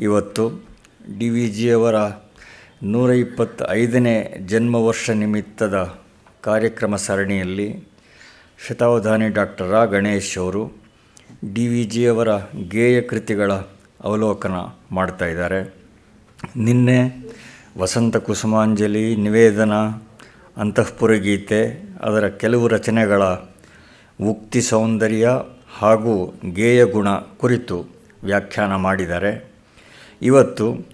[0.00, 0.66] ಇವತ್ತು
[1.18, 1.94] D V ಜಿಯವರ
[2.82, 5.98] ನೂರ ಇಪ್ಪತ್ತೈದನೇ ಜನ್ಮವರ್ಷ ನಿಮಿತ್ತದ
[6.40, 7.88] ಕಾರ್ಯಕ್ರಮ ಸರಣಿಯಲ್ಲಿ
[8.68, 10.72] ಶತಾವಧಾನಿ ಡಾಕ್ಟರ್ ರಾ ಗಣೇಶ್ ಅವರು
[11.54, 12.28] ಡಿ ವಿ ಜಿಯವರ
[12.68, 13.52] ಗೇಯ ಕೃತಿಗಳ
[14.00, 14.52] ಅವಲೋಕನ
[14.92, 15.74] ಮಾಡ್ತಾ ಇದ್ದಾರೆ.
[16.56, 17.28] ನಿನ್ನೆ
[17.78, 19.72] ವಸಂತ ಕುಸುಮಾಂಜಲಿ, ನಿವೇದನ,
[20.56, 23.22] ಅಂತಃಪುರ ಗೀತೆ, ಅದರ ಕೆಲವು ರಚನೆಗಳ
[24.30, 25.28] ಉಕ್ತಿ ಸೌಂದರ್ಯ
[25.78, 27.84] ಹಾಗೂ ಗೇಯ ಗುಣ ಕುರಿತು
[28.24, 29.57] ವ್ಯಾಖ್ಯಾನ ಮಾಡಿದ್ದಾರೆ.
[30.22, 30.88] ಇವತ್ತು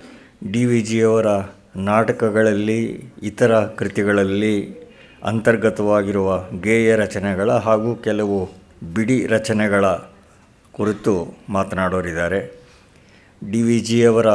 [0.52, 1.26] ಡಿ ವಿ ಜಿಯವರ
[1.76, 4.84] ನಾಟಕಗಳಲ್ಲಿ, ಇತರ ಕೃತಿಗಳಲ್ಲಿ
[5.22, 8.50] ಅಂತರ್ಗತವಾಗಿರುವ ಗೇಯ ರಚನೆಗಳ ಹಾಗೂ ಕೆಲವು
[8.94, 9.84] ಬಿಡಿ ರಚನೆಗಳ
[10.72, 12.40] ಕುರಿತು ಮಾತನಾಡೋರಿದ್ದಾರೆ.
[13.50, 14.26] ಡಿ ವಿ ಜಿಯವರ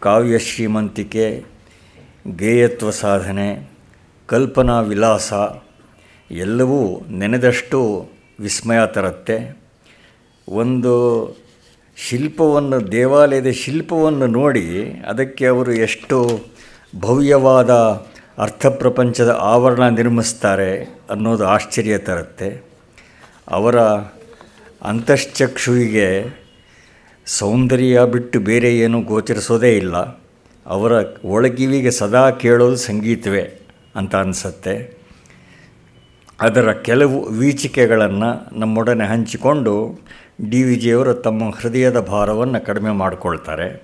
[0.00, 1.44] ಕಾವ್ಯ ಶ್ರೀಮಂತಿಕೆ,
[2.36, 3.68] ಗೇಯತ್ವ ಸಾಧನೆ,
[4.26, 5.32] ಕಲ್ಪನಾ ವಿಲಾಸ
[6.30, 8.08] ಎಲ್ಲವೂ ನೆನೆದಷ್ಟು
[8.40, 9.58] ವಿಸ್ಮಯ ತರುತ್ತೆ
[10.48, 10.94] ಒಂದು
[11.96, 16.40] ಶಿಲ್ಪವನ್ನು, ದೇವಾಲಯದ ಶಿಲ್ಪವನ್ನು ನೋಡಿ ಅದಕ್ಕೆ ಅವರು ಎಷ್ಟು
[17.00, 17.70] ಭವ್ಯವಾದ
[18.38, 22.64] ಅರ್ಥಪ್ರಪಂಚದ ಆವರಣ ನಿರ್ಮಿಸ್ತಾರೆ ಅನ್ನೋದು ಆಶ್ಚರ್ಯ ತರುತ್ತೆ.
[23.48, 23.80] ಅವರ
[24.82, 26.38] ಅಂತಶ್ಚಕ್ಷುವಿಗೆ
[27.26, 29.96] ಸೌಂದರ್ಯ ಬಿಟ್ಟು ಬೇರೆ ಏನೂ ಗೋಚರಿಸೋದೇ ಇಲ್ಲ.
[30.66, 30.92] ಅವರ
[31.24, 33.60] ಒಳಗಿವಿಗೆ ಸದಾ ಕೇಳೋದು ಸಂಗೀತವೇ
[33.96, 34.96] ಅಂತ ಅನಿಸುತ್ತೆ.
[36.40, 40.00] ಅದರ ಕೆಲವು ವೀಚಿಕೆಗಳನ್ನು ನಮ್ಮೊಡನೆ ಹಂಚಿಕೊಂಡು
[40.40, 43.82] ಡಿ ವಿ ಜಿಯವರು ತಮ್ಮ ಹೃದಯದ ಭಾರವನ್ನು ಕಡಿಮೆ ಮಾಡಿಕೊಳ್ತಾರೆ.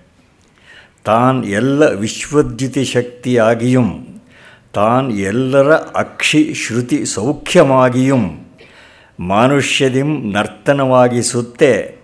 [1.05, 3.83] ತಾನ್ ಎಲ್ಲ ವಿಶ್ವದ್ಯುತಿ ಶಕ್ತಿಯಾಗಿಯೂ,
[4.73, 8.17] ತಾನ್ ಎಲ್ಲರ ಅಕ್ಷಿ ಶ್ರುತಿ ಸೌಖ್ಯವಾಗಿಯೂ
[9.21, 11.97] ಮಾನುಷ್ಯದಿಂ ನರ್ತನವಾಗಿಸುತ್ತೆ,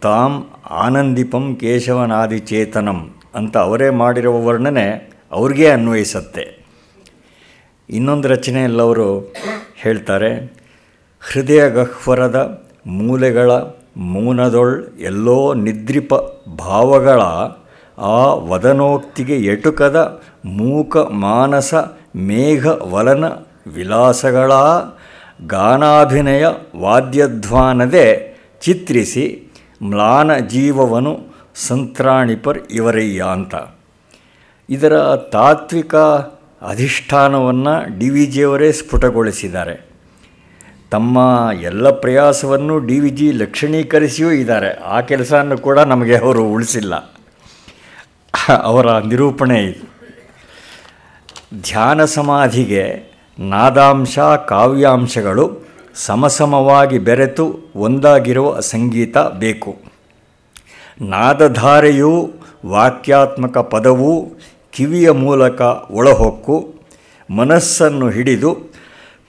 [0.00, 6.64] ತಾಂ ಆನಂದಿಪಂ ಕೇಶವನಾದಿ ಚೇತನಂ ಅಂತ ಅವರೇ ಮಾಡಿರುವ ವರ್ಣನೆ ಅವ್ರಿಗೆ ಅನ್ವಯಿಸತ್ತೆ.
[7.90, 9.34] ಇನ್ನೊಂದು ರಚನೆಯಲ್ಲವರು
[9.76, 10.54] ಹೇಳ್ತಾರೆ
[11.20, 13.52] ಹೃದಯ ಗಹ್ವರದ ಮೂಲೆಗಳ
[13.96, 16.14] ಮೌನದೊಳ್ ಎಲ್ಲೋ ನಿದ್ರಿಪ
[16.58, 17.20] ಭಾವಗಳ
[17.98, 21.74] ಆ ವದನೋಕ್ತಿಗೆ ಎಟುಕದ ಮೂಕ ಮಾನಸ
[22.16, 23.24] ಮೇಘ ವಲನ
[23.74, 24.52] ವಿಲಾಸಗಳ
[25.46, 26.46] ಗಾನಾಭಿನಯ
[26.76, 29.52] ವಾದ್ಯಧ್ವಾನದೆ ಚಿತ್ರಿಸಿ
[29.82, 31.18] ಮ್ಲಾನ ಜೀವವನು
[31.54, 33.54] ಸಂತ್ರಾಣಿಪರ್ ಇವರಯ್ಯ ಅಂತ.
[34.68, 35.96] ಇದರ ತಾತ್ವಿಕ
[36.62, 39.91] ಅಧಿಷ್ಠಾನವನ್ನು ಡಿ ವಿ ಜಿಯವರೇ ಸ್ಫುಟಗೊಳಿಸಿದ್ದಾರೆ.
[40.92, 41.18] ತಮ್ಮ
[41.62, 44.70] ಎಲ್ಲ ಪ್ರಯಾಸವನ್ನು ಡಿ ವಿ ಜಿ ಲಕ್ಷಣೀಕರಿಸಿಯೂ ಇದ್ದಾರೆ.
[44.70, 46.94] ಆ ಕೆಲಸವನ್ನು ಕೂಡ ನಮಗೆ ಅವರು ಉಳಿಸಿಲ್ಲ.
[48.62, 49.92] ಅವರ ನಿರೂಪಣೆ ಇದು.
[51.62, 59.76] ಧ್ಯಾನ ಸಮಾಧಿಗೆ ನಾದಾಂಶ ಕಾವ್ಯಾಂಶಗಳು ಸಮಸಮವಾಗಿ ಬೆರೆತು ಒಂದಾಗಿರುವ ಸಂಗೀತ ಬೇಕು.
[61.00, 62.30] ನಾದಧಾರೆಯೂ
[62.66, 64.32] ವಾಕ್ಯಾತ್ಮಕ ಪದವು
[64.72, 65.60] ಕಿವಿಯ ಮೂಲಕ
[65.90, 66.74] ಒಳಹೊಕ್ಕು,
[67.36, 68.72] ಮನಸ್ಸನ್ನು ಹಿಡಿದು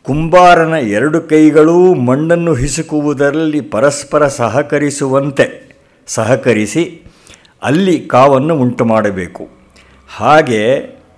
[0.06, 5.46] ಕುಂಬಾರನ ಎರಡು ಕೈಗಳೂ ಮಣ್ಣನ್ನು ಹಿಸುಕುವುದರಲ್ಲಿ ಪರಸ್ಪರ ಸಹಕರಿಸುವಂತೆ,
[6.08, 7.02] ಸಹಕರಿಸಿ
[7.64, 9.48] ಅಲ್ಲಿ ಕಾವನ್ನು ಉಂಟು ಮಾಡಬೇಕು
[10.08, 10.62] ಹಾಗೆ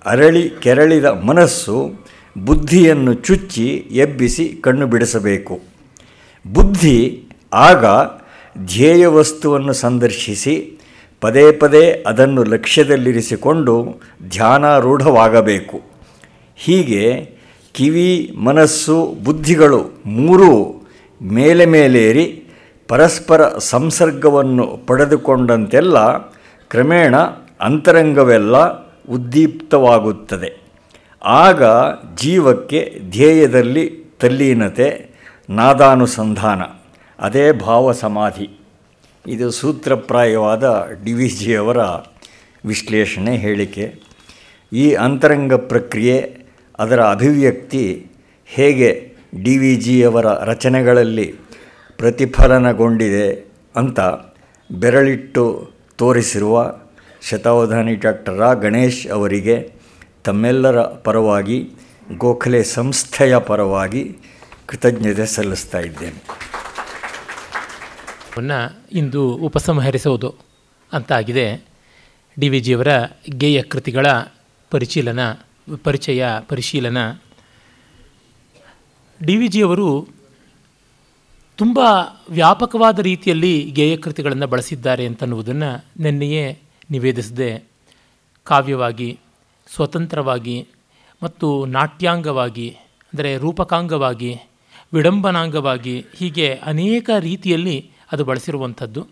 [0.05, 1.93] ಅರಳಿ ಕೆರಳಿದ ಮನಸ್ಸು
[2.45, 5.59] ಬುದ್ಧಿಯನ್ನು ಚುಚ್ಚಿ ಎಬ್ಬಿಸಿ ಕಣ್ಣು ಬಿಡಿಸಬೇಕು.
[6.53, 7.85] ಬುದ್ಧಿ ಆಗ
[8.65, 10.79] ಧ್ಯೇಯ ವಸ್ತುವನ್ನು ಸಂದರ್ಶಿಸಿ
[11.21, 15.81] ಪದೇ ಪದೇ ಅದನ್ನು ಲಕ್ಷ್ಯದಲ್ಲಿರಿಸಿಕೊಂಡು ಧ್ಯಾನಾರೂಢವಾಗಬೇಕು.
[16.55, 17.34] ಹೀಗೆ
[17.75, 20.51] ಕಿವಿ, ಮನಸ್ಸು, ಬುದ್ಧಿಗಳು ಮೂರೂ
[21.21, 22.43] ಮೇಲೆ ಮೇಲೇರಿ
[22.87, 26.17] ಪರಸ್ಪರ ಸಂಸರ್ಗವನ್ನು ಪಡೆದುಕೊಂಡಂತೆಲ್ಲ
[26.67, 27.15] ಕ್ರಮೇಣ
[27.61, 28.55] ಅಂತರಂಗವೆಲ್ಲ
[29.09, 30.61] ಉದ್ದೀಪ್ತವಾಗುತ್ತದೆ.
[31.25, 31.63] ಆಗ
[32.21, 33.85] ಜೀವಕ್ಕೆ ಧ್ಯೇಯದಲ್ಲಿ
[34.21, 35.09] ತಲ್ಲೀನತೆ,
[35.49, 36.61] ನಾದಾನುಸಂಧಾನ,
[37.19, 38.49] ಅದೇ ಭಾವ ಸಮಾಧಿ
[39.27, 41.77] ಇದು ಸೂತ್ರಪ್ರಾಯವಾದ ಡಿ ವಿ ಜಿಯವರ
[42.65, 43.99] ವಿಶ್ಲೇಷಣೆ ಹೇಳಿಕೆ.
[44.73, 46.44] ಈ ಅಂತರಂಗ ಪ್ರಕ್ರಿಯೆ
[46.79, 48.07] ಅದರ ಅಭಿವ್ಯಕ್ತಿ
[48.45, 51.35] ಹೇಗೆ ಡಿ ವಿ ಜಿಯವರ ರಚನೆಗಳಲ್ಲಿ
[51.97, 53.99] ಪ್ರತಿಫಲನಗೊಂಡಿದೆ ಅಂತ
[54.71, 56.75] ಬೆರಳಿಟ್ಟು ತೋರಿಸಿರುವ
[57.21, 58.53] ಶತಾವಧಾನಿ ಡಾಕ್ಟರ್ ರಾ.
[58.53, 59.71] ಗಣೇಶ್ ಅವರಿಗೆ
[60.23, 61.69] ತಮ್ಮೆಲ್ಲರ ಪರವಾಗಿ,
[62.17, 64.17] ಗೋಖಲೆ ಸಂಸ್ಥೆಯ ಪರವಾಗಿ
[64.65, 66.23] ಕೃತಜ್ಞತೆ ಸಲ್ಲಿಸ್ತಾ ಇದ್ದೇನೆ.
[68.91, 70.35] ಇಂದು ಉಪಸಂಹರಿಸುವುದು
[70.93, 71.65] ಅಂತಾಗಿದೆ
[72.39, 72.87] ಡಿ ವಿ ಜಿಯವರ
[73.29, 74.07] ಗೇಯ ಕೃತಿಗಳ
[74.71, 75.19] ಪರಿಶೀಲನ
[75.83, 77.11] ಪರಿಚಯ, ಪರಿಶೀಲನ.
[79.25, 80.07] ಡಿ ವಿ ಜಿಯವರು
[81.57, 81.79] ತುಂಬ
[82.29, 86.59] ವ್ಯಾಪಕವಾದ ರೀತಿಯಲ್ಲಿ ಗೇಯ ಕೃತಿಗಳನ್ನು ಬಳಸಿದ್ದಾರೆ ಅಂತನ್ನುವುದನ್ನು ನಿನ್ನೆಯೇ
[86.91, 87.63] ನಿವೇದಿಸದೆ.
[88.43, 89.19] ಕಾವ್ಯವಾಗಿ,
[89.67, 90.67] ಸ್ವತಂತ್ರವಾಗಿ
[91.23, 92.69] ಮತ್ತು ನಾಟ್ಯಾಂಗವಾಗಿ,
[93.13, 94.35] ಅಂದರೆ ರೂಪಕಾಂಗವಾಗಿ,
[94.93, 99.07] ವಿಡಂಬನಾಂಗವಾಗಿ ಹೀಗೆ ಅನೇಕ ರೀತಿಯಲ್ಲಿ ಅದು ಬಳಸಿರುವಂಥದ್ದು.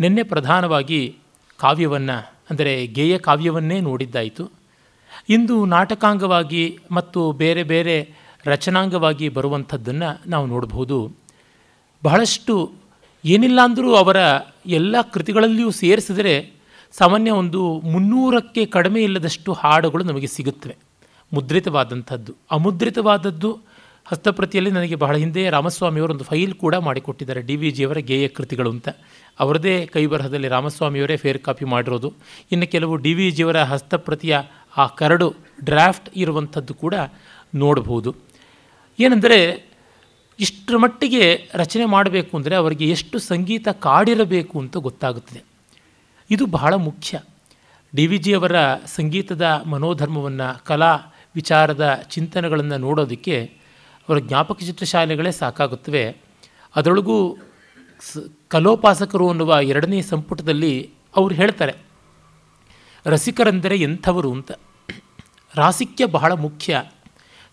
[0.00, 1.16] ನಿನ್ನೆ ಪ್ರಧಾನವಾಗಿ
[1.56, 4.61] ಕಾವ್ಯವನ್ನು, ಅಂದರೆ ಗೇಯ ಕಾವ್ಯವನ್ನೇ ನೋಡಿದ್ದಾಯಿತು.
[5.28, 8.10] ಇಂದು ನಾಟಕಾಂಗವಾಗಿ ಮತ್ತು ಬೇರೆ ಬೇರೆ
[8.46, 11.12] ರಚನಾಂಗವಾಗಿ ಬರುವಂಥದ್ದನ್ನು ನಾವು ನೋಡಬಹುದು.
[12.04, 12.72] ಬಹಳಷ್ಟು
[13.24, 14.16] ಏನಿಲ್ಲ ಅಂದರೂ ಅವರ
[14.66, 16.50] ಎಲ್ಲ ಕೃತಿಗಳಲ್ಲಿಯೂ ಸೇರಿಸಿದರೆ
[16.92, 20.76] ಸಾಮಾನ್ಯ ಒಂದು ಮುನ್ನೂರಕ್ಕೆ ಕಡಿಮೆ ಇಲ್ಲದಷ್ಟು ಹಾಡುಗಳು ನಮಗೆ ಸಿಗುತ್ತವೆ.
[21.32, 22.34] ಮುದ್ರಿತವಾದಂಥದ್ದು.
[22.50, 23.58] ಅಮುದ್ರಿತವಾದದ್ದು
[24.04, 27.42] ಹಸ್ತಪ್ರತಿಯಲ್ಲಿ ನನಗೆ ಬಹಳ ಹಿಂದೆ ರಾಮಸ್ವಾಮಿಯವರು ಒಂದು ಫೈಲ್ ಕೂಡ ಮಾಡಿಕೊಟ್ಟಿದ್ದಾರೆ.
[27.42, 28.88] ಡಿ ವಿ ಜಿಯವರ ಗೇಯ ಕೃತಿಗಳು ಅಂತ.
[29.40, 32.12] ಅವರದೇ ಕೈಬರಹದಲ್ಲಿ ರಾಮಸ್ವಾಮಿಯವರೇ ಫೇರ್ ಕಾಪಿ ಮಾಡಿರೋದು.
[32.52, 34.38] ಇನ್ನು ಕೆಲವು ಡಿ ವಿ ಜಿಯವರ ಹಸ್ತಪ್ರತಿಯ
[34.76, 35.34] ಆ ಕರಡು
[35.64, 36.94] ಡ್ರಾಫ್ಟ್ ಇರುವಂಥದ್ದು ಕೂಡ
[37.54, 38.14] ನೋಡಬಹುದು
[38.98, 39.72] ಏನೆಂದರೆ
[40.40, 45.42] ಇಷ್ಟರ ಮಟ್ಟಿಗೆ ರಚನೆ ಮಾಡಬೇಕು ಅಂದರೆ ಅವರಿಗೆ ಎಷ್ಟು ಸಂಗೀತ ಕಾಡಿರಬೇಕು ಅಂತ ಗೊತ್ತಾಗುತ್ತದೆ.
[46.30, 47.20] ಇದು ಬಹಳ ಮುಖ್ಯ.
[47.94, 48.52] ಡಿ ವಿ ಜಿಯವರ
[48.86, 50.94] ಸಂಗೀತದ ಮನೋಧರ್ಮವನ್ನು, ಕಲಾ
[51.34, 53.44] ವಿಚಾರದ ಚಿಂತನೆಗಳನ್ನು ನೋಡೋದಕ್ಕೆ
[54.08, 56.16] ಅವರ ಜ್ಞಾಪಕ ಚಿತ್ರಶಾಲೆಗಳೇ ಸಾಕಾಗುತ್ತವೆ.
[56.76, 57.36] ಅದರೊಳಗೂ
[58.48, 61.91] ಕಲೋಪಾಸಕರು ಅನ್ನುವ ಎರಡನೇ ಸಂಪುಟದಲ್ಲಿ ಅವರು ಹೇಳ್ತಾರೆ.
[63.06, 64.52] ರಸಿಕರೆಂದರೆ ಎಂಥವರು ಅಂತ.
[65.54, 66.82] ರಾಸಿಕ್ಯ ಬಹಳ ಮುಖ್ಯ.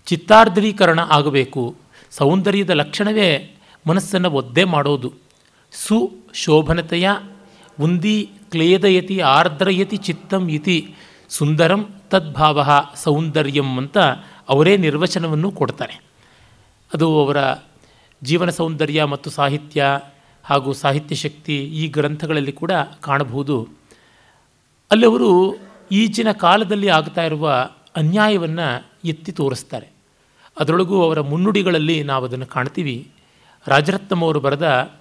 [0.06, 1.76] ಚಿತ್ತಾರ್ದ್ರೀಕರಣ ಆಗಬೇಕು.
[2.12, 3.56] ಸೌಂದರ್ಯದ ಲಕ್ಷಣವೇ
[3.88, 5.14] ಮನಸ್ಸನ್ನು ಒದ್ದೆ ಮಾಡೋದು.
[5.72, 7.10] ಸುಶೋಭನತೆಯ,
[7.82, 10.96] ಉಂದಿ ಕ್ಲೇದಯತಿ ಆರ್ದ್ರಯತಿ ಚಿತ್ತಂ ಇತಿ
[11.30, 13.98] ಸುಂದರಂ ತದ್ಭಾವ ಸೌಂದರ್ಯಂ ಅಂತ
[14.50, 16.04] ಅವರೇ ನಿರ್ವಚನವನ್ನು ಕೊಡ್ತಾರೆ.
[16.94, 17.38] ಅದು ಅವರ
[18.24, 19.86] ಜೀವನ ಸೌಂದರ್ಯ ಮತ್ತು ಸಾಹಿತ್ಯ
[20.44, 23.79] ಹಾಗೂ ಸಾಹಿತ್ಯ ಶಕ್ತಿ ಈ ಗ್ರಂಥಗಳಲ್ಲಿ ಕೂಡ ಕಾಣಬಹುದು.
[24.92, 25.58] ಅಲ್ಲಿ ಅವರು
[25.92, 29.88] ಈಚಿನ ಕಾಲದಲ್ಲಿ ಆಗ್ತಾ ಇರುವ ಅನ್ಯಾಯವನ್ನು ಎತ್ತಿ ತೋರಿಸ್ತಾರೆ.
[30.60, 33.12] ಅದರೊಳಗೂ ಅವರ ಮುನ್ನುಡಿಗಳಲ್ಲಿ ನಾವು ಅದನ್ನು ಕಾಣ್ತೀವಿ.
[33.68, 34.92] ರಾಜರತ್ನಂ ಅವರು ಬರೆದ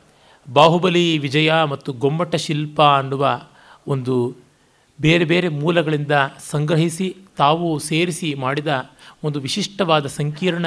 [0.52, 3.40] ಬಾಹುಬಲಿ, ವಿಜಯ ಮತ್ತು ಗೊಮ್ಮಟ ಶಿಲ್ಪ ಅನ್ನುವ
[3.86, 4.36] ಒಂದು
[5.00, 6.12] ಬೇರೆ ಬೇರೆ ಮೂಲಗಳಿಂದ
[6.50, 8.90] ಸಂಗ್ರಹಿಸಿ ತಾವು ಸೇರಿಸಿ ಮಾಡಿದ
[9.24, 10.66] ಒಂದು ವಿಶಿಷ್ಟವಾದ ಸಂಕೀರ್ಣ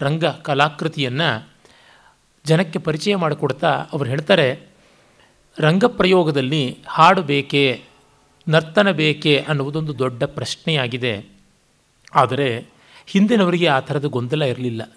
[0.00, 1.48] ರಂಗ ಕಲಾಕೃತಿಯನ್ನು
[2.44, 4.60] ಜನಕ್ಕೆ ಪರಿಚಯ ಮಾಡಿಕೊಡ್ತಾ ಅವರು ಹೇಳ್ತಾರೆ
[5.58, 7.82] ರಂಗಪ್ರಯೋಗದಲ್ಲಿ ಹಾಡು ಬೇಕೇ?
[8.50, 11.26] ನರ್ತನ ಬೇಕೇ ಅನ್ನುವುದೊಂದು ದೊಡ್ಡ ಪ್ರಶ್ನೆಯಾಗಿದೆ.
[12.14, 12.66] ಆದರೆ
[13.06, 14.96] ಹಿಂದಿನವರಿಗೆ ಆ ಥರದ ಗೊಂದಲ ಇರಲಿಲ್ಲ.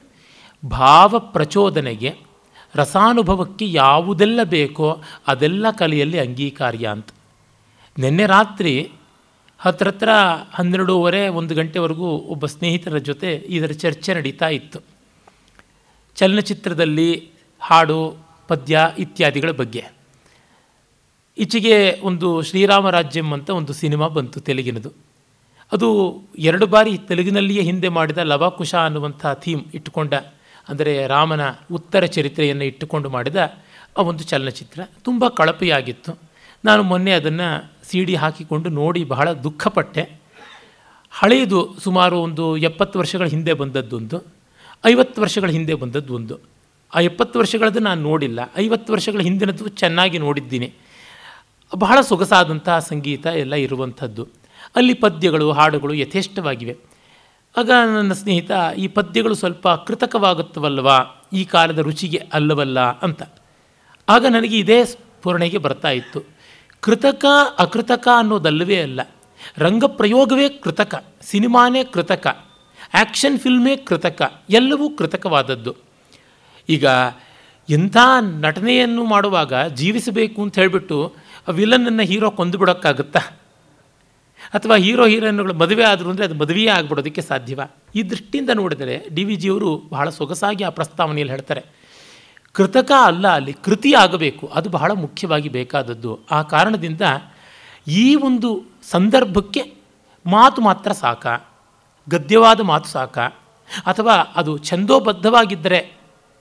[0.70, 2.16] ಭಾವ ಪ್ರಚೋದನೆಗೆ
[2.76, 7.10] ರಸಾನುಭವಕ್ಕೆ ಯಾವುದೆಲ್ಲ ಬೇಕೋ ಅದೆಲ್ಲ ಕಲೆಯಲ್ಲಿ ಅಂಗೀಕಾರ್ಯ ಅಂತ.
[8.00, 8.92] ನಿನ್ನೆ ರಾತ್ರಿ
[9.60, 10.10] ಹತ್ರ ಹತ್ರ
[10.54, 14.80] ಹನ್ನೆರಡೂವರೆ ಒಂದು ಗಂಟೆವರೆಗೂ ಒಬ್ಬ ಸ್ನೇಹಿತರ ಜೊತೆ ಇದರ ಚರ್ಚೆ ನಡೀತಾ ಇತ್ತು.
[16.16, 18.18] ಚಲನಚಿತ್ರದಲ್ಲಿ ಹಾಡು,
[18.48, 19.93] ಪದ್ಯ ಇತ್ಯಾದಿಗಳ ಬಗ್ಗೆ.
[21.38, 21.76] ಈಚೆಗೆ
[22.10, 24.90] ಒಂದು ಶ್ರೀರಾಮರಾಜ್ಯಂ ಅಂತ ಒಂದು ಸಿನಿಮಾ ಬಂತು ತೆಲುಗಿನದು.
[25.72, 25.88] ಅದು
[26.50, 30.14] ಎರಡು ಬಾರಿ ತೆಲುಗಿನಲ್ಲಿಯೇ ಹಿಂದೆ ಮಾಡಿದ ಲವಾಕುಶ ಅನ್ನುವಂಥ ಥೀಮ್ ಇಟ್ಟುಕೊಂಡ,
[30.70, 31.44] ಅಂದರೆ ರಾಮನ
[31.78, 33.38] ಉತ್ತರ ಚರಿತ್ರೆಯನ್ನು ಇಟ್ಟುಕೊಂಡು ಮಾಡಿದ
[33.98, 36.12] ಆ ಒಂದು ಚಲನಚಿತ್ರ ತುಂಬ ಕಳಪೆಯಾಗಿತ್ತು.
[36.64, 37.48] ನಾನು ಮೊನ್ನೆ ಅದನ್ನು
[37.88, 40.04] ಸಿ ಡಿ ಹಾಕಿಕೊಂಡು ನೋಡಿ ಬಹಳ ದುಃಖಪಟ್ಟೆ.
[41.14, 44.18] ಹಳೆಯದು ಸುಮಾರು ಒಂದು ಎಪ್ಪತ್ತು ವರ್ಷಗಳ ಹಿಂದೆ ಬಂದದ್ದೊಂದು,
[44.84, 46.36] ಐವತ್ತು ವರ್ಷಗಳ ಹಿಂದೆ ಬಂದದ್ದು ಒಂದು
[46.94, 50.70] ಆ ಎಪ್ಪತ್ತು ವರ್ಷಗಳದ್ದು ನಾನು ನೋಡಿಲ್ಲ, ಐವತ್ತು ವರ್ಷಗಳ ಹಿಂದಿನದ್ದು ಚೆನ್ನಾಗಿ ನೋಡಿದ್ದೀನಿ.
[51.76, 54.28] ಬಹಳ ಸೊಗಸಾದಂತಹ ಸಂಗೀತ ಎಲ್ಲ ಇರುವಂಥದ್ದು.
[54.76, 56.78] ಅಲ್ಲಿ ಪದ್ಯಗಳು, ಹಾಡುಗಳು ಯಥೇಷ್ಟವಾಗಿವೆ.
[57.58, 61.28] ಆಗ ನನ್ನ ಸ್ನೇಹಿತ, ಈ ಪದ್ಯಗಳು ಸ್ವಲ್ಪ ಕೃತಕವಾಗುತ್ತವಲ್ವಾ?
[61.34, 63.24] ಈ ಕಾಲದ ರುಚಿಗೆ ಅಲ್ಲವಲ್ಲ ಅಂತ.
[64.10, 66.22] ಆಗ ನನಗೆ ಇದೇ ಸ್ಫುರಣೆಗೆ ಬರ್ತಾ ಇತ್ತು.
[66.80, 67.26] ಕೃತಕ,
[67.60, 69.02] ಅಕೃತಕ ಅನ್ನೋದಲ್ಲವೇ ಅಲ್ಲ.
[69.58, 72.28] ರಂಗಪ್ರಯೋಗವೇ ಕೃತಕ, ಸಿನಿಮಾನೇ ಕೃತಕ
[72.94, 75.76] ಆ್ಯಕ್ಷನ್ ಫಿಲ್ಮೇ ಕೃತಕ, ಎಲ್ಲವೂ ಕೃತಕವಾದದ್ದು.
[76.70, 76.86] ಈಗ
[77.70, 81.16] ಎಂಥ ನಟನೆಯನ್ನು ಮಾಡುವಾಗ ಜೀವಿಸಬೇಕು ಅಂತ ಹೇಳಿಬಿಟ್ಟು
[81.48, 83.22] ವಿಲನನ್ನು ಹೀರೋ ಕೊಂದು ಬಿಡೋಕ್ಕಾಗುತ್ತಾ
[84.54, 87.62] ಅಥವಾ ಹೀರೋ ಹೀರೋಯಿನ್ಗಳು ಮದುವೆ ಆದರು ಅಂದರೆ ಅದು ಮದುವೆಯೇ ಆಗಿಬಿಡೋದಕ್ಕೆ ಸಾಧ್ಯವ?
[87.96, 91.62] ಈ ದೃಷ್ಟಿಯಿಂದ ನೋಡಿದರೆ ಡಿ ವಿ ಜಿಯವರು ಬಹಳ ಸೊಗಸಾಗಿ ಆ ಪ್ರಸ್ತಾವನೆಯಲ್ಲಿ ಹೇಳ್ತಾರೆ,
[92.56, 96.12] ಕೃತಕ ಅಲ್ಲ ಅಲ್ಲಿ ಕೃತಿ ಆಗಬೇಕು, ಅದು ಬಹಳ ಮುಖ್ಯವಾಗಿ ಬೇಕಾದದ್ದು.
[96.32, 97.02] ಆ ಕಾರಣದಿಂದ
[97.88, 98.50] ಈ ಒಂದು
[98.92, 99.64] ಸಂದರ್ಭಕ್ಕೆ
[100.26, 101.26] ಮಾತು ಮಾತ್ರ ಸಾಕ,
[102.08, 103.18] ಗದ್ಯವಾದ ಮಾತು ಸಾಕ,
[103.86, 105.80] ಅಥವಾ ಅದು ಛಂದೋಬದ್ಧವಾಗಿದ್ದರೆ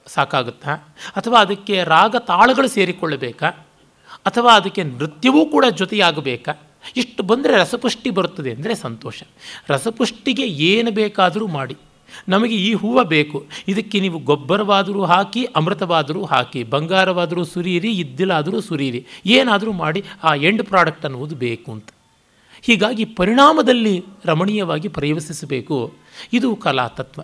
[0.06, 0.72] ಸಾಕಾಗುತ್ತಾ?
[1.16, 3.50] ಅಥವಾ ಅದಕ್ಕೆ ರಾಗ ತಾಳಗಳು ಸೇರಿಕೊಳ್ಳಬೇಕಾ?
[4.26, 6.52] ಅಥವಾ ಅದಕ್ಕೆ ನೃತ್ಯವೂ ಕೂಡ ಜೊತೆಯಾಗಬೇಕಾ?
[6.96, 9.22] ಇಷ್ಟು ಬಂದರೆ ರಸಪುಷ್ಟಿ ಬರುತ್ತದೆ ಅಂದರೆ ಸಂತೋಷ.
[9.68, 11.76] ರಸಪುಷ್ಟಿಗೆ ಏನು ಬೇಕಾದರೂ ಮಾಡಿ.
[12.28, 13.46] ನಮಗೆ ಈ ಹೂವು ಬೇಕು.
[13.68, 19.06] ಇದಕ್ಕೆ ನೀವು ಗೊಬ್ಬರವಾದರೂ ಹಾಕಿ, ಅಮೃತವಾದರೂ ಹಾಕಿ, ಬಂಗಾರವಾದರೂ ಸುರೀರಿ ಇದ್ದಿಲಾದರೂ ಸುರಿಯಿರಿ.
[19.26, 21.88] ಏನಾದರೂ ಮಾಡಿ ಆ ಎಂಡ್ ಪ್ರಾಡಕ್ಟ್ ಅನ್ನುವುದು ಬೇಕು ಅಂತ.
[22.62, 25.94] ಹೀಗಾಗಿ ಪರಿಣಾಮದಲ್ಲಿ ರಮಣೀಯವಾಗಿ ಪ್ರಯೋಗಿಸಬೇಕು
[26.32, 27.22] ಇದು ಕಲಾತತ್ವ.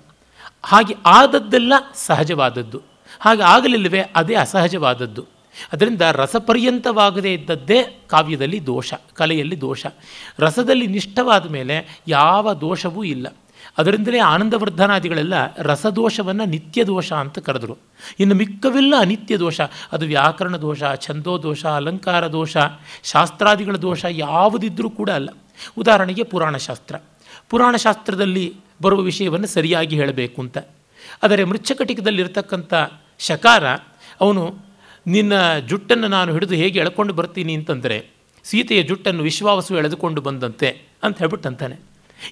[0.63, 2.83] ಹಾಗೆ ಆದದ್ದೆಲ್ಲ ಸಹಜವಾದದ್ದು.
[3.21, 5.38] ಹಾಗೆ ಆಗಲಿಲ್ಲವೇ ಅದೇ ಅಸಹಜವಾದದ್ದು.
[5.73, 9.87] ಅದರಿಂದ ರಸಪರ್ಯಂತವಾಗದೇ ಇದ್ದದ್ದೇ ಕಾವ್ಯದಲ್ಲಿ ದೋಷ, ಕಲೆಯಲ್ಲಿ ದೋಷ.
[10.39, 13.27] ರಸದಲ್ಲಿ ನಿಷ್ಠವಾದ ಮೇಲೆ ಯಾವ ದೋಷವೂ ಇಲ್ಲ.
[13.79, 17.79] ಅದರಿಂದಲೇ ಆನಂದವರ್ಧನಾದಿಗಳೆಲ್ಲ ರಸದೋಷವನ್ನು ನಿತ್ಯ ದೋಷ ಅಂತ ಕರೆದರು.
[18.21, 19.61] ಇನ್ನು ಮಿಕ್ಕವೆಲ್ಲ ಅನಿತ್ಯ ದೋಷ,
[19.93, 22.57] ಅದು ವ್ಯಾಕರಣ ದೋಷ, ಛಂದೋ ದೋಷ, ಅಲಂಕಾರ ದೋಷ,
[23.05, 25.29] ಶಾಸ್ತ್ರಾದಿಗಳ ದೋಷ ಯಾವುದಿದ್ದರೂ ಕೂಡ ಅಲ್ಲ.
[25.79, 26.97] ಉದಾಹರಣೆಗೆ ಪುರಾಣಶಾಸ್ತ್ರ.
[27.49, 30.59] ಪುರಾಣಶಾಸ್ತ್ರದಲ್ಲಿ ಬರುವ ವಿಷಯವನ್ನು ಸರಿಯಾಗಿ ಹೇಳಬೇಕು ಅಂತ.
[31.23, 32.75] ಆದರೆ ಮೃಚ್ಛಕಟಿಕದಲ್ಲಿರ್ತಕ್ಕಂಥ
[33.19, 33.67] ಶಕಾರ,
[34.21, 34.68] ಅವನು
[35.09, 38.07] ನಿನ್ನ ಜುಟ್ಟನ್ನು ನಾನು ಹಿಡಿದು ಹೇಗೆ ಎಳ್ಕೊಂಡು ಬರ್ತೀನಿ ಅಂತಂದರೆ,
[38.45, 41.77] ಸೀತೆಯ ಜುಟ್ಟನ್ನು ವಿಶ್ವಾವಸು ಎಳೆದುಕೊಂಡು ಬಂದಂತೆ ಅಂತ ಹೇಳ್ಬಿಟ್ಟಂತಾನೆ.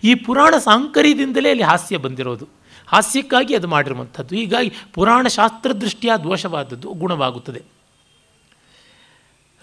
[0.04, 2.49] ಈ ಪುರಾಣ ಸಾಂಕರ್ಯದಿಂದಲೇ ಅಲ್ಲಿ ಹಾಸ್ಯ ಬಂದಿರೋದು.
[2.87, 4.35] ಹಾಸ್ಯಕ್ಕಾಗಿ ಅದು ಮಾಡಿರುವಂಥದ್ದು.
[4.35, 7.62] ಹೀಗಾಗಿ ಪುರಾಣ ಶಾಸ್ತ್ರ ದೃಷ್ಟಿಯ ದೋಷವಾದದ್ದು ಗುಣವಾಗುತ್ತದೆ.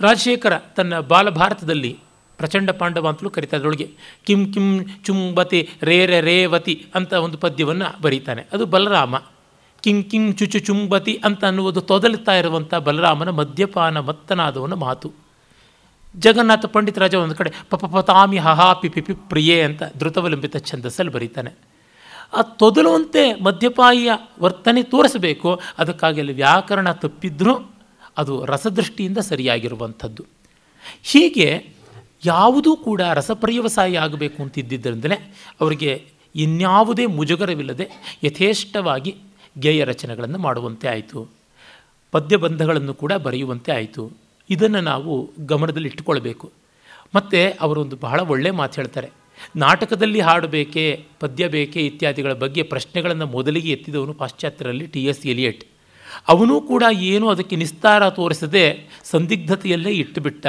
[0.01, 1.99] ರಾಜಶೇಖರ ತನ್ನ ಬಾಲಭಾರತದಲ್ಲಿ
[2.37, 3.89] ಪ್ರಚಂಡ ಪಾಂಡವ ಅಂತಲೂ ಕರೀತಾ ಅದರೊಳಗೆ
[4.23, 8.45] ಕಿಂ ಕಿಂ ಚುಂಬತಿ ರೇ ರೇ ರೇವತಿ ಅಂತ ಒಂದು ಪದ್ಯವನ್ನು ಬರೀತಾನೆ.
[8.53, 9.15] ಅದು ಬಲರಾಮ.
[9.83, 15.13] ಕಿಂ ಕಿಂ ಚುಚು ಚುಂಬತಿ ಅಂತ ಅನ್ನುವುದು ತೊದಲುತ್ತಾ ಇರುವಂಥ ಬಲರಾಮನ ಮದ್ಯಪಾನ ಮತ್ತನಾದವನ ಮಾತು.
[16.17, 21.51] ಜಗನ್ನಾಥ ಪಂಡಿತರಾಜ ಒಂದು ಕಡೆ ಪಪ ಪತಾಮಿ ಹಹಾ ಪಿ ಪಿ ಪ್ರಿಯೆ ಅಂತ ಧೃತವಲಂಬಿತ ಛಂದಸ್ಸಲ್ಲಿ ಬರೀತಾನೆ.
[22.33, 27.73] ಆ ತೊದಲುವಂತೆ ಮದ್ಯಪಾಯಿಯ ವರ್ತನೆ ತೋರಿಸಬೇಕು, ಅದಕ್ಕಾಗಿ ಅಲ್ಲಿ ವ್ಯಾಕರಣ ತಪ್ಪಿದ್ರೂ
[28.17, 30.25] ಅದು ರಸದೃಷ್ಟಿಯಿಂದ ಸರಿಯಾಗಿರುವಂಥದ್ದು.
[31.03, 31.65] ಹೀಗೆ
[32.25, 35.15] ಯಾವುದೂ ಕೂಡ ರಸಪ್ರಯವಸಾಯಿ ಆಗಬೇಕು ಅಂತಿದ್ದರಿಂದಲೇ
[35.61, 37.89] ಅವರಿಗೆ ಇನ್ಯಾವುದೇ ಮುಜುಗರವಿಲ್ಲದೆ
[38.23, 39.15] ಯಥೇಷ್ಟವಾಗಿ
[39.59, 41.27] ಗೇಯ ರಚನೆಗಳನ್ನು ಮಾಡುವಂತೆ ಆಯಿತು.
[42.11, 44.11] ಪದ್ಯಬಂಧಗಳನ್ನು ಕೂಡ ಬರೆಯುವಂತೆ ಆಯಿತು.
[44.49, 46.51] ಇದನ್ನು ನಾವು ಗಮನದಲ್ಲಿ ಇಟ್ಟುಕೊಳ್ಬೇಕು.
[47.15, 49.09] ಮತ್ತು ಅವರೊಂದು ಬಹಳ ಒಳ್ಳೆಯ ಮಾತು ಹೇಳ್ತಾರೆ.
[49.55, 55.63] ನಾಟಕದಲ್ಲಿ ಹಾಡು ಬೇಕೇ, ಪದ್ಯ ಬೇಕೇ ಇತ್ಯಾದಿಗಳ ಬಗ್ಗೆ ಪ್ರಶ್ನೆಗಳನ್ನು ಮೊದಲಿಗೆ ಎತ್ತಿದವನು ಪಾಶ್ಚಾತ್ಯರಲ್ಲಿ ಟಿ ಎಸ್ ಎಲಿಯಟ್.
[56.27, 60.47] ಅವನೂ ಕೂಡ ಏನು ಅದಕ್ಕೆ ನಿಸ್ತಾರ ತೋರಿಸದೆ ಸಂದಿಗ್ಧತೆಯಲ್ಲೇ ಇಟ್ಟುಬಿಟ್ಟ.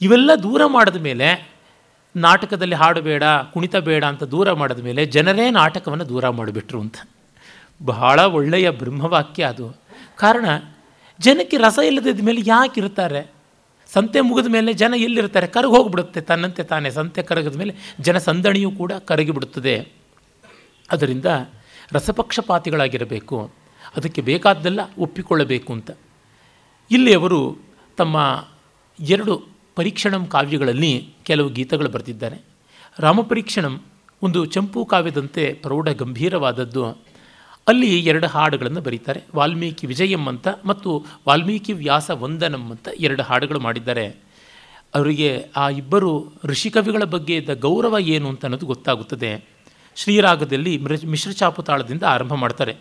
[0.00, 1.50] ಇವೆಲ್ಲ ದೂರ ಮಾಡಿದ ಮೇಲೆ,
[2.16, 6.96] ನಾಟಕದಲ್ಲಿ ಹಾಡು ಬೇಡ, ಕುಣಿತ ಬೇಡ ಅಂತ ದೂರ ಮಾಡಿದ ಮೇಲೆ ಜನರೇ ನಾಟಕವನ್ನು ದೂರ ಮಾಡಿಬಿಟ್ರು ಅಂತ.
[7.82, 9.82] ಬಹಳ ಒಳ್ಳೆಯ ಬ್ರಹ್ಮವಾಕ್ಯ ಅದು.
[10.16, 10.44] ಕಾರಣ,
[11.20, 13.32] ಜನಕ್ಕೆ ರಸ ಇಲ್ಲದಿದ್ದ ಮೇಲೆ ಯಾಕೆ ಇರ್ತಾರೆ?
[13.92, 15.46] ಸಂತೆ ಮುಗಿದ ಮೇಲೆ ಜನ ಎಲ್ಲಿರ್ತಾರೆ?
[15.46, 16.90] ಕರಗಿ ಹೋಗಿಬಿಡುತ್ತೆ ತನ್ನಂತೆ ತಾನೇ.
[16.90, 19.88] ಸಂತೆ ಕರಗಿದ ಮೇಲೆ ಜನ ಸಂದಣಿಯೂ ಕೂಡ ಕರಗಿಬಿಡುತ್ತದೆ
[20.90, 21.24] ಅದರಿಂದ
[21.92, 23.50] ರಸಪಕ್ಷಪಾತಿಗಳಾಗಿರಬೇಕು.
[23.96, 25.90] ಅದಕ್ಕೆ ಬೇಕಾದ್ದೆಲ್ಲ ಒಪ್ಪಿಕೊಳ್ಳಬೇಕು ಅಂತ.
[26.90, 27.58] ಇಲ್ಲಿ ಅವರು
[27.96, 28.44] ತಮ್ಮ
[29.00, 32.36] ಎರಡು ಪರೀಕ್ಷಣಂ ಕಾವ್ಯಗಳಲ್ಲಿ ಕೆಲವು ಗೀತಗಳು ಬರೆದಿದ್ದಾರೆ.
[32.98, 33.80] ರಾಮಪರೀಕ್ಷಣಂ
[34.22, 37.09] ಒಂದು ಚಂಪು ಕಾವ್ಯದಂತೆ ಪ್ರೌಢ ಗಂಭೀರವಾದದ್ದು.
[37.70, 39.20] ಅಲ್ಲಿ ಎರಡು ಹಾಡುಗಳನ್ನು ಬರೀತಾರೆ.
[39.36, 40.90] ವಾಲ್ಮೀಕಿ ವಿಜಯಂ ಅಂತ ಮತ್ತು
[41.28, 44.06] ವಾಲ್ಮೀಕಿ ವ್ಯಾಸ ವಂದನಂ ಅಂತ ಎರಡು ಹಾಡುಗಳು ಮಾಡಿದ್ದಾರೆ.
[44.94, 46.12] ಅವರಿಗೆ ಆ ಇಬ್ಬರು
[46.44, 49.30] ಋಷಿಕವಿಗಳ ಬಗ್ಗೆ ಇದ್ದ ಗೌರವ ಏನು ಅಂತ ಅನ್ನೋದು ಗೊತ್ತಾಗುತ್ತದೆ.
[49.96, 52.74] ಶ್ರೀರಾಗದಲ್ಲಿ ಮಿಶ್ರ ಮಿಶ್ರಚಾಪುತಾಳದಿಂದ ಆರಂಭ ಮಾಡ್ತಾರೆ.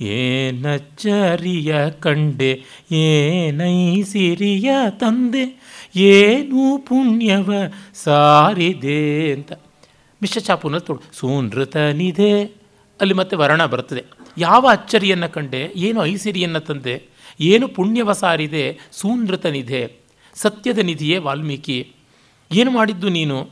[0.00, 2.52] ಏನಚ್ಚರಿಯ ಕಂಡೆ,
[2.92, 5.44] ಏನೈ ಸಿರಿಯ ತಂದೆ
[5.96, 7.52] ಏನು ಪುಣ್ಯವ
[7.94, 9.52] ಸಾರಿದೆ ಅಂತ.
[10.22, 11.02] ಮಿಶ್ರಚಾಪುನಲ್ಲಿ ತೋಡು.
[11.12, 12.44] ಸೂನೃತನಿದೆ.
[13.00, 14.04] ಅಲ್ಲಿ ಮತ್ತೆ ವರ್ಣ ಬರ್ತದೆ
[14.38, 17.02] ಯಾವ ಅಚ್ಚರಿಯನ್ನು ಕಂಡೆ, ಏನು ಐಸಿರಿಯನ್ನು ತಂದೆ,
[17.40, 19.96] ಏನು ಪುಣ್ಯವ ಸಾರಿದೆ, ಸೂನೃತನಿದೆ.
[20.34, 21.92] ಸತ್ಯದ ನಿಧಿಯೇ ವಾಲ್ಮೀಕಿ.
[22.52, 23.50] ಏನು ಮಾಡಿದ್ದು ನೀನು?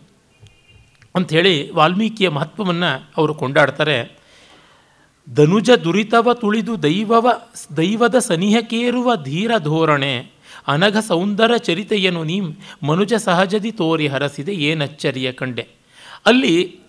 [1.15, 4.19] ಅಂಥೇಳಿ ವಾಲ್ಮೀಕಿಯ ಮಹತ್ವವನ್ನು ಅವರು ಕೊಂಡಾಡ್ತಾರೆ.
[5.35, 7.31] ಧನುಜ ದುರಿತವ ತುಳಿದು ದೈವವ,
[7.77, 10.32] ದೈವದ ಸನಿಹಕೇರುವ ಧೀರ ಧೋರಣೆ.
[10.69, 12.41] ಅನಘ ಸೌಂದರ ಚರಿತೆಯನ್ನು ನೀ
[12.83, 15.69] ಮನುಜ ಸಹಜದಿ ತೋರಿ ಹರಸಿದೆ ಏನಚ್ಚರಿಯ ಕಂಡೆ.
[16.27, 16.83] ಅಲ್ಲಿ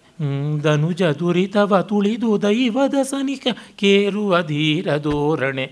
[0.61, 5.71] ಧನುಜ ದುರಿತವ ತುಳಿದು ದೈವದ ಸನಿಕ ಕೇರುವ ಧೀರ ಧೋರಣೆ.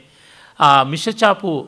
[0.59, 1.67] ಆ ಮಿಷಚಾಪು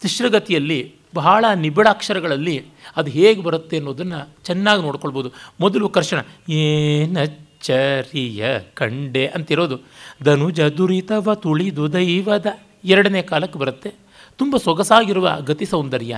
[0.00, 2.64] ತಿಶ್ರಗತಿಯಲ್ಲಿ ಬಹಳ ನಿಬಿಡಾಕ್ಷರಗಳಲ್ಲಿ
[2.96, 5.32] ಅದು ಹೇಗೆ ಬರುತ್ತೆ ಅನ್ನೋದನ್ನು ಚೆನ್ನಾಗಿ ನೋಡ್ಕೊಳ್ಬೋದು.
[5.60, 6.18] ಮೊದಲು ಕರ್ಷಣ
[6.48, 8.44] ಏನಚ್ಚರಿಯ
[8.74, 9.78] ಕಂಡೆ ಅಂತಿರೋದು.
[10.22, 12.46] ಧನುಜ ದುರಿತವ ತುಳಿದು ದೈವದ
[12.84, 14.09] ಎರಡನೇ ಕಾಲಕ್ಕೆ ಬರುತ್ತೆ.
[14.40, 16.14] ತುಂಬ ಸೊಗಸಾಗಿರುವ ಗತಿ ಸೌಂದರ್ಯ.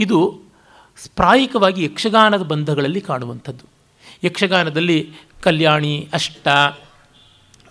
[0.00, 0.18] ಇದು
[1.16, 3.66] ಪ್ರಾಯಿಕವಾಗಿ ಯಕ್ಷಗಾನದ ಬಂಧಗಳಲ್ಲಿ ಕಾಣುವಂಥದ್ದು.
[4.24, 4.98] ಯಕ್ಷಗಾನದಲ್ಲಿ
[5.42, 6.48] ಕಲ್ಯಾಣಿ, ಅಷ್ಟ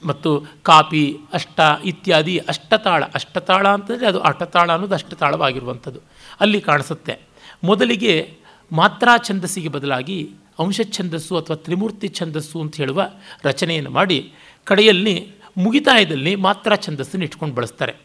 [0.03, 0.29] ಮತ್ತು
[0.63, 3.03] ಕಾಪಿ, ಅಷ್ಟ ಇತ್ಯಾದಿ ಅಷ್ಟತಾಳ.
[3.13, 5.99] ಅಷ್ಟತಾಳ ಅಂತಂದರೆ ಅದು ಅಷ್ಟತಾಳ ಅನ್ನೋದು ಅಷ್ಟತಾಳವಾಗಿರುವಂಥದ್ದು.
[6.39, 7.19] ಅಲ್ಲಿ ಕಾಣಿಸುತ್ತೆ.
[7.63, 8.13] ಮೊದಲಿಗೆ
[8.71, 10.19] ಮಾತ್ರ ಛಂದಸ್ಸಿಗೆ ಬದಲಾಗಿ
[10.59, 13.01] ಅಂಶ ಛಂದಸ್ಸು ಅಥವಾ ತ್ರಿಮೂರ್ತಿ ಛಂದಸ್ಸು ಅಂತ ಹೇಳುವ
[13.43, 14.17] ರಚನೆಯನ್ನು ಮಾಡಿ
[14.63, 15.15] ಕಡೆಯಲ್ಲಿ
[15.57, 17.95] ಮುಗಿತಾಯದಲ್ಲಿ ಮಾತ್ರ ಛಂದಸ್ಸನ್ನು ಇಟ್ಕೊಂಡು ಬಳಸ್ತಾರೆ.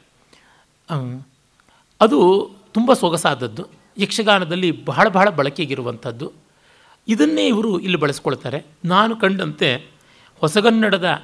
[2.00, 3.67] ಅದು ತುಂಬ ಸೊಗಸಾದದ್ದು.
[3.99, 6.33] ಯಕ್ಷಗಾನದಲ್ಲಿ ಬಹಳ ಬಹಳ ಬಳಕೆಗಿರುವಂಥದ್ದು.
[7.09, 8.65] ಇದನ್ನೇ ಇವರು ಇಲ್ಲಿ ಬಳಸ್ಕೊಳ್ತಾರೆ.
[8.85, 9.87] ನಾನು ಕಂಡಂತೆ
[10.38, 11.23] ಹೊಸಗನ್ನಡದ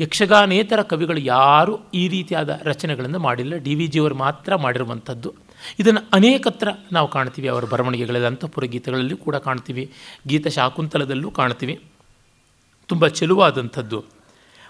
[0.00, 3.56] ಯಕ್ಷಗಾನೇತರ ಕವಿಗಳು ಯಾರೂ ಈ ರೀತಿಯಾದ ರಚನೆಗಳನ್ನು ಮಾಡಿಲ್ಲ.
[3.56, 5.34] ಡಿ ವಿ ಜಿಯವರು ಮಾತ್ರ ಮಾಡಿರುವಂಥದ್ದು.
[5.78, 7.48] ಇದನ್ನು ಅನೇಕತ್ರ ನಾವು ಕಾಣ್ತೀವಿ.
[7.48, 9.92] ಅವರ ಬರವಣಿಗೆಗಳಲ್ಲಿ ಅಂತಃಪುರ ಗೀತೆಗಳಲ್ಲಿ ಕೂಡ ಕಾಣ್ತೀವಿ.
[10.28, 11.82] ಗೀತ ಶಾಕುಂತಲದಲ್ಲೂ ಕಾಣ್ತೀವಿ.
[12.88, 14.04] ತುಂಬ ಚೆಲುವಾದಂಥದ್ದು.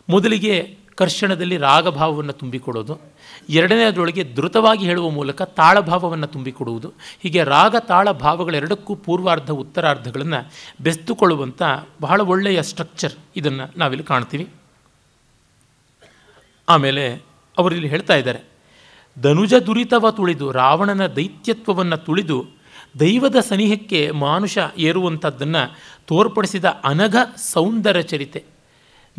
[0.08, 3.00] ಮೊದಲಿಗೆ ಕರ್ಷಣದಲ್ಲಿ ರಾಗಭಾವವನ್ನು ತುಂಬಿಕೊಡೋದು.
[3.48, 6.92] ಎರಡನೇದರೊಳಗೆ ಧೃತವಾಗಿ ಹೇಳುವ ಮೂಲಕ ತಾಳಭಾವವನ್ನು ತುಂಬಿಕೊಡುವುದು.
[7.22, 11.62] ಹೀಗೆ ರಾಗ, ತಾಳ ಭಾವಗಳೆರಡಕ್ಕೂ ಪೂರ್ವಾರ್ಧ ಉತ್ತರಾರ್ಧಗಳನ್ನು ಬೆಸ್ತುಕೊಳ್ಳುವಂಥ
[12.00, 14.48] ಬಹಳ ಒಳ್ಳೆಯ ಸ್ಟ್ರಕ್ಚರ್ ಇದನ್ನು ನಾವಿಲ್ಲಿ ಕಾಣ್ತೀವಿ.
[16.68, 17.22] ಆಮೇಲೆ
[17.58, 18.40] ಅವರಿಲ್ಲಿ ಹೇಳ್ತಾ ಇದ್ದಾರೆ,
[19.22, 22.44] ಧನುಜ ದುರಿತವ ತುಳಿದು, ರಾವಣನ ದೈತ್ಯತ್ವವನ್ನು ತುಳಿದು,
[23.00, 28.53] ದೈವದ ಸನಿಹಕ್ಕೆ ಮಾನುಷ ಏರುವಂಥದ್ದನ್ನು ತೋರ್ಪಡಿಸಿದ ಅನಘ ಸೌಂದರ್ಯ ಚರಿತೆ.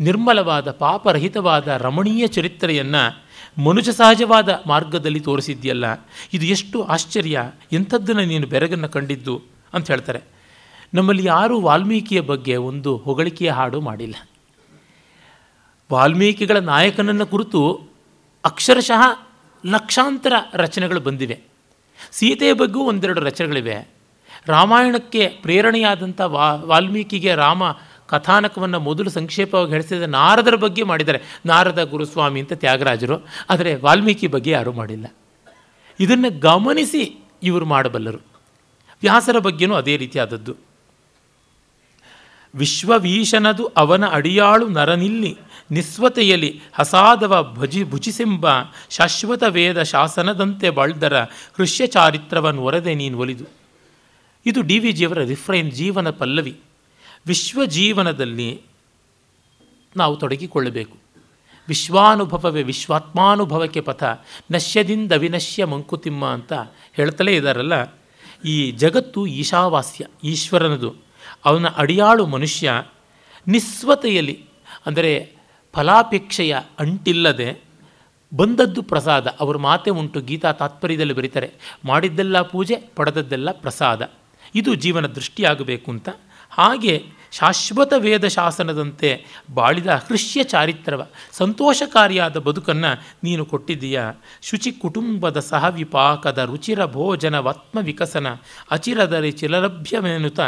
[0.00, 3.26] ನಿರ್ಮಲವಾದ, ಪಾಪರಹಿತವಾದ, ರಮಣೀಯ ಚರಿತ್ರೆಯನ್ನು
[3.64, 5.84] ಮನುಷ್ಯ ಸಹಜವಾದ ಮಾರ್ಗದಲ್ಲಿ ತೋರಿಸಿದ್ಯಲ್ಲ,
[6.32, 9.42] ಇದು ಎಷ್ಟು ಆಶ್ಚರ್ಯ, ಎಂಥದ್ದನ್ನು ನೀನು ಬೆರಗನ್ನು ಕಂಡಿದ್ದು
[9.74, 10.22] ಅಂತ ಹೇಳ್ತಾರೆ.
[10.94, 14.14] ನಮ್ಮಲ್ಲಿ ಯಾರೂ ವಾಲ್ಮೀಕಿಯ ಬಗ್ಗೆ ಒಂದು ಹೊಗಳಿಕೆಯ ಹಾಡು ಮಾಡಿಲ್ಲ.
[15.92, 17.88] ವಾಲ್ಮೀಕಿಗಳ ನಾಯಕನನ್ನು ಕುರಿತು
[18.44, 19.26] ಅಕ್ಷರಶಃ
[19.66, 21.40] ಲಕ್ಷಾಂತರ ರಚನೆಗಳು ಬಂದಿವೆ.
[22.12, 23.88] ಸೀತೆಯ ಬಗ್ಗೂ ಒಂದೆರಡು ರಚನೆಗಳಿವೆ.
[24.46, 27.62] ರಾಮಾಯಣಕ್ಕೆ ಪ್ರೇರಣೆಯಾದಂಥ ವಾಲ್ಮೀಕಿಗೆ ರಾಮ
[28.06, 31.20] ಕಥಾನಕವನ್ನು ಮೊದಲು ಸಂಕ್ಷೇಪವಾಗಿ ಹೇಳಿಸಿದ ನಾರದರ ಬಗ್ಗೆ ಮಾಡಿದ್ದಾರೆ.
[31.46, 33.26] ನಾರದ ಗುರುಸ್ವಾಮಿ ಅಂತ ತ್ಯಾಗರಾಜರು.
[33.50, 35.06] ಆದರೆ ವಾಲ್ಮೀಕಿ ಬಗ್ಗೆ ಯಾರೂ ಮಾಡಿಲ್ಲ.
[36.00, 38.18] ಇದನ್ನು ಗಮನಿಸಿ ಇವರು ಮಾಡಬಲ್ಲರು.
[39.02, 40.56] ವ್ಯಾಸರ ಬಗ್ಗೆನೂ ಅದೇ ರೀತಿಯಾದದ್ದು.
[42.54, 45.38] ವಿಶ್ವವೀಶನದು ಅವನ ಅಡಿಯಾಳು ನರನಿಲ್ಲಿ,
[45.70, 48.46] ನಿಸ್ವತೆಯಲ್ಲಿ ಹಸಾದವ ಭಜಿ ಭುಜಿಸೆಂಬ
[48.90, 53.44] ಶಾಶ್ವತ ವೇದ ಶಾಸನದಂತೆ ಬಾಳ್ದರ ಹೃಷ್ಯ ಚಾರಿತ್ರವನ್ನು ಒರೆದೆ ನೀನು ಒಲಿದು.
[54.46, 56.60] ಇದು ಡಿ ವಿ ಜಿಯವರ ರಿಫ್ರೈನ್ ಜೀವನ ಪಲ್ಲವಿ.
[57.26, 58.62] ವಿಶ್ವ ಜೀವನದಲ್ಲಿ
[59.96, 60.96] ನಾವು ತೊಡಗಿಕೊಳ್ಳಬೇಕು.
[61.68, 64.04] ವಿಶ್ವಾನುಭವವೇ ವಿಶ್ವಾತ್ಮಾನುಭವಕ್ಕೆ ಪಥ,
[64.52, 66.52] ನಶ್ಯದಿಂದ ವಿನಶ್ಯ ಮಂಕುತಿಮ್ಮ ಅಂತ
[66.92, 67.72] ಹೇಳ್ತಲೇ ಇದ್ದಾರಲ್ಲ
[68.44, 70.94] ಈ ಜಗತ್ತು ಈಶಾವಾಸ್ಯ, ಈಶ್ವರನದು.
[71.44, 72.72] ಅವನ ಅಡಿಯಾಳು ಮನುಷ್ಯ
[73.48, 74.44] ನಿಸ್ವತೆಯಲ್ಲಿ,
[74.86, 75.36] ಅಂದರೆ
[75.74, 77.60] ಫಲಾಪೇಕ್ಷೆಯ ಅಂಟಿಲ್ಲದೆ
[78.36, 79.26] ಬಂದದ್ದು ಪ್ರಸಾದ.
[79.26, 81.52] ಅವರ ಮಾತೆ ಉಂಟು, ಗೀತಾ ತಾತ್ಪರ್ಯದಲ್ಲಿ ಬರೀತಾರೆ,
[81.84, 84.10] ಮಾಡಿದ್ದೆಲ್ಲ ಪೂಜೆ, ಪಡೆದದ್ದೆಲ್ಲ ಪ್ರಸಾದ.
[84.54, 86.08] ಇದು ಜೀವನ ದೃಷ್ಟಿಯಾಗಬೇಕು ಅಂತ.
[86.50, 94.00] ಹಾಗೆ ಶಾಶ್ವತ ವೇದ ಶಾಸನದಂತೆ ಬಾಳಿದ ಹೃಷ್ಯ ಚಾರಿತ್ರವ, ಸಂತೋಷಕಾರಿಯಾದ ಬದುಕನ್ನು ನೀನು ಕೊಟ್ಟಿದ್ದೀಯ.
[94.42, 98.26] ಶುಚಿ ಕುಟುಂಬದ ಸಹವಿಪಾಕದ ರುಚಿರ ಭೋಜನವಾತ್ಮ ವಿಕಸನ
[98.70, 100.40] ಅಚಿರದರಿ ಚಿಲಲಭ್ಯಮೆನುತ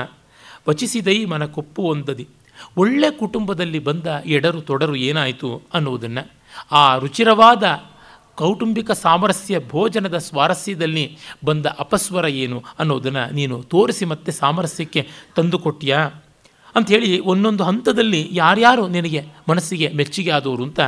[0.69, 2.29] ವಚಿಸಿದೈ ಮನ ಕೊಪ್ಪು ಒಂದದಿ.
[2.77, 6.31] ಒಳ್ಳೆ ಕುಟುಂಬದಲ್ಲಿ ಬಂದ ಎಡರು ತೊಡರು ಏನಾಯಿತು ಅನ್ನುವುದನ್ನು,
[6.73, 7.65] ಆ ರುಚಿರವಾದ
[8.35, 16.11] ಕೌಟುಂಬಿಕ ಸಾಮರಸ್ಯ ಭೋಜನದ ಸ್ವಾರಸ್ಯದಲ್ಲಿ ಬಂದ ಅಪಸ್ವರ ಏನು ಅನ್ನೋದನ್ನು ನೀನು ತೋರಿಸಿ ಮತ್ತೆ ಸಾಮರಸ್ಯಕ್ಕೆ ತಂದುಕೊಟ್ಟಿಯಾ?
[16.79, 20.81] ಅಂಥೇಳಿ ಒಂದೊಂದು ಹಂತದಲ್ಲಿ ಯಾರ್ಯಾರು ನಿನಗೆ ಮನಸ್ಸಿಗೆ ಮೆಚ್ಚುಗೆ ಆದವರು ಅಂತ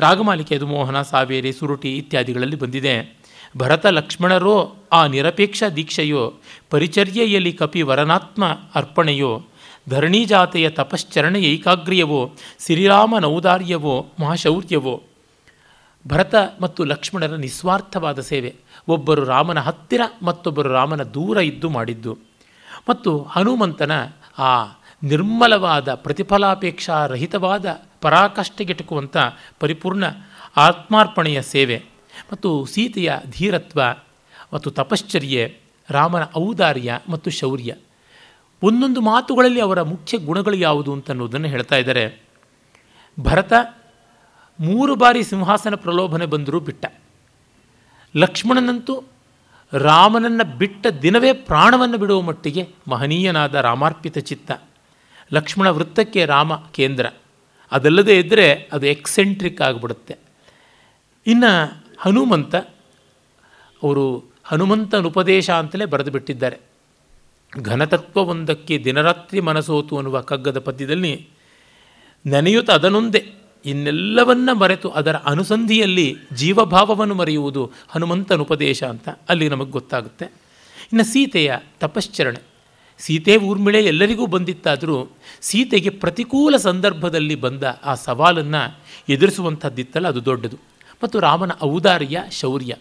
[0.00, 3.18] ರಾಗಮಾಲಿಕೆ ಅದು ಮೋಹನ ಸಾವೇರಿ, ಸುರುಟಿ ಇತ್ಯಾದಿಗಳಲ್ಲಿ ಬಂದಿದೆ.
[3.58, 6.34] ಭರತ, ಲಕ್ಷ್ಮಣರೋ ಆ ನಿರಪೇಕ್ಷ ದೀಕ್ಷೆಯೋ,
[6.70, 8.44] ಪರಿಚರ್ಯೆಯಲ್ಲಿ ಕಪಿ ವರನಾತ್ಮ
[8.74, 9.44] ಅರ್ಪಣೆಯೋ
[9.88, 15.02] ಧರಣೀಜಾತೆಯ ತಪಶ್ಚರಣ ಏಕಾಗ್ರ್ಯವೋ ಸಿರಿರಾಮನ ನೌದಾರ್ಯವೋ ಮಹಾಶೌರ್ಯವೋ.
[16.08, 18.54] ಭರತ ಮತ್ತು ಲಕ್ಷ್ಮಣರ ನಿಸ್ವಾರ್ಥವಾದ ಸೇವೆ.
[18.88, 22.18] ಒಬ್ಬರು ರಾಮನ ಹತ್ತಿರ, ಮತ್ತೊಬ್ಬರು ರಾಮನ ದೂರ ಇದ್ದು ಮಾಡಿದ್ದು.
[22.90, 23.92] ಮತ್ತು ಹನುಮಂತನ
[24.38, 24.64] ಆ
[25.02, 29.16] ನಿರ್ಮಲವಾದ ಪ್ರತಿಫಲಾಪೇಕ್ಷಾ ರಹಿತವಾದ ಪರಾಕಾಷ್ಠೆಗೆಟುಕುವಂಥ
[29.60, 30.04] ಪರಿಪೂರ್ಣ
[30.56, 31.84] ಆತ್ಮಾರ್ಪಣೆಯ ಸೇವೆ
[32.32, 33.82] ಮತ್ತು ಸೀತೆಯ ಧೀರತ್ವ
[34.54, 35.58] ಮತ್ತು ತಪಶ್ಚರ್ಯೆ,
[35.90, 37.74] ರಾಮನ ಔದಾರ್ಯ ಮತ್ತು ಶೌರ್ಯ.
[38.62, 42.22] ಒಂದೊಂದು ಮಾತುಗಳಲ್ಲಿ ಅವರ ಮುಖ್ಯ ಗುಣಗಳು ಯಾವುದು ಅಂತ ಅನ್ನೋದನ್ನು ಹೇಳ್ತಾ ಇದ್ದಾರೆ.
[43.20, 43.52] ಭರತ
[44.60, 46.86] ಮೂರು ಬಾರಿ ಸಿಂಹಾಸನ ಪ್ರಲೋಭನೆ ಬಂದರೂ ಬಿಟ್ಟ.
[48.16, 49.02] ಲಕ್ಷ್ಮಣನಂತೂ
[49.72, 54.52] ರಾಮನನ್ನು ಬಿಟ್ಟ ದಿನವೇ ಪ್ರಾಣವನ್ನು ಬಿಡುವ ಮಟ್ಟಿಗೆ ಮಹನೀಯನಾದ ರಾಮಾರ್ಪಿತ ಚಿತ್ತ.
[55.32, 57.06] ಲಕ್ಷ್ಮಣ ವೃತ್ತಕ್ಕೆ ರಾಮ ಕೇಂದ್ರ.
[57.72, 60.16] ಅದಲ್ಲದೆ ಇದ್ದರೆ ಅದು ಎಕ್ಸೆಂಟ್ರಿಕ್ ಆಗಿಬಿಡುತ್ತೆ.
[61.26, 62.54] ಇನ್ನು ಹನುಮಂತ,
[63.82, 66.58] ಅವರು ಹನುಮಂತನ ಉಪದೇಶ ಅಂತಲೇ ಬರೆದು ಬಿಟ್ಟಿದ್ದಾರೆ
[67.62, 71.28] ಘನತತ್ವವೊಂದಕ್ಕೆ ದಿನರಾತ್ರಿ ಮನಸೋತು ಅನ್ನುವ ಕಗ್ಗದ ಪದ್ಯದಲ್ಲಿ,
[72.26, 73.32] ನೆನೆಯುತ್ತ ಅದನೊಂದೇ,
[73.66, 80.24] ಇನ್ನೆಲ್ಲವನ್ನ ಮರೆತು ಅದರ ಅನುಸಂಧಿಯಲ್ಲಿ ಜೀವಭಾವವನ್ನು ಮರೆಯುವುದು ಹನುಮಂತನ ಉಪದೇಶ ಅಂತ ಅಲ್ಲಿ ನಮಗೆ ಗೊತ್ತಾಗುತ್ತೆ.
[80.24, 82.51] ಇನ್ನು ಸೀತೆಯ ತಪಶ್ಚರಣೆ.
[82.98, 85.08] ಸೀತೆ ಊರ್ಮಿಳೆ ಎಲ್ಲರಿಗೂ ಬಂದಿತ್ತಾದರೂ
[85.40, 88.78] ಸೀತೆಗೆ ಪ್ರತಿಕೂಲ ಸಂದರ್ಭದಲ್ಲಿ ಬಂದ ಆ ಸವಾಲನ್ನು
[89.08, 90.56] ಎದುರಿಸುವಂಥದ್ದಿತ್ತಲ್ಲ, ಅದು ದೊಡ್ಡದು.
[91.02, 92.74] ಮತ್ತು ರಾಮನ ಔದಾರ್ಯ ಶೌರ್ಯ.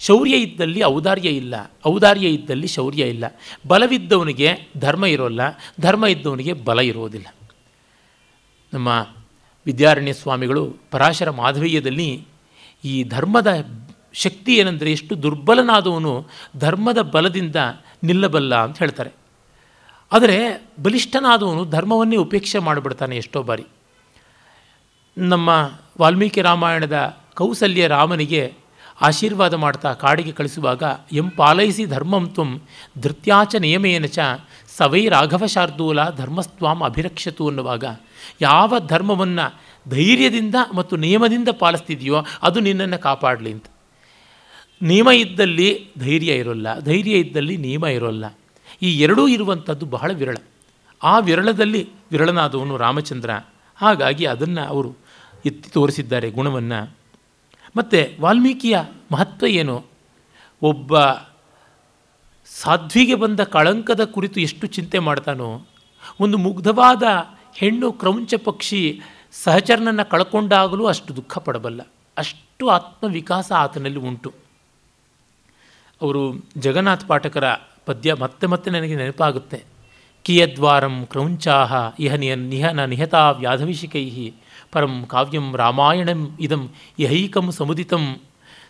[0.00, 3.24] ಶೌರ್ಯ ಇದ್ದಲ್ಲಿ ಔದಾರ್ಯ ಇಲ್ಲ, ಔದಾರ್ಯ ಇದ್ದಲ್ಲಿ ಶೌರ್ಯ ಇಲ್ಲ.
[3.66, 5.40] ಬಲವಿದ್ದವನಿಗೆ ಧರ್ಮ ಇರೋಲ್ಲ,
[5.80, 7.34] ಧರ್ಮ ಇದ್ದವನಿಗೆ ಬಲ ಇರೋದಿಲ್ಲ.
[8.74, 9.08] ನಮ್ಮ
[9.66, 12.26] ವಿದ್ಯಾರಣ್ಯ ಸ್ವಾಮಿಗಳು ಪರಾಶರ ಮಾಧವೀಯದಲ್ಲಿ
[12.84, 13.68] ಈ ಧರ್ಮದ
[14.12, 17.56] ಶಕ್ತಿ ಏನೆಂದರೆ ಎಷ್ಟು ದುರ್ಬಲನಾದವನು ಧರ್ಮದ ಬಲದಿಂದ
[18.04, 19.19] ನಿಲ್ಲಬಲ್ಲ ಅಂತ ಹೇಳ್ತಾರೆ.
[20.12, 20.38] ಆದರೆ
[20.82, 23.66] ಬಲಿಷ್ಠನಾದವನು ಧರ್ಮವನ್ನೇ ಉಪೇಕ್ಷೆ ಮಾಡಿಬಿಡ್ತಾನೆ ಎಷ್ಟೋ ಬಾರಿ.
[25.16, 25.48] ನಮ್ಮ
[26.00, 28.42] ವಾಲ್ಮೀಕಿ ರಾಮಾಯಣದ ಕೌಸಲ್ಯ ರಾಮನಿಗೆ
[29.00, 32.50] ಆಶೀರ್ವಾದ ಮಾಡ್ತಾ ಕಾಡಿಗೆ ಕಳಿಸುವಾಗ, ಎಂ ಪಾಲಯಿಸಿ ಧರ್ಮಂ ತ್ವಂ
[33.00, 34.18] ಧೃತ್ಯಾಚ ನಿಯಮೇನ ಚ
[34.76, 37.84] ಸವೈ ರಾಘವ ಶಾರ್ದೂಲ ಧರ್ಮಸ್ತ್ವಾಂ ಅಭಿರಕ್ಷತು ಅನ್ನುವಾಗ,
[38.40, 39.46] ಯಾವ ಧರ್ಮವನ್ನು
[39.90, 43.66] ಧೈರ್ಯದಿಂದ ಮತ್ತು ನಿಯಮದಿಂದ ಪಾಲಿಸ್ತಿದೆಯೋ ಅದು ನಿನ್ನನ್ನು ಕಾಪಾಡಲಿ ಅಂತ.
[44.82, 48.24] ನಿಯಮ ಇದ್ದಲ್ಲಿ ಧೈರ್ಯ ಇರೋಲ್ಲ, ಧೈರ್ಯ ಇದ್ದಲ್ಲಿ ನಿಯಮ ಇರೋಲ್ಲ.
[48.82, 50.36] ಈ ಎರಡೂ ಇರುವಂಥದ್ದು ಬಹಳ ವಿರಳ.
[51.02, 53.30] ಆ ವಿರಳದಲ್ಲಿ ವಿರಳನಾದವನು ರಾಮಚಂದ್ರ.
[53.76, 54.96] ಹಾಗಾಗಿ ಅದನ್ನು ಅವರು
[55.46, 56.96] ಎತ್ತಿ ತೋರಿಸಿದ್ದಾರೆ ಗುಣವನ್ನು.
[57.76, 58.78] ಮತ್ತು ವಾಲ್ಮೀಕಿಯ
[59.12, 59.84] ಮಹತ್ವ ಏನು?
[60.62, 61.00] ಒಬ್ಬ
[62.62, 65.66] ಸಾಧ್ವಿಗೆ ಬಂದ ಕಳಂಕದ ಕುರಿತು ಎಷ್ಟು ಚಿಂತೆ ಮಾಡ್ತಾನೋ,
[66.20, 67.02] ಒಂದು ಮುಗ್ಧವಾದ
[67.54, 69.00] ಹೆಣ್ಣು ಕ್ರೌಂಚ ಪಕ್ಷಿ
[69.32, 71.80] ಸಹಚರನನ್ನು ಕಳ್ಕೊಂಡಾಗಲೂ ಅಷ್ಟು ದುಃಖ ಪಡಬಲ್ಲ.
[72.18, 74.32] ಅಷ್ಟು ಆತ್ಮವಿಕಾಸ ಆತನಲ್ಲಿ ಉಂಟು.
[76.02, 77.44] ಅವರು ಜಗನ್ನಾಥ್ ಪಾಠಕರ
[77.90, 79.60] ಪದ್ಯ ಮತ್ತೆ ಮತ್ತೆ ನನಗೆ ನೆನಪಾಗುತ್ತೆ.
[80.24, 84.06] ಕಿಯದ್ವಾರಂ ಕ್ರೌಂಚಾಹ ಇಹ ನಿಹ ನಿಹನ ನಿಹತಾ ವ್ಯಾಧವಿಷಿಕೈ
[84.72, 86.62] ಪರಂ ಕಾವ್ಯಂ ರಾಮಾಯಣಂ ಇದಂ
[87.00, 88.04] ಯಹೈಕಂ ಸಮುದಿತಂ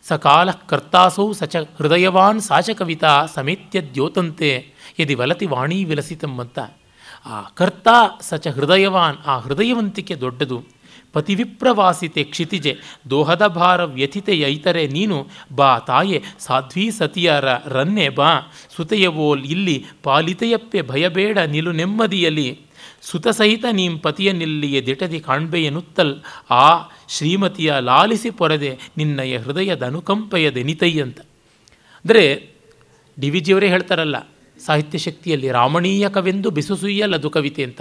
[0.08, 4.50] ಸಕಾಲ ಕರ್ತಾಸೌ ಸಚ ಹೃದಯವಾನ್ ಸಾಚ ಕವಿತಾ ಸಮೇತ್ಯ ದ್ಯೋತಂತೆ
[5.00, 6.58] ಯದಿ ವಲತಿ ವಾಣಿ ವಿಲಸಿತಂ ಅಂತ.
[7.26, 7.88] ಆ ಕರ್ತ
[8.20, 10.58] ಸಚ ಹೃದಯವಾನ್ ಆ ಹೃದಯವಂತಿಕೆ ದೊಡ್ಡದು.
[11.14, 12.72] ಪತಿವಿಪ್ರವಾಸಿತೆ ಕ್ಷಿತಿಜೆ,
[13.10, 15.16] ದೋಹದ ಭಾರ ವ್ಯಥಿತೆ ಯೈತರೆ ನೀನು,
[15.52, 18.30] ಬಾ ತಾಯೆ, ಸಾಧ್ವೀ ಸತಿಯರ ರನ್ನೆ ಬಾ,
[18.76, 22.48] ಸುತೆಯವೋಲ್ ಇಲ್ಲಿ ಪಾಲಿತೆಯಪ್ಪೆ ಭಯಬೇಡ ನಿಲು ನೆಮ್ಮದಿಯಲ್ಲಿ.
[23.02, 26.14] ಸುತಸಹಿತ ನೀಂ ಪತಿಯ ನಿಲ್ಲಿಯ ದಿಟದಿ ಕಾಣ್ಬೆಯನುತ್ತಲ್
[26.62, 26.66] ಆ
[27.08, 31.20] ಶ್ರೀಮತಿಯ ಲಾಲಿಸಿ ಪೊರೆದೆ ನಿನ್ನಯ ಹೃದಯದ ಅನುಕಂಪಯದೆನಿತೈಯಂತ
[32.04, 32.24] ಅಂದರೆ
[33.18, 34.16] ಡಿ ವಿ ಜಿಯವರೇ ಹೇಳ್ತಾರಲ್ಲ,
[34.56, 37.80] ಸಾಹಿತ್ಯ ಶಕ್ತಿಯಲ್ಲಿ ರಾಮಣೀಯ ಕವೆಂದು ಬಿಸುಸುಯ್ಯಲ್ಲದು ಕವಿತೆ ಅಂತ.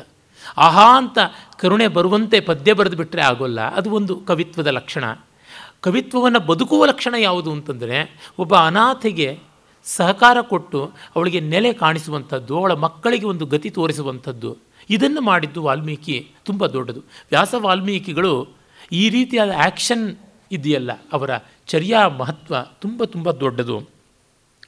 [0.58, 1.18] ಆಹಾ ಅಂತ
[1.60, 3.62] ಕರುಣೆ ಬರುವಂತೆ ಪದ್ಯ ಬರೆದು ಬಿಟ್ಟರೆ ಆಗೋಲ್ಲ.
[3.62, 5.04] ಅದು ಒಂದು ಕವಿತ್ವದ ಲಕ್ಷಣ.
[5.82, 9.40] ಕವಿತ್ವವನ್ನು ಬದುಕುವ ಲಕ್ಷಣ ಯಾವುದು ಅಂತಂದರೆ, ಒಬ್ಬ ಅನಾಥೆಗೆ
[9.84, 14.58] ಸಹಕಾರ ಕೊಟ್ಟು ಅವಳಿಗೆ ನೆಲೆ ಕಾಣಿಸುವಂಥದ್ದು, ಅವಳ ಮಕ್ಕಳಿಗೆ ಒಂದು ಗತಿ ತೋರಿಸುವಂಥದ್ದು.
[14.90, 16.28] ಇದನ್ನು ಮಾಡಿದ್ದು ವಾಲ್ಮೀಕಿ.
[16.46, 17.00] ತುಂಬ ದೊಡ್ಡದು.
[17.00, 18.48] ವ್ಯಾಸ ವಾಲ್ಮೀಕಿಗಳು
[18.92, 20.18] ಈ ರೀತಿಯಾದ ಆ್ಯಕ್ಷನ್
[20.52, 21.30] ಇದೆಯಲ್ಲ, ಅವರ
[21.68, 23.84] ಚರ್ಯಾ ಮಹತ್ವ ತುಂಬ ತುಂಬ ದೊಡ್ಡದು.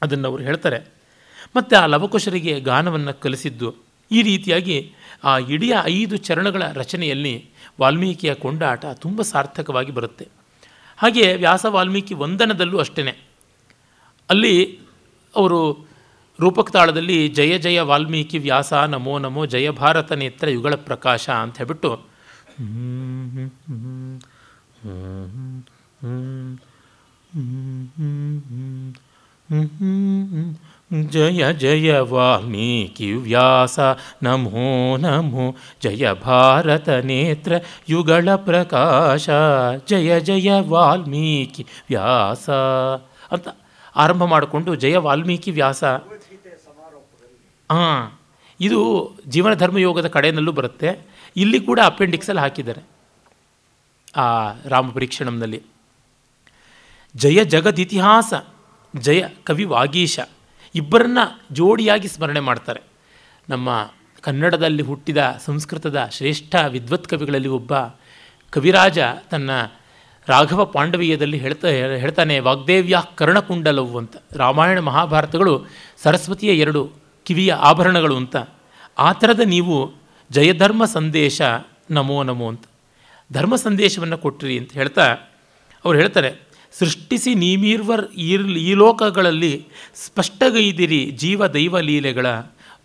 [0.02, 1.02] ಅದನ್ನು ಅವರು ಹೇಳ್ತಾರೆ.
[1.56, 3.76] ಮತ್ತು ಆ ಲವಕುಶರಿಗೆ ಗಾನವನ್ನು ಕಲಿಸಿದ್ದು.
[4.12, 7.50] ಈ ರೀತಿಯಾಗಿ ಆ ಇಡೀ ಐದು ಚರಣಗಳ ರಚನೆಯಲ್ಲಿ
[7.82, 10.28] ವಾಲ್ಮೀಕಿಯ ಕೊಂಡಾಟ ತುಂಬ ಸಾರ್ಥಕವಾಗಿ ಬರುತ್ತೆ.
[10.98, 13.18] ಹಾಗೆ ವ್ಯಾಸ ವಾಲ್ಮೀಕಿ ವಂದನದಲ್ಲೂ ಅಷ್ಟೇ
[14.30, 14.80] ಅಲ್ಲಿ
[15.36, 15.88] ಅವರು
[16.40, 21.92] ರೂಪಕ ತಾಳದಲ್ಲಿ ಜಯ ಜಯ ವಾಲ್ಮೀಕಿ ವ್ಯಾಸ ನಮೋ ನಮೋ ಜಯ ಭಾರತ ನೇತ್ರ ಯುಗಳ ಪ್ರಕಾಶ ಅಂತ ಹೇಳ್ಬಿಟ್ಟು
[31.00, 33.80] ಜಯ ಜಯ ವಾಲ್ಮೀಕಿ ವ್ಯಾಸ,
[34.24, 35.56] ನಮೋ ನಮೋ.
[35.82, 37.54] ಜಯ ಭಾರತ ನೇತ್ರ,
[37.90, 39.30] ಯುಗಳ ಪ್ರಕಾಶ.
[39.88, 42.50] ಜಯ ಜಯ ವಾಲ್ಮೀಕಿ ವ್ಯಾಸ.
[43.34, 43.48] ಅಂತ
[43.96, 45.84] ಆರಂಭ ಮಾಡಿಕೊಂಡು ಜಯ ವಾಲ್ಮೀಕಿ ವ್ಯಾಸ.
[47.72, 48.20] ಹಾಂ
[48.60, 51.08] ಇದು ಜೀವನ ಧರ್ಮಯೋಗದ ಕಡೆಯಲ್ಲೂ ಬರುತ್ತೆ.
[51.38, 52.82] ಇಲ್ಲಿ ಕೂಡ ಅಪೆಂಡಿಕ್ಸಲ್ಲಿ ಹಾಕಿದ್ದಾರೆ.
[54.16, 55.64] ಆ ರಾಮಪರೀಕ್ಷಣಂನಲ್ಲಿ
[57.16, 58.34] ಜಯ ಜಗದಿತಿಹಾಸ
[59.00, 60.20] ಜಯ ಕವಿ ವಾಗೀಶ.
[60.76, 61.18] ಇಬ್ಬರನ್ನ
[61.52, 62.82] ಜೋಡಿಯಾಗಿ ಸ್ಮರಣೆ ಮಾಡ್ತಾರೆ.
[63.50, 67.74] ನಮ್ಮ ಕನ್ನಡದಲ್ಲಿ ಹುಟ್ಟಿದ ಸಂಸ್ಕೃತದ ಶ್ರೇಷ್ಠ ವಿದ್ವತ್ ಕವಿಗಳಲ್ಲಿ ಒಬ್ಬ
[68.50, 69.00] ಕವಿರಾಜ
[69.32, 69.52] ತನ್ನ
[70.28, 74.16] ರಾಘವ ಪಾಂಡವೀಯದಲ್ಲಿ ಹೇಳ್ತಾ, ಹೇಳ್ತಾನೆ, ವಾಗ್ದೇವ್ಯ ಕರ್ಣಕುಂಡಲವು ಅಂತ.
[74.32, 75.66] ರಾಮಾಯಣ ಮಹಾಭಾರತಗಳು
[75.98, 76.92] ಸರಸ್ವತಿಯ ಎರಡು
[77.24, 78.36] ಕಿವಿಯ ಆಭರಣಗಳು ಅಂತ.
[78.98, 79.94] ಆ ಥರದ ನೀವು
[80.32, 81.42] ಜಯಧರ್ಮ ಸಂದೇಶ
[81.92, 82.64] ನಮೋ ನಮೋ ಅಂತ.
[83.34, 85.06] ಧರ್ಮ ಸಂದೇಶವನ್ನು ಕೊಟ್ಟಿರಿ ಅಂತ ಹೇಳ್ತಾ,
[85.86, 92.26] ಅವ್ರು ಹೇಳ್ತಾರೆ ಸೃಷ್ಟಿಸಿ ನೀಮೀರ್ವರ್ ಈ ಲೋಕಗಳಲ್ಲಿ ಸ್ಪಷ್ಟಗೈದಿರಿ ಜೀವ ದೈವ ಲೀಲೆಗಳ.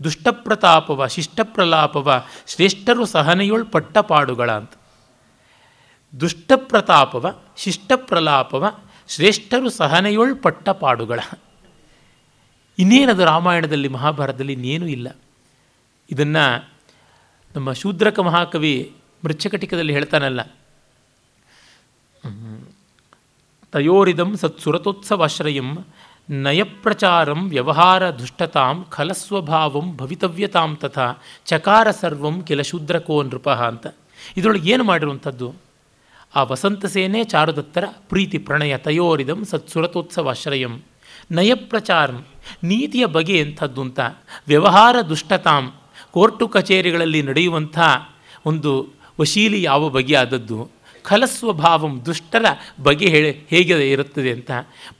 [0.05, 4.71] ದುಷ್ಟಪ್ರತಾಪವ, ಶಿಷ್ಟಪ್ರಲಾಪವ, ಶ್ರೇಷ್ಠರು ಸಹನೆಯೊಳ್ ಪಟ್ಟಪಾಡುಗಳ ಅಂತ.
[6.21, 11.21] ದುಷ್ಟಪ್ರತಾಪವ, ಶಿಷ್ಟಪ್ರಲಾಪವ, ಶ್ರೇಷ್ಠರು ಸಹನೆಯೊಳ್ ಪಟ್ಟಪಾಡುಗಳ.
[12.79, 15.17] ಇನ್ನೇನದು ರಾಮಾಯಣದಲ್ಲಿ, ಮಹಾಭಾರತದಲ್ಲಿ ಇನ್ನೇನೂ ಇಲ್ಲ.
[16.11, 16.71] ಇದನ್ನು
[17.57, 18.95] ನಮ್ಮ ಶೂದ್ರಕ ಮಹಾಕವಿ
[19.25, 20.41] ಮೃಚ್ಛಕಟಿಕದಲ್ಲಿ ಹೇಳ್ತಾನಲ್ಲ
[23.77, 25.79] ತಯೋರಿದಂ ಸತ್ಸುರತೋತ್ಸವಾಶ್ರಯಂ
[26.31, 31.13] ನಯಪ್ರಚಾರಂ ವ್ಯವಹಾರ ದುಷ್ಟತಾಂ ಖಲಸ್ವಭಾವಂ ಭವಿತವ್ಯತಾಂ ತಥಾ
[31.47, 33.87] ಚಕಾರ ಸರ್ವಂ ಕೆಲ ಶೂದ್ರಕೋ ನೃಪ ಅಂತ.
[34.37, 35.55] ಇದರೊಳಗೆ ಏನು ಮಾಡಿರುವಂಥದ್ದು?
[36.35, 40.83] ಆ ವಸಂತ ಸೇನೆ ಚಾರುದತ್ತರ ಪ್ರೀತಿ ಪ್ರಣಯ ತಯೋರಿದಂ ಸತ್ಸುರತೋತ್ಸವಾಶ್ರಯಂ
[41.33, 42.25] ನಯಪ್ರಚಾರಂ
[42.65, 44.01] ನೀತಿಯ ಬಗೆ ಎಂಥದ್ದು ಅಂತ.
[44.49, 45.73] ವ್ಯವಹಾರ ದುಷ್ಟತಾಂ
[46.11, 47.79] ಕೋರ್ಟು ಕಚೇರಿಗಳಲ್ಲಿ ನಡೆಯುವಂಥ
[48.47, 48.89] ಒಂದು
[49.21, 50.76] ವಶೀಲಿ ಯಾವ ಬಗೆಯಾದದ್ದು?
[51.09, 52.47] ಖಲಸ್ವಭಾವಂ ದುಷ್ಟರ
[52.83, 54.51] ಬಗೆ ಹೇಳಿ ಹೇಗೆ ಇರುತ್ತದೆ ಅಂತ.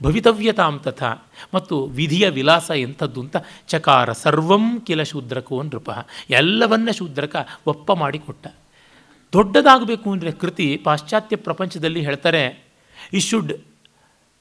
[0.03, 1.11] ಭವಿತವ್ಯತಾಂ ತಥಾ.
[1.53, 5.89] ಮತ್ತು ವಿಧಿಯ ವಿಲಾಸ ಎಂಥದ್ದು ಅಂತ ಚಕಾರ ಸರ್ವಂ ಕಿಲ ಶೂದ್ರಕೋ ನೃಪ.
[6.29, 8.47] ಎಲ್ಲವನ್ನ ಶೂದ್ರಕ ಒಪ್ಪ ಮಾಡಿಕೊಟ್ಟ.
[9.33, 12.43] ದೊಡ್ಡದಾಗಬೇಕು ಅಂದರೆ ಕೃತಿ ಪಾಶ್ಚಾತ್ಯ ಪ್ರಪಂಚದಲ್ಲಿ ಹೇಳ್ತಾರೆ
[13.13, 13.53] ಈ should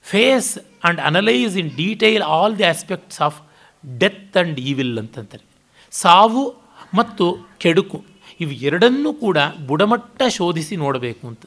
[0.02, 3.38] face and analyse in detail all the aspects of
[3.98, 5.44] death and evil ಅಂತಂತಾರೆ.
[5.90, 6.44] ಸಾವು
[6.94, 7.26] ಮತ್ತು
[7.58, 7.98] ಕೆಡುಕು,
[8.40, 11.44] ಇವು ಎರಡನ್ನೂ ಕೂಡ ಬುಡಮಟ್ಟ ಶೋಧಿಸಿ ನೋಡಬೇಕು ಅಂತ.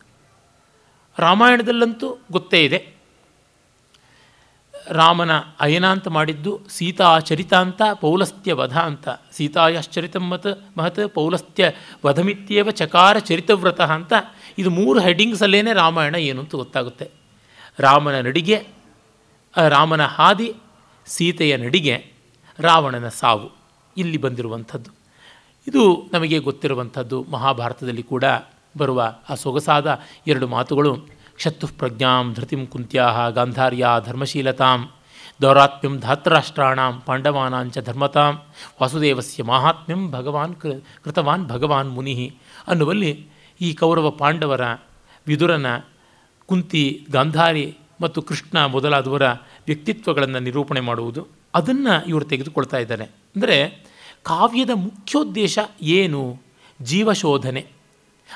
[1.19, 2.99] ರಾಮಾಯಣದಲ್ಲಂತೂ ಗೊತ್ತೇ ಇದೆ.
[4.87, 9.09] ರಾಮನ ಅಯನ ಅಂತ ಮಾಡಿದ್ದು ಸೀತಾ ಚರಿತ ಅಂತ, ಪೌಲಸ್ತ್ಯ ವಧ ಅಂತ.
[9.31, 11.71] ಸೀತಾಯಶ್ಚರಿತಂ ಮತ ಮಹತ್, ಪೌಲಸ್ತ್ಯ
[12.05, 14.13] ವಧಮಿತ್ಯೇವ ಚಕಾರ ಚರಿತವ್ರತ ಅಂತ.
[14.57, 17.11] ಇದು ಮೂರು ಹೆಡ್ಡಿಂಗ್ಸಲ್ಲೇ ರಾಮಾಯಣ ಏನು ಅಂತ ಗೊತ್ತಾಗುತ್ತೆ.
[17.79, 18.67] ರಾಮನ ನಡಿಗೆ
[19.67, 20.55] ರಾಮನ ಹಾದಿ,
[21.05, 22.13] ಸೀತೆಯ ನಡಿಗೆ,
[22.59, 23.51] ರಾವಣನ ಸಾವು.
[23.97, 24.91] ಇಲ್ಲಿ ಬಂದಿರುವಂಥದ್ದು.
[25.67, 28.23] ಇದು ನಮಗೆ ಗೊತ್ತಿರುವಂಥದ್ದು ಮಹಾಭಾರತದಲ್ಲಿ ಕೂಡ.
[28.77, 30.95] ಬರುವ ಆ ಸೊಗಸಾದ ಎರಡು ಮಾತುಗಳು.
[31.35, 34.89] ಕ್ಷತ್ತು ಪ್ರಜ್ಞಾಂ ಧೃತಿಂ ಕುಂತ್ಯಾಹ ಗಾಂಧಾರ್ಯ ಧರ್ಮಶೀಲತಾಂ.
[35.41, 38.41] ದೌರಾತ್ಮ್ಯಂ ಧಾತರಾಷ್ಟ್ರಾಣಾಂ ಪಾಂಡವಾನಾಂಚ ಧರ್ಮತಾಂ.
[38.81, 40.71] ವಾಸುದೇವಸ್ಯ ಮಹಾತ್ಮ್ಯಂ ಭಗವಾನ್ ಕೃ,
[41.03, 42.37] ಕೃತವಾನ್ ಭಗವಾನ್ ಮುನಿ.
[42.67, 43.27] ಅನ್ನುವಲ್ಲಿ
[43.61, 44.61] ಈ ಕೌರವ ಪಾಂಡವರ
[45.27, 45.65] ವಿದುರನ
[46.45, 49.29] ಕುಂತಿ ಗಾಂಧಾರಿ ಮತ್ತು ಕೃಷ್ಣ ಮೊದಲಾದವರ
[49.65, 51.27] ವ್ಯಕ್ತಿತ್ವಗಳನ್ನು ನಿರೂಪಣೆ ಮಾಡುವುದು.
[51.53, 53.03] ಅದನ್ನು ಇವರು ತೆಗೆದುಕೊಳ್ತಾ ಇದ್ದಾರೆ.
[53.03, 53.85] ಅಂದರೆ
[54.23, 56.39] ಕಾವ್ಯದ ಮುಖ್ಯೋದ್ದೇಶ ಏನು?
[56.81, 57.78] ಜೀವಶೋಧನೆ.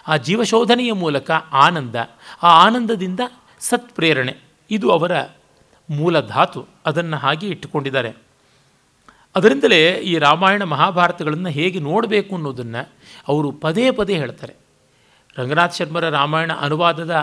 [0.08, 1.96] ಆ ಜೀವಶೋಧನೆಯ ಮೂಲಕ ಆನಂದ,
[2.44, 3.20] ಆ ಆನಂದದಿಂದ
[3.60, 4.36] ಸತ್ಪ್ರೇರಣೆ.
[4.72, 5.12] ಇದು ಅವರ
[5.90, 6.68] ಮೂಲ ಧಾತು.
[6.86, 8.14] ಅದನ್ನು ಹಾಗೆ ಇಟ್ಟುಕೊಂಡಿದ್ದಾರೆ.
[9.36, 12.90] ಅದರಿಂದಲೇ ಈ ರಾಮಾಯಣ ಮಹಾಭಾರತಗಳನ್ನು ಹೇಗೆ ನೋಡಬೇಕು ಅನ್ನೋದನ್ನು
[13.28, 14.54] ಅವರು ಪದೇ ಪದೇ ಹೇಳ್ತಾರೆ.
[15.38, 17.16] ರಂಗನಾಥ್ ಶರ್ಮರ ರಾಮಾಯಣ ಅನುವಾದದ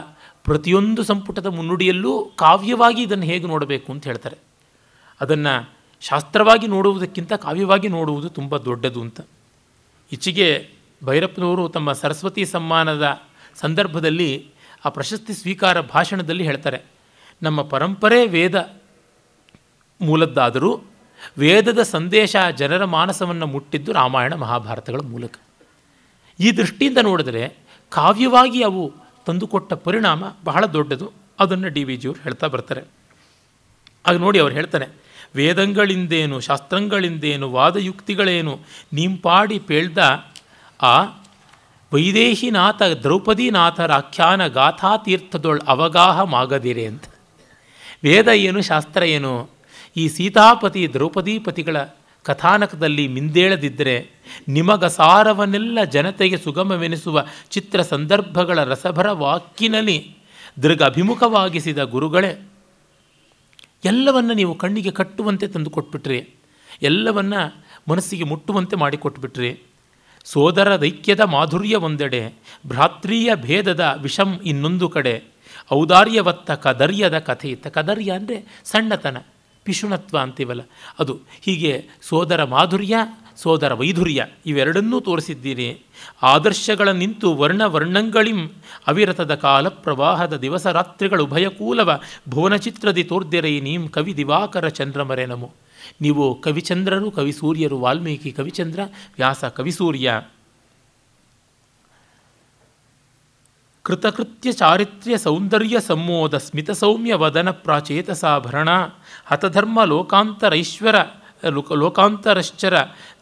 [0.44, 4.36] ಪ್ರತಿಯೊಂದು ಸಂಪುಟದ ಮುನ್ನುಡಿಯಲ್ಲೂ ಕಾವ್ಯವಾಗಿ ಇದನ್ನು ಹೇಗೆ ನೋಡಬೇಕು ಅಂತ ಹೇಳ್ತಾರೆ.
[5.20, 9.20] ಅದನ್ನು ಶಾಸ್ತ್ರವಾಗಿ ನೋಡುವುದಕ್ಕಿಂತ ಕಾವ್ಯವಾಗಿ ನೋಡುವುದು ತುಂಬ ದೊಡ್ಡದು ಅಂತ.
[10.12, 10.70] ಈಚೆಗೆ
[11.04, 13.20] ಭೈರಪ್ಪನವರು ತಮ್ಮ ಸರಸ್ವತಿ ಸಮ್ಮಾನದ
[13.54, 14.46] ಸಂದರ್ಭದಲ್ಲಿ
[14.84, 16.82] ಆ ಪ್ರಶಸ್ತಿ ಸ್ವೀಕಾರ ಭಾಷಣದಲ್ಲಿ ಹೇಳ್ತಾರೆ.
[17.42, 18.70] ನಮ್ಮ ಪರಂಪರೆ ವೇದ
[20.00, 20.80] ಮೂಲದ್ದಾದರೂ
[21.38, 25.34] ವೇದದ ಸಂದೇಶ ಜನರ ಮಾನಸವನ್ನು ಮುಟ್ಟಿದ್ದು ರಾಮಾಯಣ ಮಹಾಭಾರತಗಳ ಮೂಲಕ.
[26.40, 27.52] ಈ ದೃಷ್ಟಿಯಿಂದ ನೋಡಿದರೆ
[27.88, 28.92] ಕಾವ್ಯವಾಗಿ ಅವು
[29.26, 31.12] ತಂದುಕೊಟ್ಟ ಪರಿಣಾಮ ಬಹಳ ದೊಡ್ಡದು.
[31.40, 32.82] ಅದನ್ನು ಡಿ ವಿ ಜಿಯವರು ಹೇಳ್ತಾ ಬರ್ತಾರೆ.
[34.06, 34.86] ಆಗ ನೋಡಿ ಅವ್ರು ಹೇಳ್ತಾನೆ
[35.34, 38.60] ವೇದಂಗಳಿಂದೇನು, ಶಾಸ್ತ್ರಗಳಿಂದೇನು, ವಾದಯುಕ್ತಿಗಳೇನು,
[38.92, 39.98] ನಿಂಪಾಡಿ ಪೇಳ್ದ
[40.82, 40.96] ಆ
[41.92, 47.04] ವೈದೇಹಿನಾಥ ದ್ರೌಪದಿನಾಥರ ಆಖ್ಯಾನ ಗಾಥಾ ತೀರ್ಥದೊಳ ಅವಗಾಹ ಮಾಗದಿರೆ ಅಂತ.
[48.04, 49.50] ವೇದ ಏನು, ಶಾಸ್ತ್ರ ಏನು,
[49.96, 51.76] ಈ ಸೀತಾಪತಿ ದ್ರೌಪದೀಪತಿಗಳ
[52.24, 54.10] ಕಥಾನಕದಲ್ಲಿ ಮಿಂದೇಳದಿದ್ದರೆ
[54.48, 60.16] ನಿಮಗಸಾರವನ್ನೆಲ್ಲ ಜನತೆಗೆ ಸುಗಮವೆನಿಸುವ ಚಿತ್ರ ಸಂದರ್ಭಗಳ ರಸಭರ ವಾಕಿನಲ್ಲಿ
[60.62, 62.32] ದೃಗ ಅಭಿಮುಖವಾಗಿಸಿದ ಗುರುಗಳೇ,
[63.84, 66.20] ಎಲ್ಲವನ್ನು ನೀವು ಕಣ್ಣಿಗೆ ಕಟ್ಟುವಂತೆ ತಂದು ಕೊಟ್ಬಿಟ್ರಿ
[66.82, 67.34] ಎಲ್ಲವನ್ನ
[67.88, 69.69] ಮನಸ್ಸಿಗೆ ಮುಟ್ಟುವಂತೆ ಮಾಡಿಕೊಟ್ಬಿಟ್ರಿ.
[70.24, 72.34] ಸೋದರ ದೈಕ್ಯದ ಮಾಧುರ್ಯ ಒಂದೆಡೆ,
[72.66, 75.22] ಭ್ರಾತೃಯ ಭೇದದ ವಿಷಂ ಇನ್ನೊಂದು ಕಡೆ.
[75.72, 77.66] ಔದಾರ್ಯವತ್ತ ಕದರ್ಯದ ಕಥೆ ಇತ್ತ.
[77.66, 79.16] ಕದರ್ಯ ಅಂದರೆ ಸಣ್ಣತನ,
[79.64, 80.60] ಪಿಶುಣತ್ವ ಅಂತೀವಲ್ಲ.
[80.98, 82.96] ಅದು ಹೀಗೆ ಸೋದರ ಮಾಧುರ್ಯ,
[83.36, 85.78] ಸೋದರ ವೈಧುರ್ಯ ಇವೆರಡನ್ನೂ ತೋರಿಸಿದ್ದೀರಿ.
[86.22, 88.48] ಆದರ್ಶಗಳ ನಿಂತು ವರ್ಣ ವರ್ಣಂಗಳಿಂ,
[88.86, 95.50] ಅವಿರತದ ಕಾಲ ಪ್ರವಾಹದ ದಿವಸ ರಾತ್ರಿಗಳು ಭಯಕೂಲವ, ಭುವನಚಿತ್ರದಿ ತೋರ್ದಿರೈ ನೀಂ ಕವಿ ದಿವಾಕರ ಚಂದ್ರಮರೆ ನಮು.
[96.00, 98.80] ನೀವು ಕವಿಚಂದ್ರರು, ಕವಿ ಸೂರ್ಯರು, ವಾಲ್ಮೀಕಿ, ಕವಿಚಂದ್ರ,
[99.16, 100.20] ವ್ಯಾಸ ಕವಿಸೂರ್ಯ
[103.82, 108.68] ಕೃತಕೃತ್ಯ ಚಾರಿತ್ರ್ಯ ಸೌಂದರ್ಯ ಸಂಮೋದ ಸ್ಮಿತ ಸೌಮ್ಯ ವದನ ಪ್ರಾಚೇತಸಾಭರಣ
[109.26, 110.96] ಹತಧರ್ಮ ಲೋಕಾಂತರೈಶ್ವರ,
[111.48, 112.74] ಲೋಕ, ಲೋಕಾಂತರಶ್ಚರ,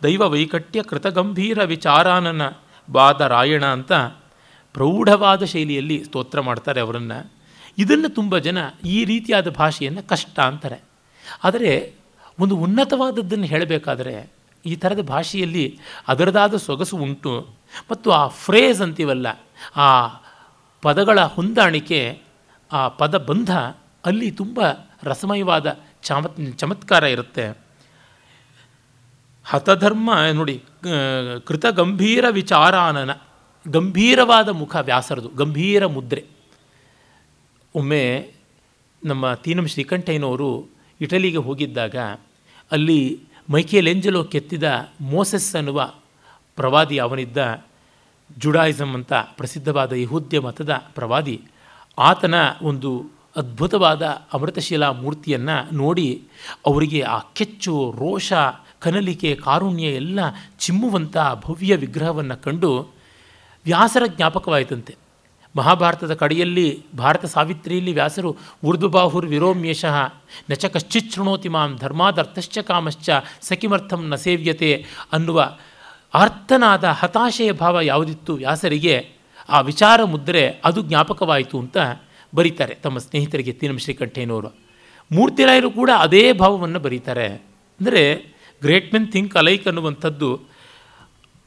[0.02, 2.52] ದೈವ ವೈಕಟ್ಯ ಕೃತಗಂಭೀರ ವಿಚಾರಾನನ
[2.90, 3.92] ಬಾದರಾಯಣ ಅಂತ
[4.72, 7.30] ಪ್ರೌಢವಾದ ಶೈಲಿಯಲ್ಲಿ ಸ್ತೋತ್ರ ಮಾಡ್ತಾರೆ ಅವರನ್ನು.
[7.78, 10.80] ಇದನ್ನು ತುಂಬ ಜನ ಈ ರೀತಿಯಾದ ಭಾಷೆಯನ್ನು ಕಷ್ಟ ಅಂತಾರೆ.
[11.44, 11.97] ಆದರೆ
[12.38, 14.32] ಒಂದು ಉನ್ನತವಾದದ್ದನ್ನು ಹೇಳಬೇಕಾದರೆ
[14.66, 17.48] ಈ ಥರದ ಭಾಷೆಯಲ್ಲಿ ಅದರದಾದ ಸೊಗಸು ಉಂಟು.
[17.90, 19.26] ಮತ್ತು ಆ ಫ್ರೇಸ್ ಅಂತೀವಲ್ಲ,
[19.76, 20.08] ಆ
[20.82, 22.20] ಪದಗಳ ಹೊಂದಾಣಿಕೆ,
[22.72, 23.52] ಆ ಪದ ಬಂಧ
[24.04, 24.60] ಅಲ್ಲಿ ತುಂಬ
[25.02, 27.58] ರಸಮಯವಾದ ಚಮತ್, ಚಮತ್ಕಾರ ಇರುತ್ತೆ.
[29.44, 30.62] ಹತಧರ್ಮ, ನೋಡಿ
[31.46, 33.12] ಕೃತ ಗಂಭೀರ ವಿಚಾರಾನನ,
[33.66, 36.24] ಗಂಭೀರವಾದ ಮುಖ ವ್ಯಾಸರದು, ಗಂಭೀರ ಮುದ್ರೆ.
[37.74, 38.32] ಒಮ್ಮೆ
[39.04, 40.68] ನಮ್ಮ ತೀನಂ ಶ್ರೀಕಂಠಯ್ಯನವರು
[41.00, 41.96] ಇಟಲಿಗೆ ಹೋಗಿದ್ದಾಗ
[42.72, 45.92] ಅಲ್ಲಿ ಮೈಕೇಲೆಂಜಲೋ ಕೆತ್ತಿದ ಮೋಸೆಸ್ ಅನ್ನುವ
[46.56, 47.64] ಪ್ರವಾದಿ ಅವನಿದ್ದ
[48.38, 51.42] ಜುಡಾಯಿಸಮ್ ಅಂತ ಪ್ರಸಿದ್ಧವಾದ ಯಹೂದ್ಯ ಮತದ ಪ್ರವಾದಿ,
[51.98, 54.02] ಆತನ ಒಂದು ಅದ್ಭುತವಾದ
[54.32, 56.22] ಅಮೃತಶಿಲಾ ಮೂರ್ತಿಯನ್ನು ನೋಡಿ
[56.66, 58.32] ಅವರಿಗೆ ಆ ಕೆಚ್ಚು, ರೋಷ,
[58.78, 60.20] ಕನಲಿಕೆ, ಕಾರುಣ್ಯ ಎಲ್ಲ
[60.58, 62.92] ಚಿಮ್ಮುವಂಥ ಭವ್ಯ ವಿಗ್ರಹವನ್ನು ಕಂಡು
[63.64, 64.94] ವ್ಯಾಸರ ಜ್ಞಾಪಕವಾಯಿತಂತೆ.
[65.56, 69.96] ಮಹಾಭಾರತದ ಕಡೆಯಲ್ಲಿ ಭಾರತ ಸಾವಿತ್ರಿಯಲ್ಲಿ ವ್ಯಾಸರು ಉರ್ದುಬಾಹುರ್ ವಿರೋಮ್ಯೇಶಃ
[70.50, 73.10] ನಚ ಕಶ್ಚಿತ್ ಶೃಣೋತಿ ಮಾಂ ಧರ್ಮಾದರ್ಥಶ್ಚ ಕಾಮಶ್ಚ
[73.42, 75.58] ಸಕಿಮರ್ಥಂ ನ ಸೇವ್ಯತೆ ಅನ್ನುವ
[76.14, 79.08] ಅರ್ಥನಾದ ಹತಾಶೆಯ ಭಾವ ಯಾವುದಿತ್ತು ವ್ಯಾಸರಿಗೆ,
[79.48, 81.76] ಆ ವಿಚಾರ ಮುದ್ರೆ ಅದು ಜ್ಞಾಪಕವಾಯಿತು ಅಂತ
[82.34, 84.48] ಬರೀತಾರೆ ತಮ್ಮ ಸ್ನೇಹಿತರಿಗೆ ತೀನಂ ಶ್ರೀಕಂಠೇನವರು
[85.12, 87.26] ಮೂರ್ತಿರಾಯರು ಕೂಡ ಅದೇ ಭಾವವನ್ನು ಬರೀತಾರೆ.
[87.80, 88.16] ಅಂದರೆ
[88.62, 90.40] ಗ್ರೇಟ್ ಮೆನ್ ಥಿಂಕ್ ಅಲೈಕ್ ಅನ್ನುವಂಥದ್ದು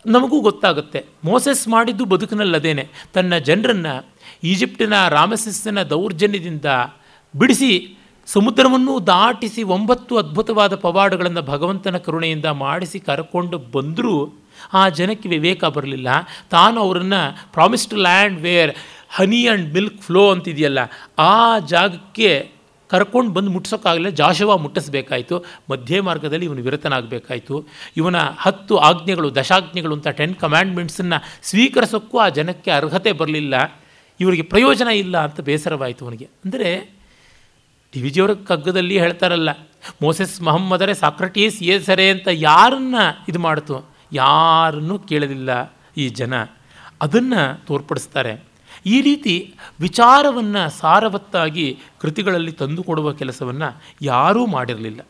[0.06, 1.06] ನಮಗೂ ಗೊತ್ತಾಗುತ್ತೆ.
[1.24, 2.88] ಮೋಸೆಸ್ ಮಾಡಿದ್ದು ಬದುಕಿನಲ್ಲದೇನೆ.
[3.14, 4.08] ತನ್ನ ಜನರನ್ನು,
[4.44, 6.66] ಈಜಿಪ್ಟಿನ ರಾಮಸೆಸ್ಸಿನ ದೌರ್ಜನ್ಯದಿಂದ
[7.36, 14.34] ಬಿಡಿಸಿ, ಸಮುದ್ರವನ್ನು ದಾಟಿಸಿ ಒಂಬತ್ತು ಅದ್ಭುತವಾದ ಪವಾಡಗಳನ್ನು ಭಗವಂತನ ಕರುಣೆಯಿಂದ ಮಾಡಿಸಿ ಕರ್ಕೊಂಡು ಬಂದರೂ
[14.74, 16.08] ಆ ಜನಕ್ಕೆ ವಿವೇಕ ಬರಲಿಲ್ಲ.
[16.50, 18.76] ತಾನು ಅವರನ್ನು promised land where
[19.10, 20.80] honey and milk flow ಅಂತಿದೆಯಲ್ಲ,
[21.20, 22.51] ಆ ಜಾಗಕ್ಕೆ
[22.92, 25.36] ಕರ್ಕೊಂಡು ಬಂದು ಮುಟ್ಸೋಕ್ಕಾಗಲಿಲ್ಲ ಜಾಶವ ಮುಟ್ಟಿಸ್ಬೇಕಾಯಿತು.
[25.70, 27.56] ಮಧ್ಯೆ ಮಾರ್ಗದಲ್ಲಿ ಇವನು ವಿರತನಾಗಬೇಕಾಯಿತು.
[27.98, 33.56] ಇವನ ಹತ್ತು ಆಜ್ಞೆಗಳು, ದಶಾಜ್ಞೆಗಳು ಅಂತ ಟೆನ್ ಕಮ್ಯಾಂಡ್ಮೆಂಟ್ಸನ್ನು ಸ್ವೀಕರಿಸೋಕ್ಕೂ ಆ ಜನಕ್ಕೆ ಅರ್ಹತೆ ಬರಲಿಲ್ಲ.
[34.20, 36.28] ಇವರಿಗೆ ಪ್ರಯೋಜನ ಇಲ್ಲ ಅಂತ ಬೇಸರವಾಯಿತು ಅವನಿಗೆ.
[36.46, 36.70] ಅಂದರೆ
[37.94, 39.50] ಡಿ ವಿ ಜಿಯವರ ಕಗ್ಗದಲ್ಲಿ ಹೇಳ್ತಾರಲ್ಲ,
[40.02, 42.96] ಮೋಸೆಸ್ ಮೊಹಮ್ಮದರೇ ಸಾಕ್ರಟೀಸ್ ಸರೇ ಅಂತ ಯಾರನ್ನ
[43.30, 43.76] ಇದು ಮಾಡ್ತು?
[44.14, 45.52] ಯಾರನ್ನೂ ಕೇಳಲಿಲ್ಲ
[45.98, 46.34] ಈ ಜನ.
[47.02, 48.34] ಅದನ್ನು ತೋರ್ಪಡಿಸ್ತಾರೆ.
[48.86, 55.02] ಈ ರೀತಿ ವಿಚಾರವನ್ನು ಸಾರವತ್ತಾಗಿ ಕೃತಿಗಳಲ್ಲಿ ತಂದುಕೊಡುವ ಕೆಲಸವನ್ನು ಯಾರೂ ಮಾಡಿರಲಿಲ್ಲ.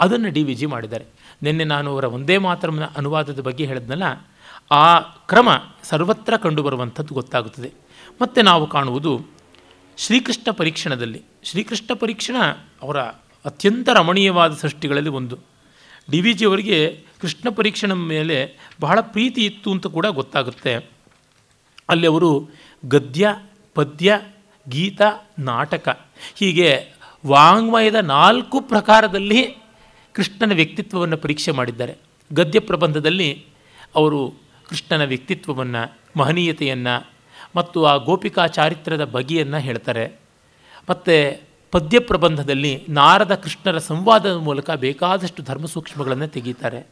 [0.00, 1.04] ಅದನ್ನು ಡಿ ವಿ ಜಿ ಮಾಡಿದ್ದಾರೆ.
[1.42, 4.02] ನಿನ್ನೆ ನಾನು ಅವರ ಒಂದೇ ಮಾತರನ ಅನುವಾದದ ಬಗ್ಗೆ ಹೇಳಿದ್ನಲ್ಲ,
[4.70, 5.48] ಆ ಕ್ರಮ
[5.82, 7.70] ಸರ್ವತ್ರ ಕಂಡುಬರುವಂಥದ್ದು ಗೊತ್ತಾಗುತ್ತದೆ.
[8.22, 9.26] ಮತ್ತು ನಾವು ಕಾಣುವುದು
[9.96, 11.22] ಶ್ರೀಕೃಷ್ಣ ಪರೀಕ್ಷಣದಲ್ಲಿ.
[11.42, 12.36] ಶ್ರೀಕೃಷ್ಣ ಪರೀಕ್ಷಣ
[12.82, 13.00] ಅವರ
[13.44, 15.38] ಅತ್ಯಂತ ರಮಣೀಯವಾದ ಸೃಷ್ಟಿಗಳಲ್ಲಿ ಒಂದು.
[16.10, 20.90] ಡಿ ವಿ ಜಿ ಅವರಿಗೆ ಕೃಷ್ಣ ಪರೀಕ್ಷಣ ಮೇಲೆ ಬಹಳ ಪ್ರೀತಿ ಇತ್ತು ಅಂತ ಕೂಡ ಗೊತ್ತಾಗುತ್ತೆ.
[21.88, 22.48] ಅಲ್ಲಿ ಅವರು
[22.84, 23.36] ಗದ್ಯ,
[23.74, 24.20] ಪದ್ಯ,
[24.68, 25.00] ಗೀತ,
[25.38, 26.00] ನಾಟಕ.
[26.34, 26.92] ಹೀಗೆ
[27.26, 29.56] ವಾಂಗ್ಮಯದ ನಾಲ್ಕು ಪ್ರಕಾರದಲ್ಲಿ
[30.12, 31.96] ಕೃಷ್ಣನ ವ್ಯಕ್ತಿತ್ವವನ್ನು ಪರೀಕ್ಷೆ ಮಾಡಿದ್ದಾರೆ.
[32.32, 33.44] ಗದ್ಯ ಪ್ರಬಂಧದಲ್ಲಿ
[33.94, 34.34] ಅವರು
[34.68, 37.10] ಕೃಷ್ಣನ ವ್ಯಕ್ತಿತ್ವವನ್ನು, ಮಹನೀಯತೆಯನ್ನು
[37.56, 40.20] ಮತ್ತು ಆ ಗೋಪಿಕಾ ಚಾರಿತ್ರ್ಯದ ಬಗೆಯನ್ನು ಹೇಳ್ತಾರೆ.
[40.90, 46.86] ಮತ್ತು ಪದ್ಯ ಪ್ರಬಂಧದಲ್ಲಿ ನಾರದ ಕೃಷ್ಣರ ಸಂವಾದದ ಮೂಲಕ ಬೇಕಾದಷ್ಟು ಧರ್ಮ ಸೂಕ್ಷ್ಮಗಳನ್ನು ತೆಗೀತಾರೆ.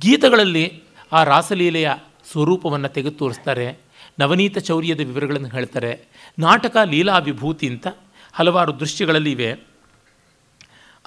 [0.00, 1.92] ಗೀತಗಳಲ್ಲಿ ಆ ರಾಸಲೀಲೆಯ
[2.32, 3.78] ಸ್ವರೂಪವನ್ನು ತೆಗೆದು ತೋರಿಸ್ತಾರೆ.
[4.18, 6.04] ನವನೀತ ಚೌರ್ಯದ ವಿವರಗಳನ್ನು ಹೇಳ್ತಾರೆ.
[6.38, 7.86] ನಾಟಕ ಲೀಲಾ ವಿಭೂತಿ ಅಂತ
[8.32, 9.52] ಹಲವಾರು ದೃಶ್ಯಗಳಲ್ಲಿ ಇವೆ.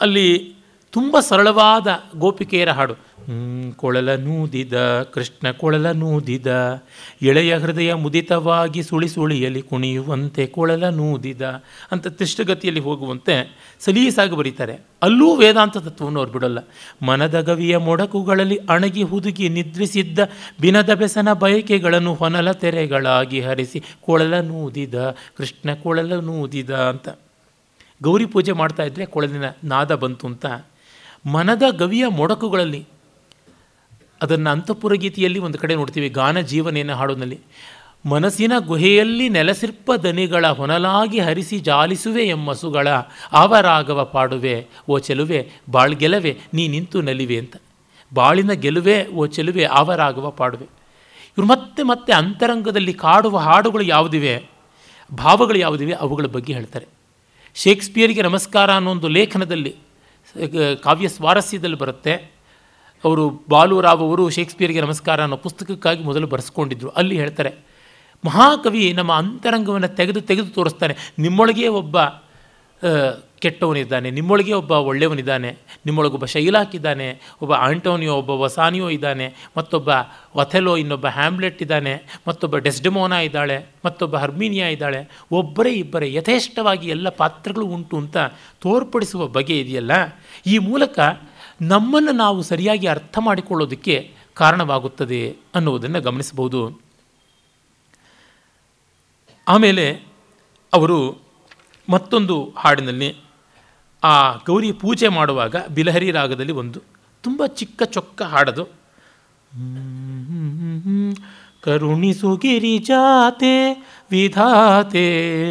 [0.01, 0.55] ಅಲ್ಲಿ
[0.93, 2.95] ತುಂಬ ಸರಳವಾದ ಗೋಪಿಕೆಯರ ಹಾಡು.
[3.75, 6.47] ಕೊಳಲ ನೂದಿದ, ಕೃಷ್ಣ ಕೊಳಲ ನೂದಿದ,
[7.21, 11.41] ಎಳೆಯ ಹೃದಯ ಮುದಿತವಾಗಿ ಸುಳಿ ಸುಳಿಯಲ್ಲಿ ಕುಣಿಯುವಂತೆ ಕೊಳಲ ನೂದಿದ
[11.91, 13.35] ಅಂತ ತಿಷ್ಟಗತಿಯಲ್ಲಿ ಹೋಗುವಂತೆ
[13.79, 14.75] ಸಲೀಸಾಗಿ ಬರೀತಾರೆ.
[15.01, 16.59] ಅಲ್ಲೂ ವೇದಾಂತ ತತ್ವವನ್ನು ಅವ್ರು ಬಿಡಲ್ಲ.
[17.05, 20.19] ಮನದ ಗವಿಯ ಮೊಡಕುಗಳಲ್ಲಿ ಅಣಗಿ ಹುದುಗಿ ನಿದ್ರಿಸಿದ್ದ
[20.61, 24.95] ಬಿನದ ಬೆಸನ ಬಯಕೆಗಳನ್ನು ಹೊನಲ ತೆರೆಗಳಾಗಿ ಹರಿಸಿ ಕೊಳಲ ನೂದಿದ,
[25.37, 27.09] ಕೃಷ್ಣ ಕೊಳಲ ನೂದಿದ ಅಂತ
[28.03, 30.45] ಗೌರಿ ಪೂಜೆ ಮಾಡ್ತಾ ಇದ್ದರೆ ಕೊಳಲಿನ ನಾದ ಬಂತು ಅಂತ
[31.25, 32.87] ಮನದ ಗವಿಯ ಮೊಡಕುಗಳಲ್ಲಿ.
[34.21, 37.39] ಅದನ್ನು ಅಂತಃಪುರ ಗೀತೆಯಲ್ಲಿ ಒಂದು ಕಡೆ ನೋಡ್ತೀವಿ, ಗಾನ ಜೀವನೇನ ಹಾಡೋದಲ್ಲಿ
[38.05, 42.87] ಮನಸ್ಸಿನ ಗುಹೆಯಲ್ಲಿ ನೆಲಸಿರ್ಪ ದನಿಗಳ ಹೊನಲಾಗಿ ಹರಿಸಿ ಜಾಲಿಸುವೆ ಎಂಬಸುಗಳ
[43.33, 47.55] ಆವರಾಗವ ಪಾಡುವೆ, ಓ ಚೆಲುವೆ ಬಾಳ್ಗೆಲವೆ ನೀ ನಿಂತು ನಲಿವೆ ಅಂತ.
[48.13, 50.65] ಬಾಳಿನ ಗೆಲುವೆ, ಓ ಚೆಲುವೆ, ಆವರಾಗವ ಪಾಡುವೆ.
[51.37, 54.49] ಇವರು ಮತ್ತೆ ಮತ್ತೆ ಅಂತರಂಗದಲ್ಲಿ ಕಾಡುವ ಹಾಡುಗಳು ಯಾವುದಿವೆ?
[55.13, 55.93] ಭಾವಗಳು ಯಾವುದಿವೆ?
[55.93, 56.87] ಅವುಗಳ ಬಗ್ಗೆ ಹೇಳ್ತಾರೆ.
[57.55, 59.75] ಶೇಕ್ಸ್ಪಿಯರಿಗೆ ನಮಸ್ಕಾರ ಅನ್ನೋ ಒಂದು ಲೇಖನದಲ್ಲಿ
[60.81, 62.13] ಕಾವ್ಯ ಸ್ವಾರಸ್ಯದಲ್ಲಿ ಬರುತ್ತೆ.
[63.03, 66.89] ಅವರು ಬಾಲುರಾವ್ ಅವರು ಶೇಕ್ಸ್ಪಿಯರ್ಗೆ ನಮಸ್ಕಾರ ಅನ್ನೋ ಪುಸ್ತಕಕ್ಕಾಗಿ ಮೊದಲು ಬರೆಸ್ಕೊಂಡಿದ್ರು.
[66.89, 67.51] ಅಲ್ಲಿ ಹೇಳ್ತಾರೆ,
[68.23, 70.95] ಮಹಾಕವಿ ನಮ್ಮ ಅಂತರಂಗವನ್ನು ತೆಗೆದು ತೆಗೆದು ತೋರಿಸ್ತಾನೆ.
[71.19, 71.97] ನಿಮ್ಮೊಳಗೆ ಒಬ್ಬ
[73.43, 75.49] ಕೆಟ್ಟವನಿದ್ದಾನೆ, ನಿಮ್ಮೊಳಗೆ ಒಬ್ಬ ಒಳ್ಳೆಯವನಿದ್ದಾನೆ,
[75.85, 77.07] ನಿಮ್ಮೊಳಗೊಬ್ಬ ಶೈಲಾಕ್ ಇದ್ದಾನೆ
[77.41, 79.27] ಒಬ್ಬ ಆಂಟೋನಿಯೋ, ಒಬ್ಬ ವಸಾನಿಯೋ ಇದ್ದಾನೆ,
[79.57, 79.89] ಮತ್ತೊಬ್ಬ
[80.37, 81.93] ವಥೆಲೋ ಇನ್ನೊಬ್ಬ ಹ್ಯಾಮ್ಲೆಟ್ ಇದ್ದಾನೆ,
[82.27, 85.01] ಮತ್ತೊಬ್ಬ ಡೆಸ್ಡೆಮೋನಾ ಇದ್ದಾಳೆ, ಮತ್ತೊಬ್ಬ ಹರ್ಮೀನಿಯಾ ಇದ್ದಾಳೆ,
[85.31, 88.17] ಒಬ್ಬರೇ ಇಬ್ಬರೇ ಯಥೇಷ್ಟವಾಗಿ ಎಲ್ಲ ಪಾತ್ರಗಳು ಉಂಟು ಅಂತ
[88.61, 89.91] ತೋರ್ಪಡಿಸುವ ಬಗೆ ಇದೆಯಲ್ಲ?
[90.45, 90.99] ಈ ಮೂಲಕ
[91.61, 93.95] ನಮ್ಮನ್ನು ನಾವು ಸರಿಯಾಗಿ ಅರ್ಥ ಮಾಡಿಕೊಳ್ಳೋದಕ್ಕೆ
[94.33, 95.19] ಕಾರಣವಾಗುತ್ತದೆ
[95.55, 96.61] ಅನ್ನುವುದನ್ನು ಗಮನಿಸಬಹುದು.
[99.47, 99.85] ಆಮೇಲೆ
[100.73, 100.97] ಅವರು
[101.89, 103.09] ಮತ್ತೊಂದು ಹಾಡಿನಲ್ಲಿ
[104.03, 106.79] ಆ ಗೌರಿ ಪೂಜೆ ಮಾಡುವಾಗ ಬಿಲಹರಿ ರಾಗದಲ್ಲಿ ಒಂದು
[107.23, 108.65] ತುಂಬ ಚಿಕ್ಕ ಚೊಕ್ಕ ಹಾಡದು.
[111.63, 113.73] ಕರುಣಿಸು ಗಿರಿಜಾತೆ
[114.11, 115.05] ವಿಧಾತೆ,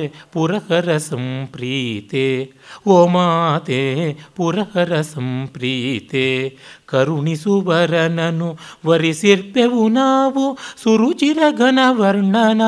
[0.08, 2.52] ಪುರಹರ ಸಂಪ್ರೀತೆ,
[2.86, 12.62] ಓ ಮಾತೆ, ಪುರಹರ ಸಂಪ್ರೀತೆ ಕರುಣಿಸುವರನನು ವರಿಸಿರ್ಪೆವು ನಾವು ಸುರುಚಿರ ಘನ ವರ್ಣನ,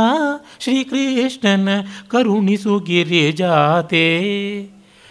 [0.60, 1.68] ಶ್ರೀಕೃಷ್ಣನ
[2.08, 4.06] ಕರುಣಿಸು ಗಿರಿಜಾತೆ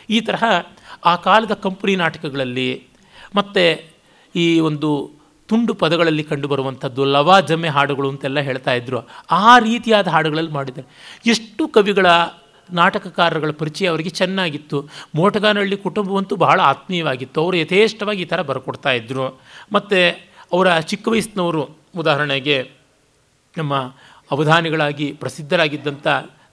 [0.10, 0.44] ಈ ತರಹ
[1.06, 2.84] ಆ ಕಾಲದ ಕಂಪನಿ ನಾಟಕಗಳಲ್ಲಿ
[3.36, 3.94] ಮತ್ತು
[4.36, 5.12] ಈ ಒಂದು
[5.48, 7.06] ತುಂಡು ಪದಗಳಲ್ಲಿ ಕಂಡುಬರುವಂಥದ್ದು
[7.48, 9.00] ಜಮ್ಮೆ ಹಾಡುಗಳು ಅಂತೆಲ್ಲ ಹೇಳ್ತಾ ಇದ್ರು.
[9.32, 10.88] ಆ ರೀತಿಯಾದ ಹಾಡುಗಳಲ್ಲಿ ಮಾಡಿದ್ದಾರೆ.
[11.26, 12.06] ಎಷ್ಟು ಕವಿಗಳ
[12.72, 14.90] ನಾಟಕಕಾರಗಳ ಪರಿಚಯ ಅವರಿಗೆ ಚೆನ್ನಾಗಿತ್ತು.
[15.16, 17.44] ಮೋಟಗಾನಹಳ್ಳಿ ಕುಟುಂಬವಂತೂ ಬಹಳ ಆತ್ಮೀಯವಾಗಿತ್ತು.
[17.44, 19.40] ಅವರು ಯಥೇಷ್ಟವಾಗಿ ಈ ಥರ ಬರ್ಕೊಡ್ತಾ ಇದ್ದರು
[19.72, 22.72] ಮತ್ತು ಅವರ ಚಿಕ್ಕ ವಯಸ್ಸಿನವರು ಉದಾಹರಣೆಗೆ
[23.58, 23.76] ನಮ್ಮ
[24.32, 26.08] ಅವಧಾನಿಗಳಾಗಿ ಪ್ರಸಿದ್ಧರಾಗಿದ್ದಂಥ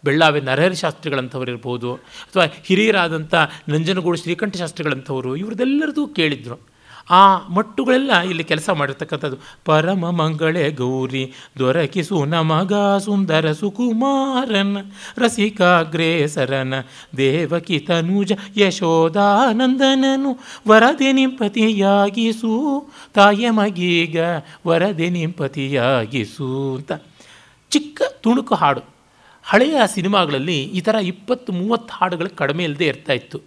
[0.04, 1.92] ಬೆಳ್ಳಾವೆ ನರಹರಿ ಶಾಸ್ತ್ರಿಗಳಂಥವ್ರು ಇರ್ಬೋದು,
[2.28, 3.34] ಅಥವಾ ಹಿರಿಯರಾದಂಥ
[3.68, 6.58] ನಂಜನಗೂಡು ಶ್ರೀಕಂಠ ಶಾಸ್ತ್ರಿಗಳಂಥವರು ಇವ್ರದ್ದೆಲ್ಲರದು ಕೇಳಿದ್ರು.
[7.10, 9.36] ಆ ಮಟ್ಟುಗಳೆಲ್ಲ ಇಲ್ಲಿ ಕೆಲಸ ಮಾಡಿರ್ತಕ್ಕಂಥದ್ದು.
[9.64, 11.22] ಪರಮ ಮಂಗಳೇ ಗೌರಿ,
[11.58, 14.76] ದೊರಕಿಸು ನಮಗ ಸುಂದರ ಸುಕುಮಾರನ
[15.18, 16.74] ರಸಿಕಾಗ್ರೇಸರನ
[17.16, 20.32] ದೇವಕಿ ತನುಜ ಯಶೋದಾನಂದನನು,
[20.68, 22.54] ವರದೆ ನಿಂಪತಿಯಾಗಿಸು,
[23.14, 24.16] ತಾಯ ಮಗೀಗ
[24.66, 26.92] ವರದೆ ನಿಂಪತಿಯಾಗಿಸು ಅಂತ.
[27.70, 28.99] ಚಿಕ್ಕ ತುಣುಕು ಹಾಡು.
[29.42, 33.40] ಹಳೆಯ ಸಿನಿಮಾಗಳಲ್ಲಿ ಈ ಥರ ಇಪ್ಪತ್ತು ಮೂವತ್ತು ಹಾಡುಗಳು ಕಡಿಮೆ ಇಲ್ಲದೆ ಇರ್ತಾ ಇತ್ತು.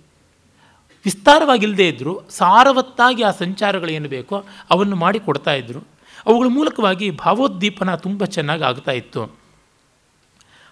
[1.05, 5.87] ವಿಸ್ತಾರವಾಗಿಲ್ಲದೆ ಇದ್ದರೂ ಸಾರವತ್ತಾಗಿ ಆ ಸಂಚಾರಗಳೇನು ಬೇಕೋ ಅವನ್ನು ಮಾಡಿ ಕೊಡ್ತಾ ಇದ್ದರು
[6.25, 9.23] ಅವುಗಳ ಮೂಲಕವಾಗಿ ಭಾವೋದ್ದೀಪನ ತುಂಬ ಚೆನ್ನಾಗಿ ಆಗ್ತಾ ಇತ್ತು.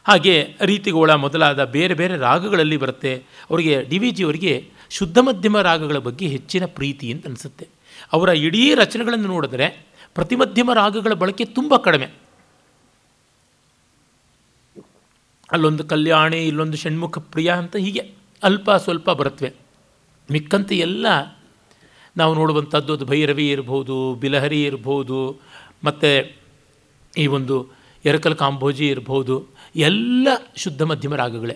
[0.03, 3.23] ಹಾಗೆ ರೀತಿಗೋಳ ಮೊದಲಾದ ಬೇರೆ ಬೇರೆ ರಾಗಗಳಲ್ಲಿ ಬರುತ್ತೆ.
[3.49, 7.67] ಅವರಿಗೆ ಡಿ ವಿ ಜಿ ಅವರಿಗೆ ಶುದ್ಧ ಮಧ್ಯಮ ರಾಗಗಳ ಬಗ್ಗೆ ಹೆಚ್ಚಿನ ಪ್ರೀತಿ ಅಂತ ಅನಿಸುತ್ತೆ.
[8.13, 12.20] ಅವರ ಇಡೀ ರಚನೆಗಳನ್ನು ನೋಡಿದ್ರೆ ಪ್ರತಿಮಧ್ಯಮ ರಾಗಗಳ ಬಳಕೆ ತುಂಬ ಕಡಿಮೆ.
[15.51, 18.03] ಅಲ್ಲೊಂದು ಕಲ್ಯಾಣಿ, ಇಲ್ಲೊಂದು ಷಣ್ಮುಖ ಪ್ರಿಯ ಅಂತ ಹೀಗೆ
[18.43, 19.53] ಅಲ್ಪ ಸ್ವಲ್ಪ ಬರುತ್ತವೆ
[20.31, 21.07] ಮಿಕ್ಕಂತೆ ಎಲ್ಲ
[22.17, 25.41] ನಾವು ನೋಡುವಂಥದ್ದು ಅದು ಭೈರವಿ ಇರ್ಬೋದು, ಬಿಲಹರಿ ಇರ್ಬೋದು,
[25.83, 26.09] ಮತ್ತು
[27.17, 27.55] ಈ ಒಂದು
[28.05, 29.35] ಎರಕಲ್ ಕಾಂಬೋಜಿ ಇರ್ಬೋದು,
[29.75, 31.55] ಎಲ್ಲ ಶುದ್ಧ ಮಧ್ಯಮ ರಾಗಗಳೇ.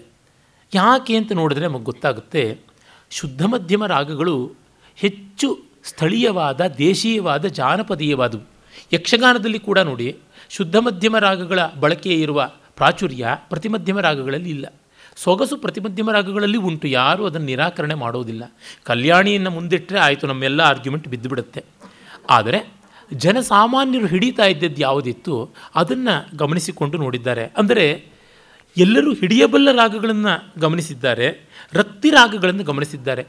[0.74, 2.44] ಯಾಕೆ ಅಂತ ನೋಡಿದ್ರೆ ನಮಗೆ ಗೊತ್ತಾಗುತ್ತೆ,
[3.12, 4.36] ಶುದ್ಧ ಮಧ್ಯಮ ರಾಗಗಳು
[4.96, 5.48] ಹೆಚ್ಚು
[5.84, 8.44] ಸ್ಥಳೀಯವಾದ, ದೇಶೀಯವಾದ, ಜಾನಪದೀಯವಾದವು.
[8.94, 10.16] ಯಕ್ಷಗಾನದಲ್ಲಿ ಕೂಡ ನೋಡಿ,
[10.50, 12.42] ಶುದ್ಧ ಮಧ್ಯಮ ರಾಗಗಳ ಬಳಕೆ ಇರುವ
[12.76, 14.66] ಪ್ರಾಚುರ್ಯ ಪ್ರತಿಮಧ್ಯಮ ರಾಗಗಳಲ್ಲಿ ಇಲ್ಲ.
[15.16, 16.88] ಸೊಗಸು ಪ್ರತಿಮಧ್ಯಮ ರಾಗಗಳಲ್ಲಿ ಉಂಟು.
[16.88, 18.44] ಯಾರೂ ಅದನ್ನು ನಿರಾಕರಣೆ ಮಾಡೋದಿಲ್ಲ.
[18.84, 21.64] ಕಲ್ಯಾಣಿಯನ್ನು ಮುಂದಿಟ್ಟರೆ ಆಯಿತು, ನಮ್ಮೆಲ್ಲ ಆರ್ಗ್ಯುಮೆಂಟ್ ಬಿದ್ದುಬಿಡುತ್ತೆ.
[22.30, 22.74] ಆದರೆ
[23.14, 25.54] ಜನಸಾಮಾನ್ಯರು ಹಿಡಿತಾ ಇದ್ದದ್ದು ಯಾವುದಿತ್ತು?
[25.76, 27.52] ಅದನ್ನು ಗಮನಿಸಿಕೊಂಡು ನೋಡಿದ್ದಾರೆ.
[27.58, 28.06] ಅಂದರೆ
[28.78, 33.28] ಎಲ್ಲರೂ ಹಿಡಿಯಬಲ್ಲ ರಾಗಗಳನ್ನು ಗಮನಿಸಿದ್ದಾರೆ ರಕ್ತಿ ರಾಗಗಳನ್ನು ಗಮನಿಸಿದ್ದಾರೆ.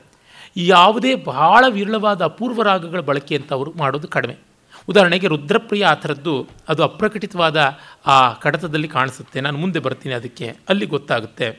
[0.56, 4.45] ಯಾವುದೇ ಬಹಳ ವಿರಳವಾದ ಅಪೂರ್ವ ರಾಗಗಳ ಬಳಕೆ ಅಂತ ಅವರು ಮಾಡೋದು ಕಡಿಮೆ.
[4.88, 9.40] ಉದಾಹರಣೆಗೆ ರುದ್ರಪ್ರಿಯ ಆ ಥರದ್ದು ಅದು ಅಪ್ರಕಟಿತವಾದ ಆ ಕಡತದಲ್ಲಿ ಕಾಣಿಸುತ್ತೆ.
[9.40, 10.56] ನಾನು ಮುಂದೆ ಬರ್ತೀನಿ ಅದಕ್ಕೆ.
[10.68, 11.50] ಅಲ್ಲಿ ಗೊತ್ತಾಗುತ್ತೆ.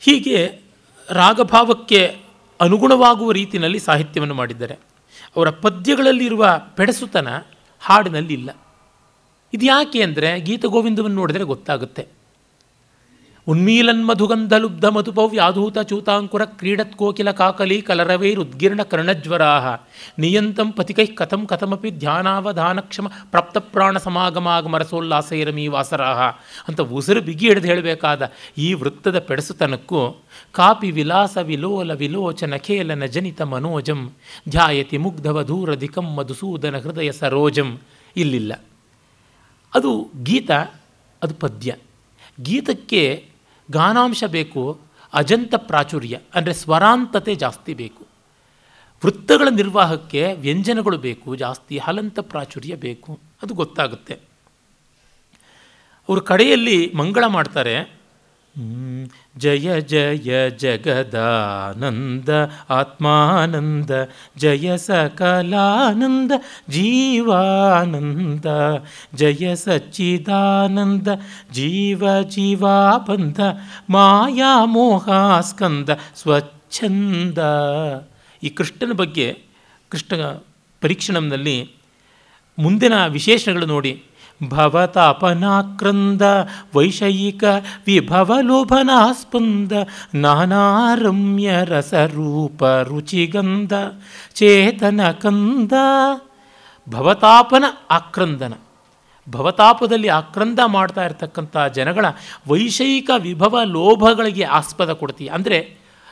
[0.00, 0.60] ಹೀಗೆ
[1.10, 2.16] ರಾಗಭಾವಕ್ಕೆ
[2.60, 4.78] ಅನುಗುಣವಾಗುವ ರೀತಿಯಲ್ಲಿ ಸಾಹಿತ್ಯವನ್ನು ಮಾಡಿದ್ದಾರೆ.
[5.36, 7.38] ಅವರ ಪದ್ಯಗಳಲ್ಲಿರುವ ಪೆಡಸುತನ
[7.80, 8.50] ಹಾಡಿನಲ್ಲಿ ಇಲ್ಲ
[9.54, 12.15] ಇದು ಯಾಕೆ ಅಂದರೆ ಗೀತಗೋವಿಂದವನ್ನು ನೋಡಿದರೆ ಗೊತ್ತಾಗುತ್ತೆ.
[13.48, 19.76] ಉನ್ಮೀಲನ್ ಮಧುಗಂಧ ಲುಬ್ಧ ಮಧುಪೌ ಯಾಧೂತ ಚೂತಾಂಕುರ ಕ್ರೀಡತ್ ಕೋಕಿಲ ಕಲರವೈರುದ್ಗೀರ್ಣ ಕರ್ಣಜ್ವರಾ
[20.18, 26.18] ನಿಯಂತಂ ಪತಿಕೈ ಕಥಂ ಕಥಮಪಿ ಧ್ಯಾನಾವಧಾನಕ್ಷಮ ಪ್ರಾಪ್ತ ಪ್ರಾಣ ಸಮಾಗಮಾಗಮರಸೋಲ್ಲಾಸೈರಮೀ ವಾಸರಾಹ.
[26.68, 30.22] ಅಂತ ಉಸಿರು ಬಿಗಿ ಹಿಡಿದು ಹೇಳಬೇಕಾದ ಈ ವೃತ್ತದ ಪೆಡಸುತನಕ್ಕೂ
[30.52, 34.12] ಕಾಪಿ ವಿಲಾಸ ವಿಲೋಲ ವಿಲೋಚನ ಖೇಲನ ಜನಿತ ಮನೋಜಂ,
[34.48, 37.80] ಧ್ಯಾಯತಿ ಮುಗ್ಧವಧೂರಧಿಕಂ ಮಧುಸೂದನ ಹೃದಯ ಸರೋಜಂ.
[38.16, 38.64] ಇಲ್ಲಿಲ್ಲ.
[39.74, 40.50] ಅದು ಗೀತ,
[41.22, 41.74] ಅದು ಪದ್ಯ.
[42.42, 43.35] ಗೀತಕ್ಕೆ
[43.70, 44.80] ಗಾನಾಂಶ ಬೇಕು,
[45.14, 48.04] ಅಜಂತ ಪ್ರಾಚುರ್ಯ, ಅಂದರೆ ಸ್ವರಾಂತತೆ ಜಾಸ್ತಿ ಬೇಕು
[49.04, 54.14] ವೃತ್ತಗಳ ನಿರ್ವಾಹಕ್ಕೆ ವ್ಯಂಜನಗಳು ಬೇಕು, ಜಾಸ್ತಿ ಹಲಂತ ಪ್ರಾಚುರ್ಯ ಬೇಕು, ಅದು ಗೊತ್ತಾಗುತ್ತೆ
[56.08, 57.95] ಅವರು ಕಡೆಯಲ್ಲಿ ಮಂಗಳ ಮಾಡ್ತಾರೆ.
[59.38, 62.28] ಜಯ ಜಯ ಜಗದಾನಂದ
[62.70, 63.90] ಆತ್ಮಾನಂದ,
[64.36, 66.32] ಜಯ ಸಕಲಾನಂದ
[66.70, 68.44] ಜೀವಾನಂದ,
[69.14, 71.08] ಜಯ ಸಚ್ಚಿದಾನಂದ
[71.52, 73.40] ಜೀವ ಜೀವಾಬಂಧ,
[73.90, 77.38] ಮಾಯಾ ಮೋಹಾಸ್ಕಂದ ಸ್ವಚ್ಛಂದ.
[78.42, 79.38] ಈ ಕೃಷ್ಣನ ಬಗ್ಗೆ
[79.88, 80.16] ಕೃಷ್ಣ
[80.80, 81.70] ಪರೀಕ್ಷಣಂನಲ್ಲಿ
[82.58, 84.02] ಮುಂದಿನ ವಿಶೇಷಗಳು ನೋಡಿ.
[84.40, 86.22] ಭವತಾಪನಾಕ್ರಂದ,
[86.74, 87.44] ವೈಷಯಿಕ
[87.86, 89.72] ವಿಭವಲೋಭನಾಸ್ಪಂದ,
[90.14, 93.72] ನಾನಾರಮ್ಯ ರಸರೂಪ ರುಚಿಗಂಧ
[94.34, 95.72] ಚೇತನ ಕಂದ
[96.88, 98.54] ಭವತಾಪನ ಆಕ್ರಂದನ.
[99.28, 102.06] ಭವತಾಪದಲ್ಲಿ ಆಕ್ರಂದ ಮಾಡ್ತಾ ಇರತಕ್ಕಂಥ ಜನಗಳ
[102.48, 105.28] ವೈಷಯಿಕ ವಿಭವ ಲೋಭಗಳಿಗೆ ಆಸ್ಪದ ಕೊಡ್ತೀಯ.
[105.28, 105.58] ಅಂದರೆ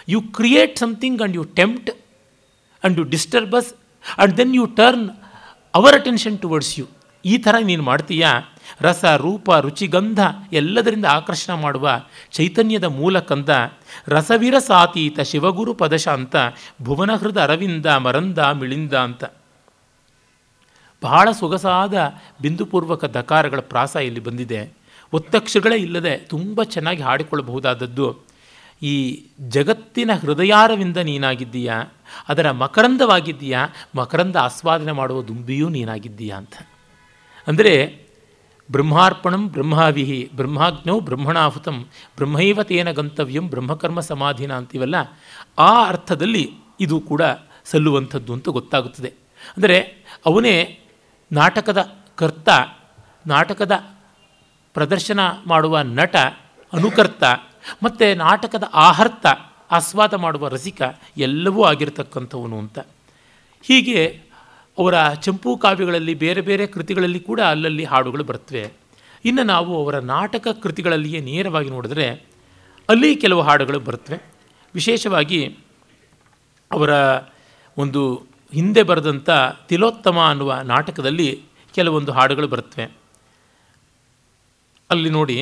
[0.09, 5.07] you create something and you tempt and you disturbs and then you turn
[5.75, 6.87] our attention towards you
[7.25, 8.27] ಈ ಥರ ನೀನು ಮಾಡ್ತೀಯ?
[8.81, 10.18] ರಸ, ರೂಪ ರುಚಿಗಂಧ
[10.53, 11.91] ಎಲ್ಲದರಿಂದ ಆಕರ್ಷಣ ಮಾಡುವ
[12.31, 13.49] ಚೈತನ್ಯದ ಮೂಲಕಂದ
[14.09, 16.37] ರಸವಿರಸಾತೀತ ಶಿವಗುರು ಪದಶಾಂತ
[16.83, 19.25] ಭುವನಹೃದ ಅರವಿಂದ ಮರಂದ ಮಿಳಿಂದ ಅಂತ.
[21.03, 21.95] ಬಹಳ ಸೊಗಸಾದ
[22.43, 24.72] ಬಿಂದುಪೂರ್ವಕ ದಕಾರಗಳ ಪ್ರಾಸ ಇಲ್ಲಿ ಬಂದಿದೆ.
[25.12, 28.16] ಒತ್ತಕ್ಷರಗಳೇ ಇಲ್ಲದೆ ತುಂಬ ಚೆನ್ನಾಗಿ ಹಾಡಿಕೊಳ್ಳಬಹುದಾದದ್ದು.
[28.83, 31.85] ಈ ಜಗತ್ತಿನ ಹೃದಯಾರವಿಂದ ನೀನಾಗಿದ್ದೀಯಾ?
[32.29, 33.68] ಅದರ ಮಕರಂದವಾಗಿದ್ದೀಯಾ?
[33.97, 36.53] ಮಕರಂದ ಆಸ್ವಾದನೆ ಮಾಡುವ ದುಂಬಿಯೂ ನೀನಾಗಿದ್ದೀಯಾ ಅಂತ.
[37.47, 38.05] ಅಂದರೆ
[38.70, 41.76] ಬ್ರಹ್ಮಾರ್ಪಣಂ ಬ್ರಹ್ಮಾವಿಹಿ, ಬ್ರಹ್ಮಾಜ್ಞೌ ಬ್ರಹ್ಮಣಾಹುತಂ
[42.16, 44.95] ಬ್ರಹ್ಮೈವ ತೇನ ಗಂತವ್ಯಂ ಬ್ರಹ್ಮಕರ್ಮ ಸಮಾಧಿನ ಅಂತೀವಲ್ಲ,
[45.59, 46.45] ಆ ಅರ್ಥದಲ್ಲಿ
[46.80, 47.22] ಇದು ಕೂಡ
[47.64, 49.09] ಸಲ್ಲುವಂಥದ್ದು ಅಂತ ಗೊತ್ತಾಗುತ್ತದೆ.
[49.57, 49.76] ಅಂದರೆ
[50.26, 50.78] ಅವನೇ
[51.32, 51.80] ನಾಟಕದ
[52.14, 52.49] ಕರ್ತ,
[53.26, 53.74] ನಾಟಕದ
[54.74, 56.16] ಪ್ರದರ್ಶನ ಮಾಡುವ ನಟ,
[56.72, 57.24] ಅನುಕರ್ತ,
[57.82, 59.26] ಮತ್ತು ನಾಟಕದ ಆಹರ್ತ,
[59.70, 60.82] ಆಸ್ವಾದ ಮಾಡುವ ರಸಿಕ
[61.16, 62.78] ಎಲ್ಲವೂ ಆಗಿರತಕ್ಕಂಥವನು ಅಂತ.
[63.64, 64.01] ಹೀಗೆ
[64.79, 68.64] ಅವರ ಚಂಪು ಕಾವ್ಯಗಳಲ್ಲಿ ಬೇರೆ ಬೇರೆ ಕೃತಿಗಳಲ್ಲಿ ಕೂಡ ಅಲ್ಲಲ್ಲಿ ಹಾಡುಗಳು ಬರ್ತವೆ
[69.25, 72.07] ಇನ್ನು ನಾವು ಅವರ ನಾಟಕ ಕೃತಿಗಳಲ್ಲಿಯೇ ನೇರವಾಗಿ ನೋಡಿದ್ರೆ
[72.89, 74.18] ಅಲ್ಲಿ ಕೆಲವು ಹಾಡುಗಳು ಬರ್ತವೆ
[74.75, 75.41] ವಿಶೇಷವಾಗಿ
[76.70, 76.93] ಅವರ
[77.77, 78.03] ಒಂದು
[78.53, 79.31] ಹಿಂದೆ ಬರೆದಂಥ
[79.68, 81.29] ತಿಲೋತ್ತಮ ಅನ್ನುವ ನಾಟಕದಲ್ಲಿ
[81.75, 82.87] ಕೆಲವೊಂದು ಹಾಡುಗಳು ಬರ್ತವೆ
[84.91, 85.37] ಅಲ್ಲಿ ನೋಡಿ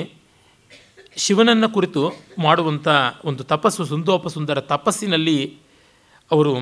[1.16, 2.02] ಶಿವನನ್ನು ಕುರಿತು
[2.38, 2.88] ಮಾಡುವಂಥ
[3.24, 5.38] ಒಂದು ತಪಸ್ಸು ಸುಂದೋಪ ಸುಂದರ ತಪಸ್ಸಿನಲ್ಲಿ
[6.30, 6.52] ಅವರು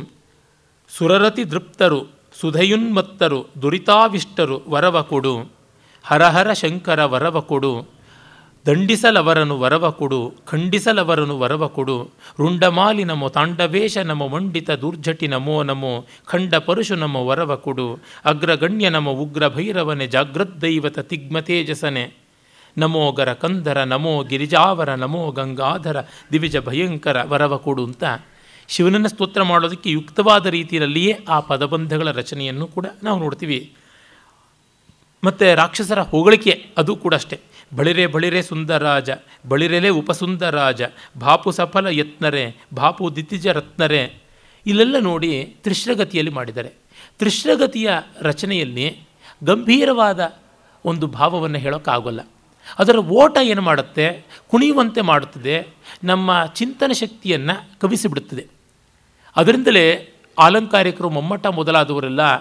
[0.93, 2.01] ಸುರರತಿ ದೃಪ್ತರು
[2.41, 5.51] ಸುಧಯುನ್ಮತ್ತರು ದುರಿತಾವಿಷ್ಟರು ವರವ ಕೊಡು.
[6.05, 7.87] ಹರಹರ ಶಂಕರ ವರವ ಕೊಡು.
[8.67, 10.33] ದಂಡಿಸಲವರನು ವರವ ಕೊಡು.
[10.47, 12.11] ಖಂಡಿಸಲವರನು ವರವ ಕೊಡು.
[12.39, 17.99] ರುಂಡಮಾಲಿ ನಮೋ ತಾಂಡವೇಶ ನಮೋ ಮಂಡಿತ ದುರ್ಜಟಿ ನಮೋ ನಮೋ ಖಂಡ ಪರಶು ನಮೋ ವರವ ಕೊಡು.
[18.25, 22.21] ಅಗ್ರಗಣ್ಯ ನಮೋ ಉಗ್ರ ಭೈರವನೆ ಜಾಗ್ರದ್ದೈವತ ತಿಗ್ಮತೇಜಸನೆ
[22.79, 25.97] ನಮೋ ಗರ ಕಂದರ ನಮೋ ಗಿರಿಜಾವರ ನಮೋ ಗಂಗಾಧರ
[26.33, 28.05] ದಿವಿಜ ಭಯಂಕರ ವರವ ಕೊಡು ಅಂತ
[28.71, 33.75] ಶಿವನನ್ನು ಸ್ತೋತ್ರ ಮಾಡೋದಕ್ಕೆ ಯುಕ್ತವಾದ ರೀತಿಯಲ್ಲಿಯೇ ಆ ಪದಬಂಧಗಳ ರಚನೆಯನ್ನು ಕೂಡ ನಾವು ನೋಡ್ತೀವಿ.
[35.25, 37.41] ಮತ್ತು ರಾಕ್ಷಸರ ಹೊಗಳಿಕೆ ಅದು ಕೂಡ ಅಷ್ಟೇ.
[37.77, 39.11] ಬಳಿರೆ ಬಳಿರೆ ಸುಂದರಾಜ
[39.49, 40.83] ಬಳಿರೆಲೆ ಉಪಸುಂದರಾಜ
[41.21, 44.15] ಭಾಪು ಸಫಲ ಯತ್ನರೆ ಭಾಪು ದಿತಿಜ ರತ್ನರೆ
[44.67, 46.71] ಇಲ್ಲೆಲ್ಲ ನೋಡಿ ತ್ರಿಶ್ರಗತಿಯಲ್ಲಿ ಮಾಡಿದ್ದಾರೆ.
[47.19, 47.91] ತ್ರಿಶ್ರಗತಿಯ
[48.21, 49.01] ರಚನೆಯಲ್ಲಿ
[49.45, 50.37] ಗಂಭೀರವಾದ
[50.85, 52.21] ಒಂದು ಭಾವವನ್ನು ಹೇಳೋಕ್ಕಾಗೋಲ್ಲ.
[52.79, 55.67] ಅದರ ಓಟ ಏನು ಮಾಡುತ್ತೆ, ಕುಣಿಯುವಂತೆ ಮಾಡುತ್ತದೆ,
[56.05, 58.60] ನಮ್ಮ ಚಿಂತನ ಶಕ್ತಿಯನ್ನು ಕವಿಸಿಬಿಡುತ್ತದೆ.
[59.37, 62.39] ಅದರಿಂದಲೇ ಆಲಂಕಾರಿಕರು, ಮೊಮ್ಮಟ ಮೊದಲಾದವರೆಲ್ಲ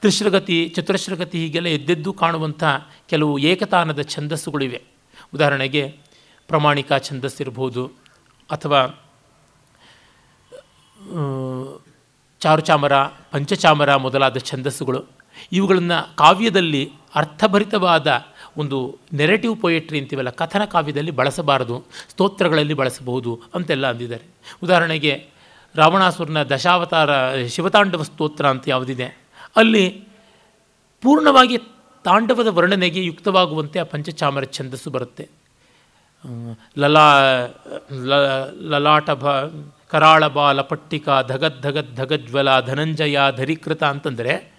[0.00, 2.64] ತ್ರಿಶ್ರಗತಿ ಚತುರಶ್ರಗತಿ ಹೀಗೆಲ್ಲ ಎದ್ದೆದ್ದು ಕಾಣುವಂಥ
[3.06, 4.82] ಕೆಲವು ಏಕತಾನದ ಛಂದಸ್ಸುಗಳಿವೆ.
[5.34, 5.98] ಉದಾಹರಣೆಗೆ
[6.48, 7.86] ಪ್ರಮಾಣಿಕ ಛಂದಸ್ಸಿರ್ಬೋದು
[8.50, 8.80] ಅಥವಾ
[12.40, 15.04] ಚಾರುಚಾಮರ, ಪಂಚಚಾಮರ ಮೊದಲಾದ ಛಂದಸ್ಸುಗಳು.
[15.52, 18.24] ಇವುಗಳನ್ನು ಕಾವ್ಯದಲ್ಲಿ ಅರ್ಥಭರಿತವಾದ
[18.56, 24.24] ಒಂದು ನೆರೆಟಿವ್ ಪೊಯೆಟ್ರಿ ಅಂತೀವಲ್ಲ, ಕಥನ ಕಾವ್ಯದಲ್ಲಿ ಬಳಸಬಾರದು, ಸ್ತೋತ್ರಗಳಲ್ಲಿ ಬಳಸಬಹುದು ಅಂತೆಲ್ಲ ಅಂದಿದ್ದಾರೆ.
[24.62, 25.37] ಉದಾಹರಣೆಗೆ
[25.78, 29.18] ರಾವಣಾಸುರನ ದಶಾವತಾರ, ಶಿವತಾಂಡವ ಸ್ತೋತ್ರ ಅಂತ ಯಾವುದಿದೆ,
[29.56, 30.04] ಅಲ್ಲಿ
[31.02, 31.58] ಪೂರ್ಣವಾಗಿ
[32.04, 35.28] ತಾಂಡವದ ವರ್ಣನೆಗೆ ಯುಕ್ತವಾಗುವಂತೆ ಆ ಪಂಚಚಾಮರ ಛಂದಸ್ಸು ಬರುತ್ತೆ.
[36.78, 37.20] ಲಲಾ,
[37.92, 39.26] ಲ- ಲಲಾಟ ಭ,
[39.88, 44.58] ಕರಾಳ ಬಾಲ ಪಟ್ಟಿಕ, ಧಗದ್ ಧಗದ್ ಧಗಜ್ವಲ ಧನಂಜಯ, ಧರಿಕೃತ ಅಂತಂದರೆ,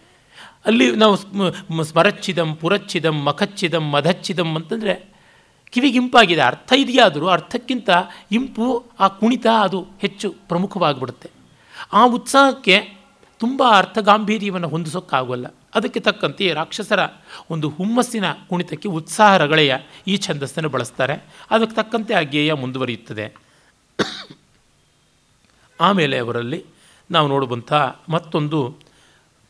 [0.65, 5.18] ಅಲ್ಲಿ ನಾವು ಸ್ಮ- ಮ- ಸ್ಮರಚ್ಚಿದಂ ಪುರಚ್ಚಿದಂ ಮಖಚ್ಚಿದಂ ಮಧಚ್ಚಿದಂ ಅಂತಂದರೆ
[5.71, 7.89] ಕಿವಿಗೆ ಇಂಪಾಗಿದೆ ಅರ್ಥ ಇದೆಯಾದರೂ ಅರ್ಥಕ್ಕಿಂತ
[8.31, 11.29] ಇಂಪು, ಆ ಕುಣಿತ ಅದು ಹೆಚ್ಚು ಪ್ರಮುಖವಾಗಿಬಿಡುತ್ತೆ.
[11.93, 12.99] ಆ ಉತ್ಸಾಹಕ್ಕೆ
[13.39, 15.45] ತುಂಬ ಅರ್ಥ ಗಾಂಭೀರ್ಯವನ್ನು ಹೊಂದಿಸೋಕ್ಕಾಗೋಲ್ಲ.
[15.75, 16.99] ಅದಕ್ಕೆ ತಕ್ಕಂತೆ ರಾಕ್ಷಸರ
[17.49, 19.75] ಒಂದು ಹುಮ್ಮಸ್ಸಿನ ಕುಣಿತಕ್ಕೆ ಉತ್ಸಾಹ ರಗಳೆಯ
[20.07, 21.13] ಈ ಛಂದಸ್ಸನ್ನು ಬಳಸ್ತಾರೆ.
[21.51, 23.35] ಅದಕ್ಕೆ ತಕ್ಕಂತೆ ಆ ಗೇಯ ಮುಂದುವರಿಯುತ್ತದೆ.
[25.81, 26.65] ಆಮೇಲೆ ಅವರಲ್ಲಿ
[27.11, 27.73] ನಾವು ನೋಡುವಂಥ
[28.09, 28.75] ಮತ್ತೊಂದು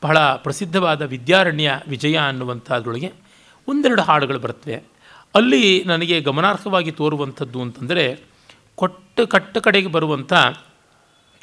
[0.04, 3.14] ಬಹಳ ಪ್ರಸಿದ್ಧವಾದ ವಿದ್ಯಾರಣ್ಯ ವಿಜಯ ಅನ್ನುವಂಥದ್ರೊಳಗೆ
[3.68, 4.84] ಒಂದೆರಡು ಹಾಡುಗಳು ಬರ್ತವೆ
[5.36, 8.20] ಅಲ್ಲಿ ನನಗೆ ಗಮನಾರ್ಹವಾಗಿ ತೋರುವಂಥದ್ದು ಅಂತಂದರೆ
[8.76, 10.34] ಕೊಟ್ಟ ಕಟ್ಟ ಕಡೆಗೆ ಬರುವಂಥ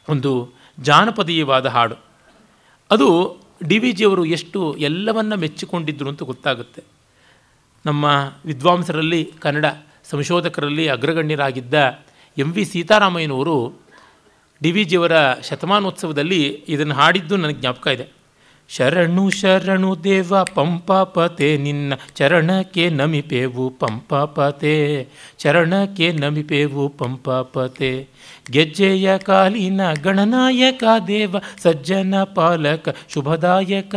[0.08, 1.94] ಒಂದು ಜಾನಪದೀಯವಾದ ಹಾಡು.
[2.90, 3.36] ಅದು
[3.68, 6.84] ಡಿ ವಿ ಜಿಯವರು ಎಷ್ಟು ಎಲ್ಲವನ್ನ ಮೆಚ್ಚಿಕೊಂಡಿದ್ದರು ಅಂತ ಗೊತ್ತಾಗುತ್ತೆ.
[7.86, 9.64] ನಮ್ಮ ವಿದ್ವಾಂಸರಲ್ಲಿ, ಕನ್ನಡ
[10.04, 11.74] ಸಂಶೋಧಕರಲ್ಲಿ ಅಗ್ರಗಣ್ಯರಾಗಿದ್ದ
[12.38, 13.72] ಎಂ ವಿ ಸೀತಾರಾಮಯ್ಯನವರು
[14.62, 18.15] ಡಿ ವಿ ಜಿಯವರ ಶತಮಾನೋತ್ಸವದಲ್ಲಿ ಇದನ್ನು ಹಾಡಿದ್ದು ನನಗೆ ಜ್ಞಾಪಕ ಇದೆ.
[18.68, 25.08] ಶರಣು ಶರಣು ದೇವ ಪಂಪಾಪತೆ, ನಿನ್ನ ಚರಣಕ್ಕೆ ನಮಿಪೇವು ಪಂಪಾಪತೆ,
[25.38, 28.08] ಚರಣಕ್ಕೆ ನಮಿಪೇವು ಪಂಪಾಪತೆ.
[28.50, 33.94] ಗೆಜ್ಜೆಯ ಕಾಲಿನ ಗಣನಾಯಕ ದೇವ, ಸಜ್ಜನ ಪಾಲಕ, ಶುಭದಾಯಕ.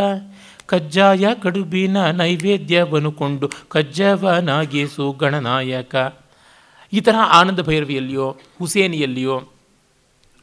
[0.65, 5.95] ಕಜ್ಜಾಯ ಕಡುಬಿನ ನೈವೇದ್ಯವನ್ನು ಕೊಂಡು ಕಜ್ಜವನಾಗಿಸು ಗಣನಾಯಕ.
[6.93, 9.43] ಈ ತರಹ ಆನಂದ ಭೈರವಿಯಲ್ಲಿಯೋ, ಹುಸೇನಿಯಲ್ಲಿಯೋ,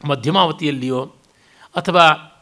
[0.05, 1.11] ಮಧ್ಯಮಾವತಿಯಲ್ಲಿಯೋ
[1.75, 2.33] ಅಥವಾ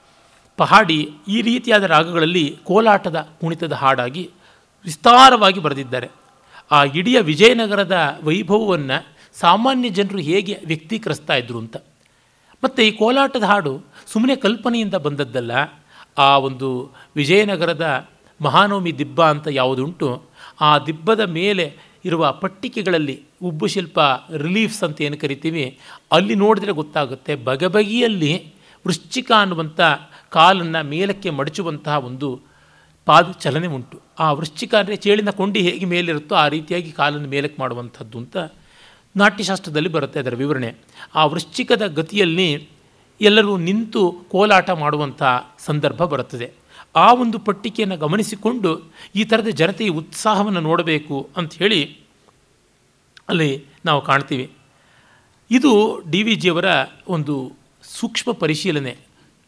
[0.57, 4.29] ಪಹಾಡಿ ಈ ರೀತಿಯಾದ ರಾಗಗಳಲ್ಲಿ ಕೋಲಾಟದ ಕುಣಿತದ ಹಾಡಾಗಿ
[4.85, 6.09] ವಿಸ್ತಾರವಾಗಿ ಬರೆದಿದ್ದಾರೆ.
[6.71, 11.77] ಆ ಇಡೀ ವಿಜಯನಗರದ ವೈಭವವನ್ನು ಸಾಮಾನ್ಯ ಜನರು ಹೇಗೆ ವ್ಯಕ್ತೀಕರಿಸ್ತಾ ಇದ್ರು ಅಂತ.
[12.63, 15.51] ಮತ್ತು ಈ ಕೋಲಾಟದ ಹಾಡು ಸುಮ್ಮನೆ ಕಲ್ಪನೆಯಿಂದ ಬಂದದ್ದಲ್ಲ.
[16.17, 18.09] ಆ ಒಂದು ವಿಜಯನಗರದ
[18.41, 20.23] ಮಹಾನವಮಿ ದಿಬ್ಬ ಅಂತ ಯಾವುದುಂಟು,
[20.61, 23.99] ಆ ದಿಬ್ಬದ ಮೇಲೆ ಇರುವ ಪಟ್ಟಿಕೆಗಳಲ್ಲಿ ಉಬ್ಬು ಶಿಲ್ಪ
[24.37, 25.79] ರಿಲೀಫ್ಸ್ ಅಂತ ಏನು ಕರಿತೀವಿ,
[26.11, 28.53] ಅಲ್ಲಿ ನೋಡಿದ್ರೆ ಗೊತ್ತಾಗುತ್ತೆ ಬಗೆಬಗೆಯಲ್ಲಿ
[28.87, 29.81] ವೃಶ್ಚಿಕ ಅನ್ನುವಂಥ
[30.35, 32.29] ಕಾಲನ್ನು ಮೇಲಕ್ಕೆ ಮಡಚುವಂತಹ ಒಂದು
[33.05, 33.97] ಪಾದ ಚಲನೆ ಉಂಟು.
[34.19, 38.37] ಆ ವೃಶ್ಚಿಕ ಅಂದರೆ ಚೇಳಿನ ಕೊಂಡಿ ಹೇಗೆ ಮೇಲಿರುತ್ತೋ ಆ ರೀತಿಯಾಗಿ ಕಾಲನ್ನು ಮೇಲಕ್ಕೆ ಮಾಡುವಂಥದ್ದು ಅಂತ
[39.15, 40.69] ನಾಟ್ಯಶಾಸ್ತ್ರದಲ್ಲಿ ಬರುತ್ತೆ ಅದರ ವಿವರಣೆ.
[41.15, 42.47] ಆ ವೃಶ್ಚಿಕದ ಗತಿಯಲ್ಲಿ
[43.21, 45.23] ಎಲ್ಲರೂ ನಿಂತು ಕೋಲಾಟ ಮಾಡುವಂಥ
[45.59, 46.47] ಸಂದರ್ಭ ಬರುತ್ತದೆ.
[46.95, 48.71] ಆ ಒಂದು ಪಟ್ಟಿಕೆಯನ್ನು ಗಮನಿಸಿಕೊಂಡು
[49.15, 51.81] ಈ ಥರದ ಜನತೆಯ ಉತ್ಸಾಹವನ್ನು ನೋಡಬೇಕು ಅಂಥೇಳಿ
[53.29, 53.49] ಅಲ್ಲಿ
[53.85, 54.45] ನಾವು ಕಾಣ್ತೀವಿ.
[55.51, 55.71] ಇದು
[56.11, 56.69] ಡಿ ವಿ ಜಿಯವರ
[57.07, 57.35] ಒಂದು
[57.83, 58.93] ಸೂಕ್ಷ್ಮ ಪರಿಶೀಲನೆ.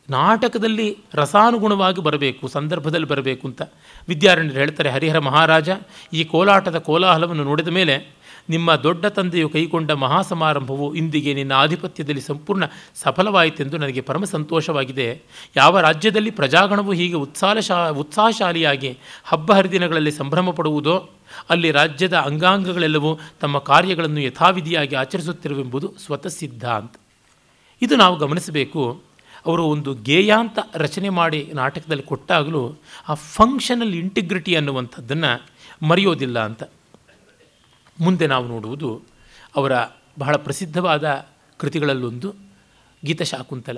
[0.10, 3.62] ನಾಟಕದಲ್ಲಿ ರಸಾನುಗುಣವಾಗಿ ಬರಬೇಕು, ಸಂದರ್ಭದಲ್ಲಿ ಬರಬೇಕು ಅಂತ
[4.08, 4.89] ವಿದ್ಯಾರಣ್ಯರು ಹೇಳ್ತಾರೆ.
[4.89, 5.70] ಹರಿಹರ ಮಹಾರಾಜ,
[6.14, 8.18] ಈ ಕೋಲಾಟದ ಕೋಲಾಹಲವನ್ನು ನೋಡಿದ ಮೇಲೆ
[8.49, 12.64] ನಿಮ್ಮ ದೊಡ್ಡ ತಂದೆಯು ಕೈಗೊಂಡ ಮಹಾಸಮಾರಂಭವು ಇಂದಿಗೆ ನಿನ್ನ ಆಧಿಪತ್ಯದಲ್ಲಿ ಸಂಪೂರ್ಣ
[12.95, 15.22] ಸಫಲವಾಯಿತೆಂದು ನನಗೆ ಪರಮ ಸಂತೋಷವಾಗಿದೆ.
[15.55, 21.10] ಯಾವ ರಾಜ್ಯದಲ್ಲಿ ಪ್ರಜಾಗಣವು ಹೀಗೆ ಉತ್ಸಾಹಶಾ ಉತ್ಸಾಹಶಾಲಿಯಾಗಿ ಹಬ್ಬ ಹರಿದಿನಗಳಲ್ಲಿ ಸಂಭ್ರಮ ಪಡುವುದೋ,
[21.49, 26.95] ಅಲ್ಲಿ ರಾಜ್ಯದ ಅಂಗಾಂಗಗಳೆಲ್ಲವೂ ತಮ್ಮ ಕಾರ್ಯಗಳನ್ನು ಯಥಾವಿಧಿಯಾಗಿ ಆಚರಿಸುತ್ತಿರುವೆಂಬುದು ಸ್ವತಃ ಸಿದ್ಧ ಅಂತ
[27.82, 29.07] ಇದು ನಾವು ಗಮನಿಸಬೇಕು.
[29.45, 32.75] ಅವರು ಒಂದು ಗೇಯಾಂತ ರಚನೆ ಮಾಡಿ ನಾಟಕದಲ್ಲಿ ಕೊಟ್ಟಾಗಲೂ
[33.09, 35.31] ಆ ಫಂಕ್ಷನಲ್ ಇಂಟಿಗ್ರಿಟಿ ಅನ್ನುವಂಥದ್ದನ್ನು
[35.88, 36.63] ಮರೆಯೋದಿಲ್ಲ ಅಂತ.
[37.99, 39.01] ಮುಂದೆ ನಾವು ನೋಡುವುದು
[39.55, 39.71] ಅವರ
[40.19, 41.27] ಬಹಳ ಪ್ರಸಿದ್ಧವಾದ
[41.57, 42.35] ಕೃತಿಗಳಲ್ಲೊಂದು
[43.05, 43.77] ಗೀತಶಾಕುಂತಲ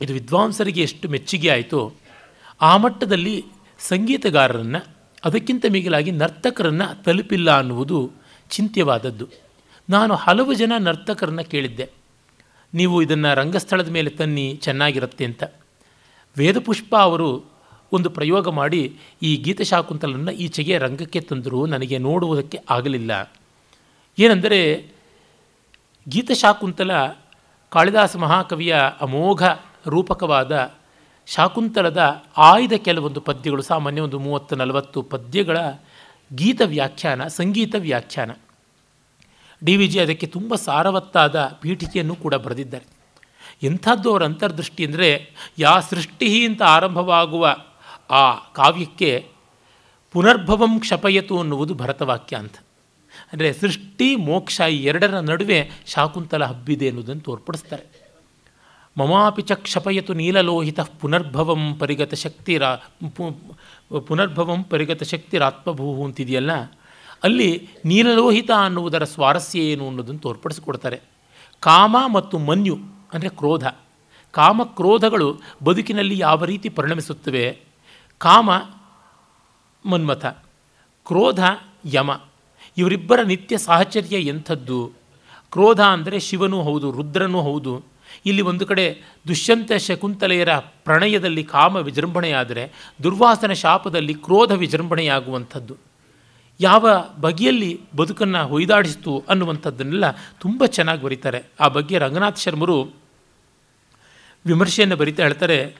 [0.00, 1.92] ಇದು ವಿದ್ವಾಂಸರಿಗೆ ಎಷ್ಟು ಮೆಚ್ಚುಗೆ ಆಯಿತೋ
[2.60, 3.44] ಆ ಮಟ್ಟದಲ್ಲಿ
[3.78, 4.86] ಸಂಗೀತಗಾರರನ್ನು,
[5.24, 8.12] ಅದಕ್ಕಿಂತ ಮಿಗಿಲಾಗಿ ನರ್ತಕರನ್ನು ತಲುಪಿಲ್ಲ ಅನ್ನುವುದು
[8.50, 9.28] ಚಿಂತ್ಯವಾದದ್ದು.
[9.90, 11.97] ನಾನು ಹಲವು ಜನ ನರ್ತಕರನ್ನು ಕೇಳಿದ್ದೆ.
[12.74, 15.42] ನೀವು ಇದನ್ನು ರಂಗಸ್ಥಳದ ಮೇಲೆ ತನ್ನಿ, ಚೆನ್ನಾಗಿರುತ್ತೆ ಅಂತ.
[16.38, 17.44] ವೇದಪುಷ್ಪ ಅವರು
[17.92, 23.32] ಒಂದು ಪ್ರಯೋಗ ಮಾಡಿ ಈ ಗೀತಶಾಕುಂತಲನ್ನು ಈಚೆಗೆ ರಂಗಕ್ಕೆ ತಂದರು, ನನಗೆ ನೋಡುವುದಕ್ಕೆ ಆಗಲಿಲ್ಲ.
[24.18, 24.88] ಏನೆಂದರೆ
[26.08, 26.90] ಗೀತಶಾಕುಂತಲ
[27.70, 29.42] ಕಾಳಿದಾಸ ಮಹಾಕವಿಯ ಅಮೋಘ
[29.86, 30.74] ರೂಪಕವಾದ
[31.26, 35.56] ಶಾಕುಂತಲದ ಆಯ್ದ ಕೆಲವೊಂದು ಪದ್ಯಗಳು, ಸಾಮಾನ್ಯ ಒಂದು ಮೂವತ್ತು ನಲವತ್ತು ಪದ್ಯಗಳ
[36.34, 38.30] ಗೀತ ವ್ಯಾಖ್ಯಾನ, ಸಂಗೀತ ವ್ಯಾಖ್ಯಾನ.
[39.62, 42.86] ಡಿ ವಿ ಜಿ ಅದಕ್ಕೆ ತುಂಬ ಸಾರವತ್ತಾದ ಪೀಠಿಕೆಯನ್ನು ಕೂಡ ಬರೆದಿದ್ದಾರೆ.
[43.62, 45.08] ಎಂಥದ್ದು ಅವರ ಅಂತರ್ದೃಷ್ಟಿ ಅಂದರೆ,
[45.58, 47.44] ಯಾ ಸೃಷ್ಟಿ ಅಂತ ಆರಂಭವಾಗುವ
[48.10, 48.24] ಆ
[48.58, 49.10] ಕಾವ್ಯಕ್ಕೆ
[50.14, 52.56] ಪುನರ್ಭವಂ ಕ್ಷಪಯತು ಅನ್ನುವುದು ಭರತವಾಕ್ಯ ಅಂತ.
[53.32, 57.84] ಅಂದರೆ ಸೃಷ್ಟಿ, ಮೋಕ್ಷ ಈ ಎರಡರ ನಡುವೆ ಶಾಕುಂತಲ ಹಬ್ಬಿದೆ ಅನ್ನೋದನ್ನು ತೋರ್ಪಡಿಸ್ತಾರೆ.
[58.96, 62.62] ಮಮಾಪಿ ಚ ಕ್ಷಪಯತು ನೀಲಲೋಹಿತ ಪುನರ್ಭವಂ ಪರಿಗತ ಶಕ್ತಿರ
[64.08, 66.52] ಪುನರ್ಭವಂ ಪರಿಗತ ಶಕ್ತಿರಾತ್ಮಭೂ ಅಂತಿದೆಯಲ್ಲ
[67.22, 71.00] ಅಲ್ಲಿ ನೀಲಲೋಹಿತ ಅನ್ನುವುದರ ಸ್ವಾರಸ್ಯ ಏನು ಅನ್ನೋದನ್ನು ತೋರ್ಪಡಿಸಿಕೊಡ್ತಾರೆ.
[71.60, 72.76] ಕಾಮ ಮತ್ತು ಮನ್ಯು
[73.12, 73.66] ಅಂದರೆ ಕ್ರೋಧ.
[74.30, 77.58] ಕಾಮ ಕ್ರೋಧಗಳು ಬದುಕಿನಲ್ಲಿ ಯಾವ ರೀತಿ ಪರಿಣಮಿಸುತ್ತವೆ?
[78.18, 78.50] ಕಾಮ
[79.84, 80.26] ಮನ್ಮಥ,
[81.06, 81.42] ಕ್ರೋಧ
[81.92, 82.10] ಯಮ.
[82.76, 84.92] ಇವರಿಬ್ಬರ ನಿತ್ಯ ಸಾಹಚರ್ಯ ಎಂಥದ್ದು?
[85.52, 87.72] ಕ್ರೋಧ ಅಂದರೆ ಶಿವನೂ ಹೌದು, ರುದ್ರನೂ ಹೌದು.
[88.26, 88.84] ಇಲ್ಲಿ ಒಂದು ಕಡೆ
[89.28, 95.87] ದುಷ್ಯಂತ ಶಕುಂತಲೆಯರ ಪ್ರಣಯದಲ್ಲಿ ಕಾಮ ವಿಜೃಂಭಣೆಯಾದರೆ ದುರ್ವಾಸನ ಶಾಪದಲ್ಲಿ ಕ್ರೋಧ ವಿಜೃಂಭಣೆಯಾಗುವಂಥದ್ದು.
[96.60, 101.42] ಯಾವ ಬಗೆಯಲ್ಲಿ ಬದುಕನ್ನು ಹೊಯ್ದಾಡಿಸ್ತು ಅನ್ನುವಂಥದ್ದನ್ನೆಲ್ಲ ತುಂಬ ಚೆನ್ನಾಗಿ ಬರೀತಾರೆ.
[101.60, 102.82] ಆ ಬಗ್ಗೆ ರಂಗನಾಥ್ ಶರ್ಮರು
[104.46, 105.76] ವಿಮರ್ಶೆಯನ್ನು ಬರಿತಾ ಹೇಳ್ತಾರೆ,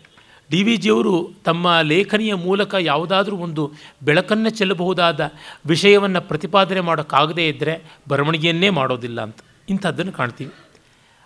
[0.50, 3.72] ಡಿ ವಿ ಜಿಯವರು ತಮ್ಮ ಲೇಖನಿಯ ಮೂಲಕ ಯಾವುದಾದ್ರೂ ಒಂದು
[4.02, 5.32] ಬೆಳಕನ್ನು ಚೆಲ್ಲಬಹುದಾದ
[5.66, 9.36] ವಿಷಯವನ್ನು ಪ್ರತಿಪಾದನೆ ಮಾಡೋಕ್ಕಾಗದೇ ಇದ್ದರೆ ಬರವಣಿಗೆಯನ್ನೇ ಮಾಡೋದಿಲ್ಲ ಅಂತ.
[9.68, 10.52] ಇಂಥದ್ದನ್ನು ಕಾಣ್ತೀವಿ.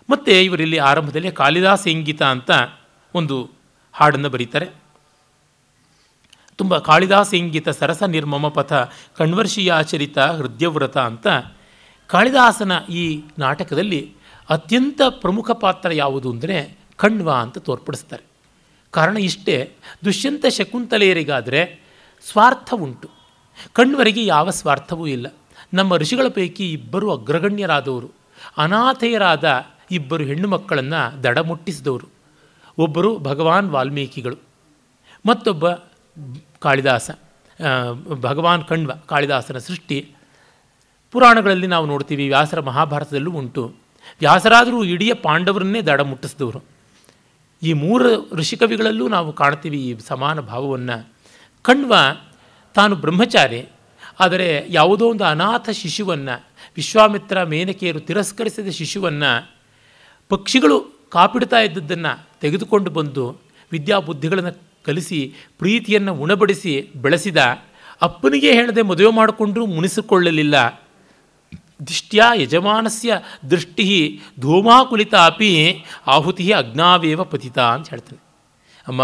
[0.09, 2.51] ಮತ್ತು ಇವರಿಲ್ಲಿ ಆರಂಭದಲ್ಲಿ ಕಾಳಿದಾಸ ಇಂಗಿತ ಅಂತ
[3.15, 3.49] ಒಂದು
[3.93, 4.82] ಹಾಡನ್ನು ಬರೀತಾರೆ.
[6.55, 8.73] ತುಂಬ ಕಾಳಿದಾಸ ಇಂಗಿತ ಸರಸ ನಿರ್ಮಮ ಪಥ
[9.17, 11.27] ಕಣ್ವರ್ಷಿಯಾಚರಿತ ಹೃದಯವ್ರತ ಅಂತ.
[12.07, 14.13] ಕಾಳಿದಾಸನ ಈ ನಾಟಕದಲ್ಲಿ
[14.49, 18.23] ಅತ್ಯಂತ ಪ್ರಮುಖ ಪಾತ್ರ ಯಾವುದು ಅಂದರೆ ಕಣ್ವ ಅಂತ ತೋರ್ಪಡಿಸ್ತಾರೆ.
[18.91, 19.71] ಕಾರಣ ಇಷ್ಟೇ,
[20.05, 21.81] ದುಷ್ಯಂತ ಶಕುಂತಲೆಯರಿಗಾದರೆ
[22.31, 23.09] ಸ್ವಾರ್ಥ ಉಂಟು.
[23.73, 25.27] ಕಣ್ವರಿಗೆ ಯಾವ ಸ್ವಾರ್ಥವೂ ಇಲ್ಲ.
[25.73, 28.11] ನಮ್ಮ ಋಷಿಗಳ ಪೈಕಿ ಇಬ್ಬರು ಅಗ್ರಗಣ್ಯರಾದವರು.
[28.57, 32.07] ಅನಾಥೆಯರಾದ ಇಬ್ಬರು ಹೆಣ್ಣು ಮಕ್ಕಳನ್ನು ದಡ ಮುಟ್ಟಿಸಿದವರು
[32.77, 34.35] ಒಬ್ಬರು ಭಗವಾನ್ ವಾಲ್ಮೀಕಿಗಳು.
[35.25, 35.69] ಮತ್ತೊಬ್ಬ
[36.59, 37.09] ಕಾಳಿದಾಸ
[38.21, 39.97] ಭಗವಾನ್ ಕಣ್ವ ಕಾಳಿದಾಸನ ಸೃಷ್ಟಿ.
[41.13, 43.63] ಪುರಾಣಗಳಲ್ಲಿ ನಾವು ನೋಡ್ತೀವಿ, ವ್ಯಾಸರ ಮಹಾಭಾರತದಲ್ಲೂ ಉಂಟು.
[44.19, 46.61] ವ್ಯಾಸರಾದರೂ ಇಡೀ ಪಾಂಡವರನ್ನೇ ದಡ ಮುಟ್ಟಿಸಿದವರು.
[47.61, 50.97] ಈ ಮೂರು ಋಷಿಕವಿಗಳಲ್ಲೂ ನಾವು ಕಾಣ್ತೀವಿ ಈ ಸಮಾನ ಭಾವವನ್ನು.
[51.65, 51.93] ಕಣ್ವ
[52.75, 53.61] ತಾನು ಬ್ರಹ್ಮಚಾರಿ,
[54.19, 56.35] ಆದರೆ ಯಾವುದೋ ಒಂದು ಅನಾಥ ಶಿಶುವನ್ನು,
[56.75, 59.31] ವಿಶ್ವಾಮಿತ್ರ ಮೇನಕೆಯರು ತಿರಸ್ಕರಿಸಿದ ಶಿಶುವನ್ನು
[60.31, 60.77] ಪಕ್ಷಿಗಳು
[61.09, 63.25] ಕಾಪಿಡ್ತಾ ಇದ್ದದ್ದನ್ನು ತೆಗೆದುಕೊಂಡು ಬಂದು
[63.71, 64.53] ವಿದ್ಯಾಬುದ್ಧಿಗಳನ್ನು
[64.85, 67.37] ಕಲಿಸಿ, ಪ್ರೀತಿಯನ್ನು ಉಣಬಡಿಸಿ ಬೆಳೆಸಿದ,
[68.01, 70.55] ಅಪ್ಪನಿಗೆ ಹೇಳದೆ ಮದುವೆ ಮಾಡಿಕೊಂಡರೂ ಮುನಿಸಿಕೊಳ್ಳಲಿಲ್ಲ.
[71.87, 73.13] ದಿಷ್ಟ್ಯಾ ಯಜಮಾನಸ್ಯ
[73.49, 78.21] ದೃಷ್ಟಿ ಧೂಮಾಕುಲಿತಾಪಿ ಆಹುತಿ ಅಗ್ನಾವೇವ ಪತಿತ ಅಂತ ಹೇಳ್ತಾನೆ.
[78.87, 79.01] ಅಮ್ಮ,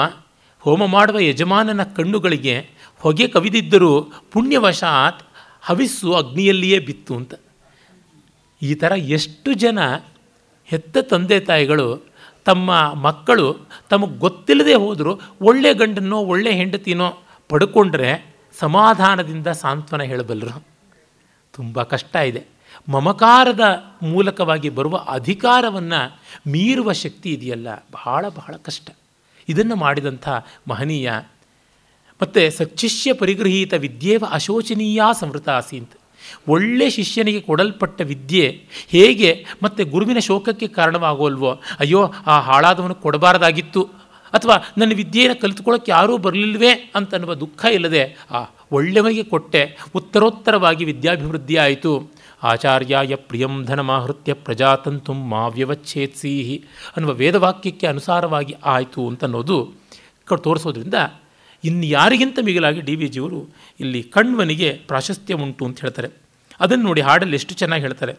[0.60, 2.70] ಹೋಮ ಮಾಡುವ ಯಜಮಾನನ ಕಣ್ಣುಗಳಿಗೆ
[3.00, 5.24] ಹೊಗೆ ಕವಿದಿದ್ದರೂ ಪುಣ್ಯವಶಾತ್
[5.62, 7.34] ಹವಿಸ್ಸು ಅಗ್ನಿಯಲ್ಲಿಯೇ ಬಿತ್ತು ಅಂತ.
[8.62, 9.80] ಈ ಥರ ಎಷ್ಟು ಜನ
[10.66, 12.09] ಹೆತ್ತ ತಂದೆ ತಾಯಿಗಳು
[12.50, 13.48] ತಮ್ಮ ಮಕ್ಕಳು
[13.90, 17.08] ತಮಗೆ ಗೊತ್ತಿಲ್ಲದೆ ಹೋದರೂ ಒಳ್ಳೆ ಗಂಡನೋ, ಒಳ್ಳೆ ಹೆಂಡತಿನೋ
[17.50, 18.10] ಪಡ್ಕೊಂಡ್ರೆ
[18.60, 20.64] ಸಮಾಧಾನದಿಂದ ಸಾಂತ್ವನ ಹೇಳಬಲ್ಲರು.
[21.54, 22.44] ತುಂಬ ಕಷ್ಟ ಇದೆ.
[22.90, 23.66] ಮಮಕಾರದ
[24.02, 26.02] ಮೂಲಕವಾಗಿ ಬರುವ ಅಧಿಕಾರವನ್ನು
[26.52, 28.88] ಮೀರುವ ಶಕ್ತಿ ಇದೆಯಲ್ಲ, ಬಹಳ ಬಹಳ ಕಷ್ಟ.
[29.50, 30.30] ಇದನ್ನು ಮಾಡಿದಂಥ
[30.68, 31.12] ಮಹನೀಯ,
[32.22, 35.92] ಮತ್ತು ಸಚ್ಚಿಷ್ಯ ಪರಿಗೃಹೀತ ವಿದ್ಯೇವ ಅಶೋಚನೀಯ ಸಂವೃತ ಅಂತ
[36.48, 43.84] ಒಳ್ಳೆ ಶಿಷ್ಯನಿಗೆ ಕೊಡಲ್ಪಟ್ಟ ವಿದ್ಯೆ ಹೇಗೆ ಮತ್ತು ಗುರುವಿನ ಶೋಕಕ್ಕೆ ಕಾರಣವಾಗೋಲ್ವೋ ಅಯ್ಯೋ, ಆ ಹಾಳಾದವನು ಕೊಡಬಾರ್ದಾಗಿತ್ತು.
[44.34, 52.12] ಅಥವಾ ನನ್ನ ವಿದ್ಯೆಯನ್ನು ಕಲಿತುಕೊಳ್ಳೋಕ್ಕೆ ಯಾರೂ ಬರಲಿಲ್ವೇ ಅಂತನ್ನುವ ದುಃಖ ಇಲ್ಲದೆ, ಆ ಒಳ್ಳೆಯವನಿಗೆ ಕೊಟ್ಟೆ ಉತ್ತರೋತ್ತರವಾಗಿ ವಿದ್ಯಾಭಿವೃದ್ಧಿ ಆಯಿತು.
[52.44, 56.64] ಆಚಾರ್ಯಾಯ ಪ್ರಿಯಂ ಧನಮಾಹೃತ್ಯ ಪ್ರಜಾತಂತು ಮಾ ವ್ಯವಚ್ಛೇತ್ಸೀಹಿ
[56.96, 59.58] ಅನ್ನುವ ವೇದವಾಕ್ಯಕ್ಕೆ ಅನುಸಾರವಾಗಿ ಆಯಿತು ಅಂತನ್ನೋದು
[60.38, 60.94] ತೋರಿಸೋದ್ರಿಂದ
[61.64, 63.50] ಇನ್ನು ಯಾರಿಗಿಂತ ಮಿಗಿಲಾಗಿ ಡಿ ವಿ ಜಿಯವರು
[63.80, 66.08] ಇಲ್ಲಿ ಕಣ್ವನಿಗೆ ಪ್ರಾಶಸ್ತ್ಯ ಉಂಟು ಅಂತ ಹೇಳ್ತಾರೆ.
[66.60, 68.14] ಅದನ್ನು ನೋಡಿ ಹಾಡಲ್ಲಿ ಎಷ್ಟು ಚೆನ್ನಾಗಿ ಹೇಳ್ತಾರೆ.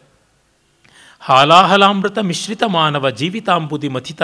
[1.19, 4.21] ಹಾಲಾಹಲಾಮೃತ ಮಿಶ್ರಿತ ಮಾನವ ಜೀವಿತಾಂಬುದಿ ಮಥಿತ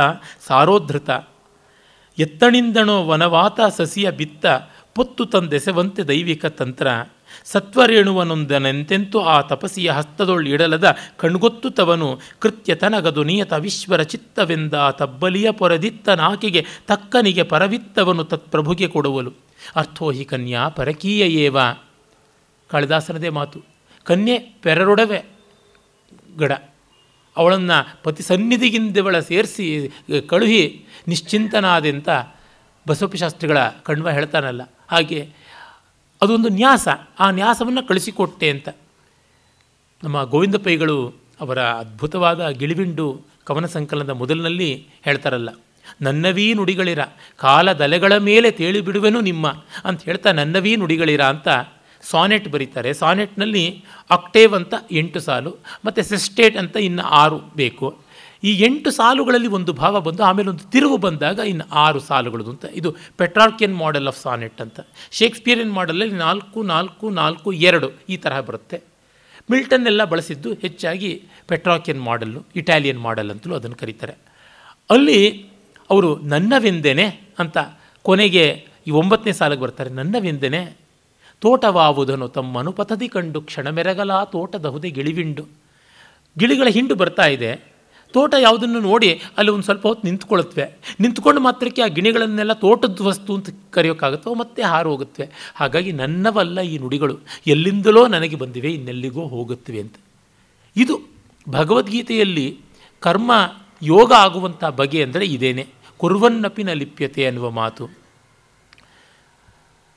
[0.48, 1.10] ಸಾರೋಧೃತ
[2.20, 4.46] ಎತ್ತಣಿಂದಣೋ ವನವಾತ ಸಸಿಯ ಬಿತ್ತ
[4.96, 6.88] ಪೊತ್ತು ತಂದೆಸೆವಂತೆ ದೈವಿಕ ತಂತ್ರ.
[7.46, 17.44] ಸತ್ವರೇಣುವನೊಂದನೆಂತೆಂತೂ ಆ ತಪಸಿಯ ಹಸ್ತದೊಳ್ಳಿಡಲದ ಕಣ್ಗೊತ್ತು ತವನು ಕೃತ್ಯ ತನಗದು ನಿಯತ ವಿಶ್ವರ ಚಿತ್ತವೆಂದ ತಬ್ಬಲಿಯ ಪೊರದಿತ್ತ ನಾಕಿಗೆ ತಕ್ಕನಿಗೆ
[17.44, 19.34] ಪರವಿತ್ತವನು ತತ್ಪ್ರಭುಗೆ ಕೊಡುವಲು
[19.76, 21.58] ಅರ್ಥೋ ಹಿ ಕನ್ಯಾ ಪರಕೀಯ ಏವ.
[22.70, 23.62] ಕಾಳಿದಾಸನದೇ ಮಾತು.
[24.04, 25.24] ಕನ್ಯೆ ಪೆರರೊಡವೆ
[26.38, 26.52] ಗಡ.
[27.38, 29.92] ಅವಳನ್ನು ಪತಿ ಸನ್ನಿಧಿಗಿಂದವಳ ಸೇರಿಸಿ
[30.28, 32.10] ಕಳುಹಿ ನಿಶ್ಚಿಂತನಾದೆಂತ
[32.88, 34.62] ಬಸವಪಶಾಸ್ತ್ರಿಗಳ ಕಣ್ವ ಹೇಳ್ತಾನಲ್ಲ.
[34.88, 35.37] ಹಾಗೆ
[36.22, 36.88] ಅದೊಂದು ನ್ಯಾಸ.
[37.20, 38.70] ಆ ನ್ಯಾಸವನ್ನು ಕಳಿಸಿಕೊಟ್ಟೆ ಅಂತ.
[40.04, 45.50] ನಮ್ಮ ಗೋವಿಂದ ಪೈಗಳು ಅವರ ಅದ್ಭುತವಾದ ಗಿಳಿವಿಂಡು ಕವನ ಸಂಕಲನದ ಮೊದಲಿನಲ್ಲಿ ಹೇಳ್ತಾರಲ್ಲ
[46.02, 47.00] ನನ್ನವೀ ನುಡಿಗಳಿರ
[47.38, 49.48] ಕಾಲದಲೆಗಳ ಮೇಲೆ ತೇಳಿಬಿಡುವೆನು ನಿಮ್ಮ
[49.86, 51.48] ಅಂತ ಹೇಳ್ತಾ ನನ್ನವೀ ನುಡಿಗಳಿರ ಅಂತ
[52.02, 52.94] ಸಾನೆಟ್ ಬರೀತಾರೆ.
[52.94, 58.07] ಸಾನೆಟ್ನಲ್ಲಿ ಅಕ್ಟೇವ್ ಅಂತ ಎಂಟು ಸಾಲು, ಮತ್ತು ಸೆಸ್ಟೇಟ್ ಅಂತ ಇನ್ನು ಆರು ಬೇಕು.
[58.44, 62.66] ಈ ಎಂಟು ಸಾಲುಗಳಲ್ಲಿ ಒಂದು ಭಾವ ಬಂದು, ಆಮೇಲೆ ಒಂದು ತಿರುವು ಬಂದಾಗ ಇನ್ನು ಆರು ಸಾಲುಗಳದು ಅಂತ.
[62.74, 64.80] ಇದು ಪೆಟ್ರಾರ್ಕಿಯನ್ ಮಾಡೆಲ್ ಆಫ್ ಸಾನೆಟ್ ಅಂತ.
[65.12, 68.82] ಶೇಕ್ಸ್ಪಿಯರಿಯನ್ ಮಾಡೆಲಲ್ಲಿ ನಾಲ್ಕು ನಾಲ್ಕು ನಾಲ್ಕು, ಎರಡು ಈ ತರಹ ಬರುತ್ತೆ.
[69.52, 74.14] ಮಿಲ್ಟನ್ ಎಲ್ಲ ಬಳಸಿದ್ದು ಹೆಚ್ಚಾಗಿ ಪೆಟ್ರಾಕಿಯನ್ ಮಾಡೆಲ್ಲು ಇಟಾಲಿಯನ್ ಮಾಡೆಲ್ ಅಂತಲೂ ಅದನ್ನು ಕರೀತಾರೆ.
[74.90, 75.46] ಅಲ್ಲಿ
[75.90, 77.58] ಅವರು ನನ್ನವೆಂದೇನೆ ಅಂತ
[78.02, 79.90] ಕೊನೆಗೆ ಈ ಒಂಬತ್ತನೇ ಸಾಲಿಗೆ ಬರ್ತಾರೆ.
[79.90, 80.78] ನನ್ನವೆಂದೇನೆ?
[81.42, 85.46] ತೋಟವಾವುದನು ತಮ್ಮ ಅನುಪಥದಿ ಕಂಡು ಕ್ಷಣಮೆರಗಲ ತೋಟದ ಹುದೆ ಗಿಳಿವಿಂಡು.
[86.40, 87.77] ಗಿಳಿಗಳ ಹಿಂಡು ಬರ್ತಾ ಇದೆ.
[88.18, 90.96] ತೋಟ ಯಾವುದನ್ನು ನೋಡಿ ಅಲ್ಲಿ ಒಂದು ಸ್ವಲ್ಪ ಹೊತ್ತು ನಿಂತ್ಕೊಳತ್ವೆ.
[91.00, 97.20] ನಿಂತ್ಕೊಂಡು ಮಾತ್ರಕ್ಕೆ ಆ ಗಿಣಿಗಳನ್ನೆಲ್ಲ ತೋಟದ ವಸ್ತು ಅಂತ ಕರೆಯೋಕ್ಕಾಗುತ್ತೋ ಮತ್ತೆ ಹಾರು ಹೋಗುತ್ತವೆ ಹಾಗಾಗಿ ನನ್ನವಲ್ಲ ಈ ನುಡಿಗಳು.
[97.48, 99.96] ಎಲ್ಲಿಂದಲೋ ನನಗೆ ಬಂದಿವೆ, ಇನ್ನೆಲ್ಲಿಗೋ ಹೋಗುತ್ತವೆ ಅಂತ.
[100.76, 101.00] ಇದು
[101.50, 102.60] ಭಗವದ್ಗೀತೆಯಲ್ಲಿ
[103.00, 103.32] ಕರ್ಮ
[103.84, 105.68] ಯೋಗ ಆಗುವಂಥ ಬಗೆ ಅಂದರೆ ಇದೇನೆ.
[105.98, 107.90] ಕುರುವನ್ನಪಿನ ಲಿಪ್ಯತೆ ಅನ್ನುವ ಮಾತು.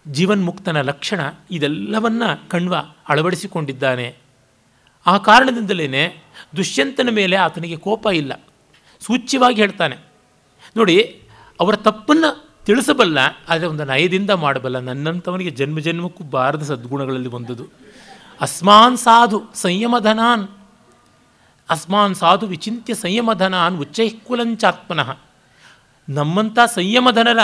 [0.08, 2.74] ಜೀವನ್ಮುಕ್ತನ ಲಕ್ಷಣ ಇದೆಲ್ಲವನ್ನ ಕಣ್ವ
[3.08, 4.14] ಅಳವಡಿಸಿಕೊಂಡಿದ್ದಾನೆ.
[5.06, 6.22] ಆ ಕಾರಣದಿಂದಲೇ
[6.52, 8.32] ದುಷ್ಯಂತನ ಮೇಲೆ ಆತನಿಗೆ ಕೋಪ ಇಲ್ಲ.
[9.02, 9.96] ಸೂಚ್ಯವಾಗಿ ಹೇಳ್ತಾನೆ,
[10.76, 10.96] ನೋಡಿ,
[11.60, 12.30] ಅವರ ತಪ್ಪನ್ನು
[12.66, 14.78] ತಿಳಿಸಬಲ್ಲ, ಆದರೆ ಒಂದು ನಯದಿಂದ ಮಾಡಬಲ್ಲ.
[14.80, 17.64] ನನ್ನಂಥವನಿಗೆ ಜನ್ಮ ಜನ್ಮಕ್ಕೂ ಬಾರದ ಸದ್ಗುಣಗಳಲ್ಲಿ ಬಂದದು
[18.40, 20.44] ಅಸ್ಮಾನ್ ಸಾಧು ಸಂಯಮಧನಾನ್,
[21.68, 25.10] ಅಸ್ಮಾನ್ ಸಾಧು ವಿಚಿಂತ್ಯ ಸಂಯಮಧನಾನ್ ಉಚ್ಚೈಕುಲಂಚಾತ್ಮನಃ.
[26.08, 27.40] ನಮ್ಮಂಥ ಸಂಯಮಧನರ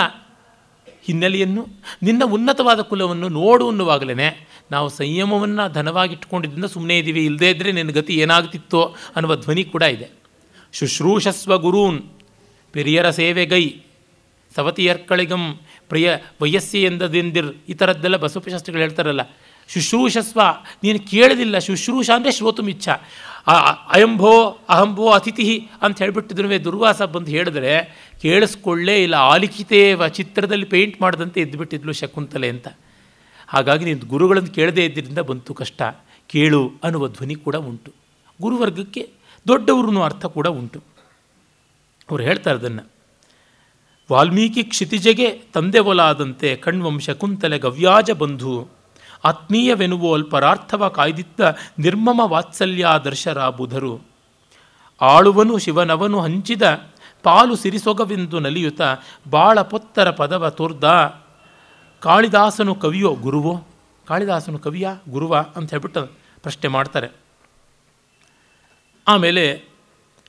[1.07, 1.63] ಹಿನ್ನೆಲೆಯನ್ನು,
[2.03, 4.15] ನಿನ್ನ ಉನ್ನತವಾದ ಕುಲವನ್ನು ನೋಡು ಅನ್ನುವಾಗಲೇ
[4.71, 8.81] ನಾವು ಸಂಯಮವನ್ನು ಧನವಾಗಿಟ್ಕೊಂಡಿದ್ದರಿಂದ ಸುಮ್ಮನೆ ಇದ್ದೀವಿ ಇಲ್ಲದೇ ಇದ್ದರೆ ನಿನ್ನ ಗತಿ ಏನಾಗ್ತಿತ್ತೋ
[9.15, 10.07] ಅನ್ನುವ ಧ್ವನಿ ಕೂಡ ಇದೆ.
[10.73, 11.99] ಶುಶ್ರೂಷಸ್ವ ಗುರೂನ್,
[12.73, 13.65] ಪಿರಿಯರ ಸೇವೆಗೈ
[14.55, 15.43] ಸವತಿಯರ್ಕಳಿಗಂ
[15.89, 16.07] ಪ್ರಿಯ
[16.41, 19.23] ವಯಸ್ಸಿ ಎಂದದಿಂದಿರ್ ಈ ಥರದ್ದೆಲ್ಲ ಬಸವಶಾಸ್ತ್ರಿಗಳು ಹೇಳ್ತಾರಲ್ಲ.
[19.69, 20.41] ಶುಶ್ರೂಷಸ್ವ,
[20.83, 22.87] ನೀನು ಕೇಳಲಿಲ್ಲ ಶುಶ್ರೂಷ ಅಂದರೆ ಶ್ರೋತುಮಿಚ್ಛ.
[23.47, 31.93] ಅಯಂಭೋ ಅಹಂಭೋ ಅತಿಥಿ ಅಂತ ಹೇಳಿಬಿಟ್ಟಿದ್ರು ದುರ್ವಾಸ ಬಂದು ಹೇಳಿದ್ರೆ, ಕೇಳಿಸ್ಕೊಳ್ಳೇ ಇಲ್ಲ ಆಲಿಖಿತೇವ ಚಿತ್ರದಲ್ಲಿ ಪೇಂಟ್ ಮಾಡದಂತೆ ಎದ್ದುಬಿಟ್ಟಿದ್ಲು
[31.93, 32.67] ಶಕುಂತಲೆ ಅಂತ.
[33.47, 35.81] ಹಾಗಾಗಿ ನೀನು ಗುರುಗಳನ್ನು ಕೇಳದೇ ಇದ್ದರಿಂದ ಬಂತು ಕಷ್ಟ.
[36.27, 37.91] ಕೇಳು ಅನ್ನುವ ಧ್ವನಿ ಕೂಡ ಉಂಟು.
[38.41, 39.09] ಗುರುವರ್ಗಕ್ಕೆ
[39.47, 40.83] ದೊಡ್ಡವ್ರೂ ಅರ್ಥ ಕೂಡ ಉಂಟು.
[42.11, 42.89] ಅವ್ರು ಹೇಳ್ತಾರೆ ಅದನ್ನು
[44.11, 48.67] ವಾಲ್ಮೀಕಿ ಕ್ಷಿತಿಜೆಗೆ ತಂದೆ ಒಲಾದಂತೆ ಕಣ್ವಂಶ ಕುಂತಲೆ ಗವ್ಯಾಜ ಬಂಧು.
[49.27, 51.41] ಆತ್ಮೀಯವೆನುವೋಲ್ ಪರಾರ್ಥವ ಕಾಯ್ದಿತ್ತ
[51.79, 53.99] ನಿರ್ಮಮ ವಾತ್ಸಲ್ಯಾದರ್ಶರ ಬುಧರು
[55.01, 56.61] ಆಳುವನು ಶಿವನವನು ಹಂಚಿದ
[57.23, 58.81] ಪಾಲು ಸಿರಿಸೊಗವೆಂದು ನಲಿಯುತ್ತ
[59.29, 60.83] ಬಾಳ ಪೊತ್ತರ ಪದವ ತೋರ್ದ.
[61.99, 63.67] ಕಾಳಿದಾಸನು ಕವಿಯೋ ಗುರುವೋ?
[64.07, 66.05] ಕಾಳಿದಾಸನು ಕವಿಯ, ಗುರುವ ಅಂತ ಹೇಳ್ಬಿಟ್ಟು
[66.41, 67.07] ಪ್ರಶ್ನೆ ಮಾಡ್ತಾರೆ.
[69.07, 69.63] ಆಮೇಲೆ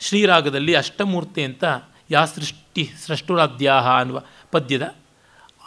[0.00, 1.64] ಶ್ರೀರಾಗದಲ್ಲಿ ಅಷ್ಟಮೂರ್ತಿ ಅಂತ
[2.10, 4.22] ಯಾ ಸೃಷ್ಟಿ ಸೃಷ್ಟುರಾದ್ಯಾಹ ಅನ್ನುವ
[4.52, 4.94] ಪದ್ಯದ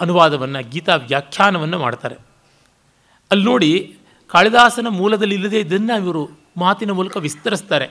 [0.01, 2.30] ಅನುವಾದವನ್ನು ಗೀತಾ ವ್ಯಾಖ್ಯಾನವನ್ನು ಮಾಡ್ತಾರೆ.
[3.31, 3.95] ಅಲ್ಲಿ ನೋಡಿ
[4.27, 7.85] ಕಾಳಿದಾಸನ ಮೂಲದಲ್ಲಿ ಇಲ್ಲದೆ ಇದನ್ನು ಇವರು ಮಾತಿನ ಮೂಲಕ ವಿಸ್ತರಿಸ್ತಾರೆ.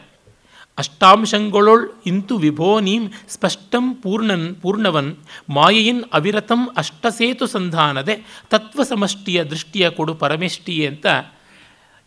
[0.78, 5.16] ಅಷ್ಟಾಂಶಗಳೊಳ್ ಇಂತು ವಿಭೋ ನೀಂ ಸ್ಪಷ್ಟಂ ಪೂರ್ಣನ್, ಪೂರ್ಣವನ್,
[5.48, 11.06] ಮಾಯೆಯಿನ್ ಅವಿರತಂ ಅಷ್ಟಸೇತು ಸಂಧಾನದೆ ತತ್ವ ಸಮಷ್ಟಿಯ ದೃಷ್ಟಿಯ ಕೊಡು ಪರಮೇಷ್ಟಿಯೇ ಅಂತ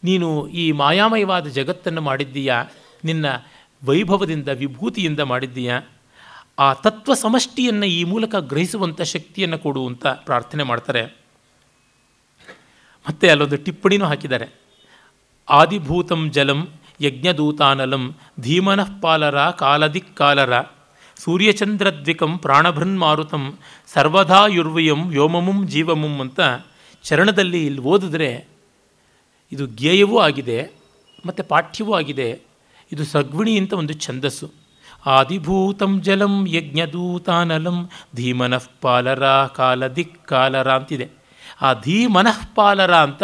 [0.03, 2.63] ನೀನು ಈ ಮಾಯಾಮಯವಾದ ಜಗತ್ತನ್ನು ಮಾಡಿದ್ದೀಯಾ,
[3.05, 3.25] ನಿನ್ನ
[3.86, 5.81] ವೈಭವದಿಂದ, ವಿಭೂತಿಯಿಂದ ಮಾಡಿದ್ದೀಯಾ.
[6.59, 11.22] ಆ ತತ್ವ ಸಮಷ್ಟಿಯನ್ನು ಈ ಮೂಲಕ ಗ್ರಹಿಸುವಂಥ ಶಕ್ತಿಯನ್ನು ಕೊಡು ಅಂತ ಪ್ರಾರ್ಥನೆ ಮಾಡ್ತಾರೆ.
[13.06, 14.47] ಮತ್ತೆ ಅಲ್ಲೊಂದು ಟಿಪ್ಪಣಿನೂ ಹಾಕಿದ್ದಾರೆ.
[15.47, 16.60] ಆದಿಭೂತಂ ಜಲಂ
[17.01, 18.04] ಯಜ್ಞದೂತಾನಲಂ
[18.39, 20.54] ಧೀಮನಃ ಪಾಲರ ಕಾಲದಿಕ್ಕಾಲರ
[21.18, 23.43] ಸೂರ್ಯಚಂದ್ರದ್ವಿಕಂ ಪ್ರಾಣಭೃನ್ಮಾರುತಂ
[23.93, 26.39] ಸರ್ವದಾ ಯುರ್ವಯಂ ವ್ಯೋಮಮುಂ ಜೀವಮುಂ ಅಂತ
[27.04, 28.30] ಚರಣದಲ್ಲಿ ಇಲ್ಲಿ ಓದಿದ್ರೆ
[29.51, 30.58] ಇದು ಗೇಯವೂ ಆಗಿದೆ,
[31.26, 32.28] ಮತ್ತು ಪಾಠ್ಯವೂ ಆಗಿದೆ.
[32.91, 34.47] ಇದು ಸಗ್ವಿಣಿ ಅಂತ ಒಂದು ಛಂದಸ್ಸು.
[35.06, 37.78] ಆದಿಭೂತಂ ಜಲಂ ಯಜ್ಞದೂತಾನಲಂ
[38.16, 39.24] ಧೀಮನಃ ಪಾಲರ
[39.60, 41.08] ಕಾಲದಿಕ್ಕಾಲರ ಅಂತಿದೆ.
[41.62, 43.24] ಆ ಧೀಮನಃಪಾಲರ ಅಂತ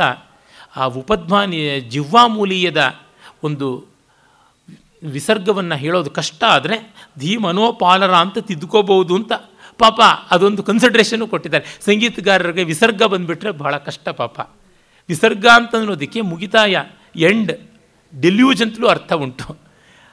[0.75, 2.95] ಆ ಉಪಧ್ವಾನಿ ಜಿಹ್ವಾಮೂಲೀಯದ
[3.43, 3.85] ಒಂದು
[5.03, 9.31] ವಿಸರ್ಗವನ್ನು ಹೇಳೋದು ಕಷ್ಟ ಆದರೆ ಧೀಮನೋಪಾಲರ ಅಂತ ತಿದ್ದುಕೋಬಹುದು ಅಂತ
[9.77, 9.99] ಪಾಪ
[10.31, 11.65] ಅದೊಂದು ಕನ್ಸಿಡ್ರೇಷನ್ನು ಕೊಟ್ಟಿದ್ದಾರೆ.
[11.85, 14.39] ಸಂಗೀತಗಾರರಿಗೆ ವಿಸರ್ಗ ಬಂದುಬಿಟ್ರೆ ಬಹಳ ಕಷ್ಟ ಪಾಪ.
[15.07, 16.83] ವಿಸರ್ಗ ಅಂತ ಅನ್ನೋದಕ್ಕೆ ಮುಗಿತಾಯ
[17.15, 17.51] ಎಂಡ್
[18.21, 19.57] ಡೆಲ್ಯೂಜ್ ಅಂತಲೂ ಅರ್ಥ ಉಂಟು.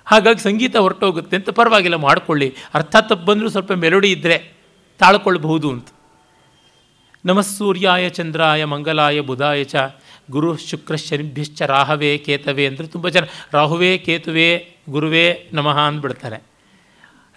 [0.04, 2.54] ಹಾಗಾಗಿ ಸಂಗೀತ ಹೊರಟೋಗುತ್ತೆ ಅಂತ ಪರವಾಗಿಲ್ಲ, ಮಾಡಿಕೊಳ್ಳಿ.
[2.74, 4.52] ಅರ್ಥ ತಪ್ಪು ಬಂದರೂ ಸ್ವಲ್ಪ ಮೆಲೋಡಿ ಇದ್ದರೆ
[4.98, 5.88] ತಾಳ್ಕೊಳ್ಬಹುದು ಅಂತ.
[7.26, 9.74] ನಮಸ್ಸೂರ್ಯಾಯ ಚಂದ್ರಾಯ ಮಂಗಲಾಯ ಬುಧಾಯ ಚ.
[10.30, 16.42] ಗುರು ಶುಕ್ರ ಶನಿಭ್ಯಶ್ಚ ರಾಹವೇ ಕೇತವೇ ಅಂದರೆ ತುಂಬ ಜನ ರಾಹುವೇ ಕೇತುವೆ ಗುರುವೇ ನಮಃ ಅಂದ್ಬಿಡ್ತಾರೆ.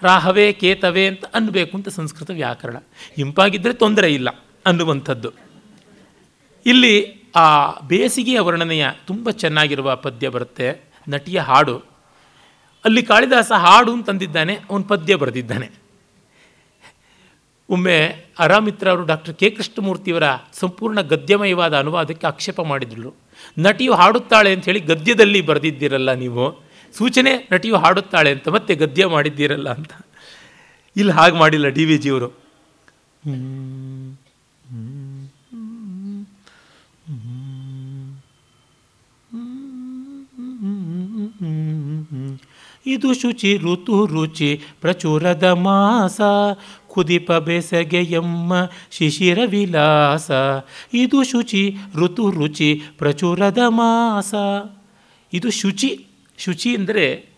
[0.02, 2.78] ರಾಹವೇ ಕೇತವೇ ಅಂತ ಅನ್ನಬೇಕು ಅಂತ ಸಂಸ್ಕೃತ ವ್ಯಾಕರಣ.
[3.18, 4.30] ಇಂಪಾಗಿದ್ದರೆ ತೊಂದರೆ ಇಲ್ಲ
[4.66, 5.32] ಅನ್ನುವಂಥದ್ದು.
[6.66, 6.96] ಇಲ್ಲಿ
[7.36, 11.78] ಆ ಬೇಸಿಗೆಯ ವರ್ಣನೆಯ ತುಂಬ ಚೆನ್ನಾಗಿರುವ ಪದ್ಯ ಬರುತ್ತೆ, ನಟಿಯ ಹಾಡು.
[12.86, 15.79] ಅಲ್ಲಿ ಕಾಳಿದಾಸ ಹಾಡು ಅಂತಂದಿದ್ದಾನೆ, ಅವನು ಪದ್ಯ ಬರೆದಿದ್ದಾನೆ.
[17.70, 17.98] ಒಮ್ಮೆ
[18.40, 23.12] ಅರಾಮಿತ್ರ ಅವರು ಡಾಕ್ಟರ್ ಕೆ ಕೃಷ್ಣಮೂರ್ತಿಯವರ ಸಂಪೂರ್ಣ ಗದ್ಯಮಯವಾದ ಅನುವಾದಕ್ಕೆ ಆಕ್ಷೇಪ ಮಾಡಿದ್ರು
[23.60, 26.46] ನಟಿಯು ಹಾಡುತ್ತಾಳೆ ಅಂತ ಹೇಳಿ ಗದ್ಯದಲ್ಲಿ ಬರೆದಿದ್ದೀರಲ್ಲ ನೀವು.
[26.98, 29.92] ಸೂಚನೆ, ನಟಿಯು ಹಾಡುತ್ತಾಳೆ ಅಂತ ಮತ್ತೆ ಗದ್ಯ ಮಾಡಿದ್ದೀರಲ್ಲ ಅಂತ.
[30.98, 32.30] ಇಲ್ಲಿ ಹಾಗೆ ಮಾಡಿಲ್ಲ ಡಿ ವಿ ಜಿಯವರು
[42.86, 46.22] ಇದು ಶುಚಿ, ಋತು ರುಚಿ, ಪ್ರಚುರದ ಮಾಸ
[46.90, 48.54] ಕುದಿಪ ಬೆಸಗೆಯಮ್ಮ
[48.92, 50.32] ಶಿಶಿರ ವಿಲಾಸ.
[50.94, 54.34] ಇದು ಶುಚಿ, ಋತು ರುಚಿ, ಪ್ರಚುರದ ಮಾಸ.
[55.34, 56.06] ಇದು ಶುಚಿ
[56.38, 57.30] ಶುಚಿ ಅಂದರೆ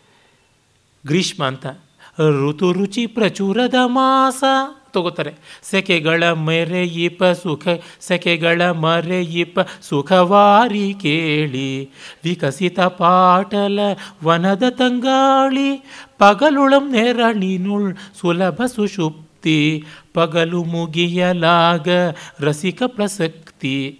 [1.07, 1.65] ಗ್ರೀಷ್ಮ ಅಂತ.
[2.19, 4.43] ಋತು ರುಚಿ, ಪ್ರಚುರದ ಮಾಸ.
[4.91, 5.33] ತಗೋತಾರೆ.
[5.63, 7.67] ಸೆಕೆಗಳ ಮರೆಯಿಪ ಸುಖ,
[7.99, 8.61] ಸೆಕೆಗಳ
[9.11, 11.89] ಇಪ ಸುಖವಾರಿ ಕೇಳಿ.
[12.23, 13.79] ವಿಕಸಿತ ಪಾಟಲ
[14.23, 15.75] ವನದ ತಂಗಾಳಿ,
[16.17, 19.30] ಪಗಲುಳಂ ನೆರಳಿನುಳ್ ಸುಲಭ ಸುಷುಪ್ತಿ
[20.13, 21.87] ಪಗಲು ಮುಗಿಯಲಾಗ
[22.39, 23.99] ರಸಿಕ ಪ್ರಸಕ್ತಿ.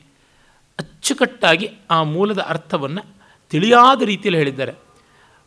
[0.80, 3.06] ಅಚ್ಚುಕಟ್ಟಾಗಿ ಆ ಮೂಲದ ಅರ್ಥವನ್ನು
[3.50, 4.74] ತಿಳಿಯಾದ ರೀತಿಯಲ್ಲಿ ಹೇಳಿದ್ದಾರೆ.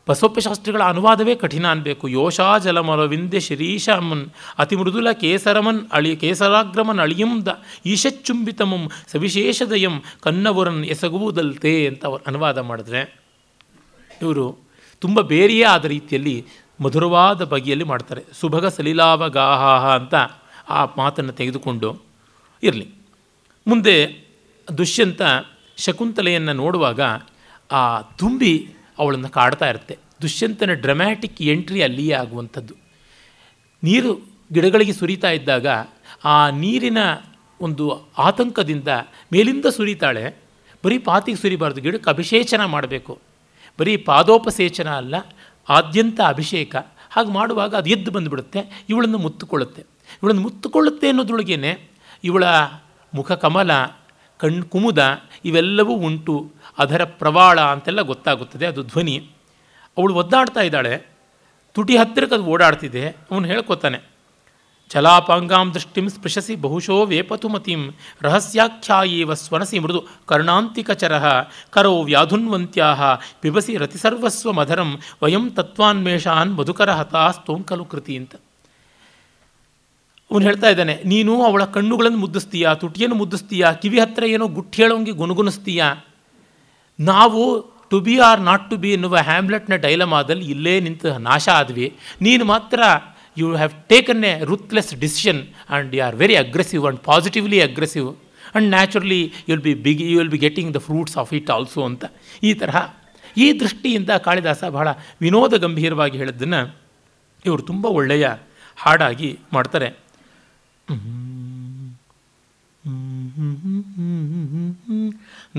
[0.08, 2.08] ಬಸವಪ್ಪಶಾಸ್ತ್ರಿಗಳ ಅನುವಾದವೇ ಕಠಿಣ ಅನ್ಬೇಕು.
[2.08, 7.48] ಯೋಷಾ ಜಲಮಲವಿಂದೆ ಶಿರೀಶಮನ್ ಅತಿ ಮೃದುಲ ಕೇಸರಮನ್ ಅಳಿ ಕೇಸರಾಗ್ರಮನ್ ಅಳಿಯುಂದ
[7.86, 13.24] ಈಶಚ್ಚುಂಬಿತಮಂ ಸವಿಶೇಷದಯಂ ಕನ್ನವರನ್ ಎಸಗುವುದಲ್ತೆ ಅಂತ ಅವರು ಅನುವಾದ ಮಾಡಿದ್ರೆ
[14.22, 14.58] ಇವರು
[15.00, 16.46] ತುಂಬ ಬೇರೆಯೇ ಆದ ರೀತಿಯಲ್ಲಿ
[16.80, 18.24] ಮಧುರವಾದ ಬಗೆಯಲ್ಲಿ ಮಾಡ್ತಾರೆ.
[18.32, 20.14] ಸುಭಗ ಸಲಿಲಾವಗಾಹ ಅಂತ
[20.68, 22.02] ಆ ಮಾತನ್ನು ತೆಗೆದುಕೊಂಡು
[22.62, 22.88] ಇರಲಿ.
[23.66, 24.24] ಮುಂದೆ
[24.78, 25.22] ದುಷ್ಯಂತ
[25.76, 27.00] ಶಕುಂತಲೆಯನ್ನು ನೋಡುವಾಗ
[27.72, 28.68] ಆ ತುಂಬಿ
[28.98, 29.98] ಅವಳನ್ನು ಕಾಡ್ತಾ ಇರುತ್ತೆ.
[30.22, 32.74] ದುಷ್ಯಂತನ ಡ್ರಮ್ಯಾಟಿಕ್ ಎಂಟ್ರಿ ಅಲ್ಲಿಯೇ ಆಗುವಂಥದ್ದು.
[33.82, 34.20] ನೀರು
[34.52, 35.66] ಗಿಡಗಳಿಗೆ ಸುರಿತಾ ಇದ್ದಾಗ
[36.24, 36.98] ಆ ನೀರಿನ
[37.60, 38.88] ಒಂದು ಆತಂಕದಿಂದ
[39.32, 40.36] ಮೇಲಿಂದ ಸುರಿತಾಳೆ.
[40.84, 43.18] ಬರೀ ಪಾತಿಗೆ ಸುರಿಬಾರ್ದು, ಗಿಡಕ್ಕೆ ಅಭಿಷೇಚನ ಮಾಡಬೇಕು.
[43.80, 45.14] ಬರೀ ಪಾದೋಪಸೇಚನ ಅಲ್ಲ
[45.68, 46.76] ಆದ್ಯಂತ ಅಭಿಷೇಕ.
[47.10, 49.82] ಹಾಗೆ ಮಾಡುವಾಗ ಅದು ಎದ್ದು ಬಂದುಬಿಡುತ್ತೆ, ಇವಳನ್ನು ಮುತ್ತುಕೊಳ್ಳುತ್ತೆ.
[50.22, 51.88] ಇವಳನ್ನು ಮುತ್ತುಕೊಳ್ಳುತ್ತೆ ಅನ್ನೋದ್ರೊಳಗೇನೆ
[52.24, 52.44] ಇವಳ
[53.14, 53.70] ಮುಖ ಕಮಲ,
[54.38, 56.52] ಕಣ್ ಕುಮುದ ಇವೆಲ್ಲವೂ ಉಂಟು.
[56.78, 59.30] ಅದರ ಪ್ರವಾಳ ಅಂತೆಲ್ಲ ಗೊತ್ತಾಗುತ್ತದೆ, ಅದು ಧ್ವನಿ.
[59.98, 61.06] ಅವಳು ಒದ್ದಾಡ್ತಾ ಇದ್ದಾಳೆ.
[61.72, 64.13] ತುಟಿ ಹತ್ತಿರಕ್ಕೆ ಅದು ಓಡಾಡ್ತಿದೆ, ಅವನು ಹೇಳ್ಕೊತಾನೆ
[64.90, 67.82] ಚಲಾಪಾಂಗಾಂ ದೃಷ್ಟಿಂ ಸ್ಪೃಶಸಿ ಬಹುಶೋ ವೇಪತುಮತಿಂ
[68.24, 71.14] ರಹಸ್ಯಾಖ್ಯಾಯೇವ ಸ್ವನಸಿ ಮೃದು ಕರ್ಣಾಂತಿಕಚರ
[71.74, 72.88] ಕರೋ ವ್ಯಾಧುನ್ವಂತ್ಯಾ
[73.42, 74.90] ಪಿಬಸಿ ರತಿಸರ್ವಸ್ವ ಮಧರಂ,
[75.22, 78.34] ವಯಂ ತತ್ವಾನ್ಮೇಷಾನ್ ಮಧುಕರ ಹತಾಸ್ತೋಂಕಲು ಕೃತಿ ಅಂತ.
[80.30, 85.12] ಅವನು ಹೇಳ್ತಾ ಇದ್ದಾನೆ, ನೀನು ಅವಳ ಕಣ್ಣುಗಳನ್ನು ಮುದ್ದಿಸ್ತೀಯಾ, ತುಟಿಯನ್ನು ಮುದ್ದಿಸ್ತೀಯಾ, ಕಿವಿ ಹತ್ತಿರ ಏನೋ ಗುಟ್ಟು ಹೇಳೋಂಗೆ
[86.98, 87.42] ನಾವು
[87.90, 91.86] to be or not to be ಎನ್ನುವ ಹ್ಯಾಮ್ಲೆಟ್ನ ಡೈಲಮಾದಲ್ಲಿ ಇಲ್ಲೇ ನಿಂತು ನಾಶ ಆದ್ವಿ,
[92.26, 92.80] ನೀನು ಮಾತ್ರ
[93.36, 98.70] you have taken a ruthless decision and you are very aggressive and positively aggressive and
[98.70, 102.04] naturally you will be big you will be getting the fruits of it also ಅಂತ
[102.42, 102.80] ಈ ತರಹ
[103.36, 104.88] ಈ ದೃಷ್ಟಿಯಿಂದ ಕಾಳಿದಾಸ ಬಹಳ
[105.20, 106.60] ವಿನೋದ ಗಂಭೀರವಾಗಿ ಹೇಳಿದ್ದನ್ನು
[107.46, 108.26] ಇವರು ತುಂಬ ಒಳ್ಳೆಯ
[108.76, 109.88] ಹಾಡಾಗಿ ಮಾಡ್ತಾರೆ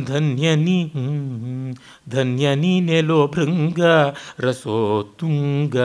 [0.04, 0.92] ಧನ್ಯನಿ
[2.10, 3.80] ಧನ್ಯನಿ ನೆಲೋ ಭೃಂಗ,
[4.40, 5.76] ರಸೋತುಂಗ.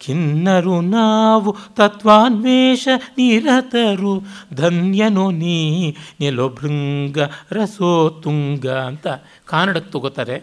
[0.00, 2.88] ಖಿನ್ನರು ನಾವು ತತ್ವಾನ್ವೇಷ
[3.18, 4.22] ನಿರತರು.
[4.54, 5.90] ಧನ್ಯನು ನೀ
[6.20, 7.18] ನೆಲೋ ಭೃಂಗ,
[7.50, 9.06] ರಸೋತುಂಗ ಅಂತ
[9.44, 10.42] ಕಾನಡಕ್ಕೆ ತಗೋತಾರೆ.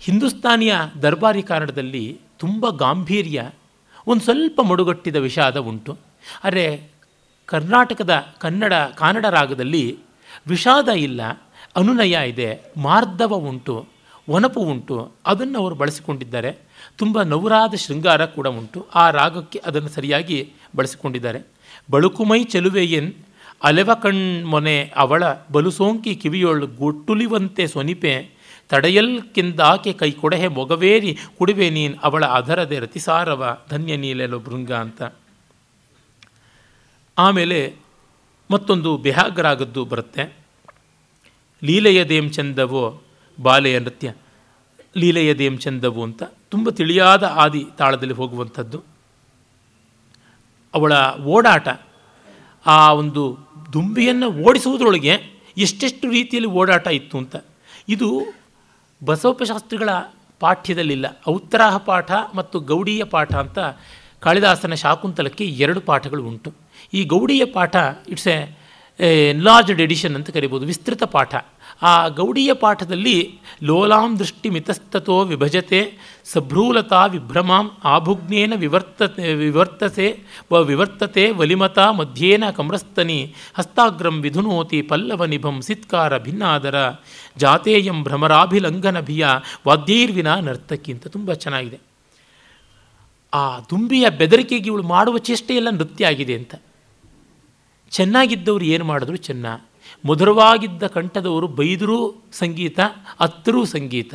[0.00, 3.50] ಹಿಂದೂಸ್ತಾನಿಯ ದರ್ಬಾರಿ ಕಾನಡದಲ್ಲಿ ತುಂಬ ಗಾಂಭೀರ್ಯ,
[4.06, 5.98] ಒಂದು ಸ್ವಲ್ಪ ಮಡುಗಟ್ಟಿದ ವಿಷಾದ ಉಂಟು.
[6.44, 6.90] ಆದರೆ
[7.46, 9.98] ಕರ್ನಾಟಕದ ಕನ್ನಡ, ಕಾನಡ ರಾಗದಲ್ಲಿ
[10.46, 11.20] ವಿಷಾದ ಇಲ್ಲ.
[11.76, 13.86] ಅನುನಯ ಇದೆ ಮಾರ್ಧವ ಉಂಟು,
[14.28, 16.58] ಒನಪು ಉಂಟು, ಅದನ್ನು ಅವರು ಬಳಸಿಕೊಂಡಿದ್ದಾರೆ.
[16.96, 18.86] ತುಂಬ ನವರಾದ ಶೃಂಗಾರ ಕೂಡ ಉಂಟು.
[18.94, 21.46] ಆ ರಾಗಕ್ಕೆ ಅದನ್ನು ಸರಿಯಾಗಿ ಬಳಸಿಕೊಂಡಿದ್ದಾರೆ.
[21.90, 23.12] ಬಳುಕುಮೈ ಚೆಲುವೆಯನ್
[23.62, 25.22] ಅಲೆವ ಕಣ್ಮೊನೆ ಅವಳ
[25.52, 28.30] ಬಲುಸೋಂಕಿ ಕಿವಿಯೊಳು ಗುಟ್ಟುಲಿವಂತೆ ಸೊನಿಪೆ
[28.68, 35.02] ತಡೆಯಲ್ಕೆಂದಾಕೆ ಕೈ ಕೊಡಹೆ ಮೊಗವೇರಿ ಕುಡುವೆ ನೀನ್ ಅವಳ ಅಧರದೆ ರತಿಸಾರವ ಧನ್ಯ ನೀಲೆಲು ಭೃಂಗ ಅಂತ.
[37.18, 37.74] ಆಮೇಲೆ
[38.50, 40.43] ಮತ್ತೊಂದು ಬೆಹಾಗರಾಗದ್ದು ಬರುತ್ತೆ.
[41.64, 43.02] ಲೀಲೆಯ ದೇಮ್ ಚಂದವೋ
[43.38, 44.12] ಬಾಲೆಯ ನೃತ್ಯ.
[44.96, 48.78] ಲೀಲೆಯ ದೇಮ್ ಚಂದವು ಅಂತ ತುಂಬ ತಿಳಿಯಾದ ಆದಿ ತಾಳದಲ್ಲಿ ಹೋಗುವಂಥದ್ದು.
[50.74, 50.92] ಅವಳ
[51.24, 51.68] ಓಡಾಟ,
[52.66, 53.22] ಆ ಒಂದು
[53.72, 55.14] ದುಂಬಿಯನ್ನು ಓಡಿಸುವುದರೊಳಗೆ
[55.56, 57.36] ಎಷ್ಟೆಷ್ಟು ರೀತಿಯಲ್ಲಿ ಓಡಾಟ ಇತ್ತು ಅಂತ.
[57.88, 58.08] ಇದು
[59.04, 59.90] ಬಸವಪಶಾಸ್ತ್ರಿಗಳ
[60.40, 61.06] ಪಾಠ್ಯದಲ್ಲಿಲ್ಲ.
[61.28, 63.58] ಔತ್ತರಾಹ ಪಾಠ ಮತ್ತು ಗೌಡೀಯ ಪಾಠ ಅಂತ
[64.20, 66.50] ಕಾಳಿದಾಸನ ಶಾಕುಂತಲಕ್ಕೆ ಎರಡು ಪಾಠಗಳು ಉಂಟು.
[66.94, 67.76] ಈ ಗೌಡೀಯ ಪಾಠ,
[68.08, 68.36] ಇಟ್ಸ್ ಎ
[69.30, 71.34] ಎನ್ಲಾರ್ಜ್ಡ್ ಎಡಿಷನ್ ಅಂತ ಕರಿಬೋದು, ವಿಸ್ತೃತ ಪಾಠ.
[71.82, 75.92] ಆ ಗೌಡಿಯ ಪಾಠದಲ್ಲಿ ಲೋಲಾಂ ದೃಷ್ಟಿ ಮಿತಸ್ತತೋ ವಿಭಜತೆ,
[76.24, 79.02] ಸಭ್ರೂಲತಾ ವಿಭ್ರಮಾಂ ಆಭುಗ್ನೇನ ವಿವರ್ತ
[79.38, 80.18] ವಿವರ್ತಸೆ,
[80.52, 86.74] ವ ವಿವರ್ತತೆ ವಲಿಮತಾ ಮಧ್ಯೇನ ಕಮ್ರಸ್ತನಿ ಹಸ್ತಾಗ್ರಂ ವಿಧುನೋತಿ ಪಲ್ಲವ ನಿಭಂ ಸಿತ್ಕಾರ ಭಿನ್ನಾದರ,
[87.36, 89.26] ಜಾತೇಯಂ ಭ್ರಮರಾಭಿಲಂಘನಭಿಯ,
[89.66, 91.80] ವಾದ್ಯೈರ್ವಿನ ನರ್ತಕಿ ಅಂತ ತುಂಬ ಚೆನ್ನಾಗಿದೆ.
[93.34, 96.54] ಆ ದುಂಬಿಯ ಬೆದರಿಕೆಗೆ ಇವಳು ಮಾಡುವ ಚೇಷ್ಟೆಯೆಲ್ಲ ನೃತ್ಯ ಆಗಿದೆ ಅಂತ.
[97.90, 99.46] ಚೆನ್ನಾಗಿದ್ದವರು ಏನು ಮಾಡಿದ್ರು ಚೆನ್ನ.
[100.04, 102.80] ಮಧುರವಾಗಿದ್ದ ಕಂಠದವರು ಬೈದರೂ ಸಂಗೀತ,
[103.20, 104.14] ಅತ್ತರೂ ಸಂಗೀತ.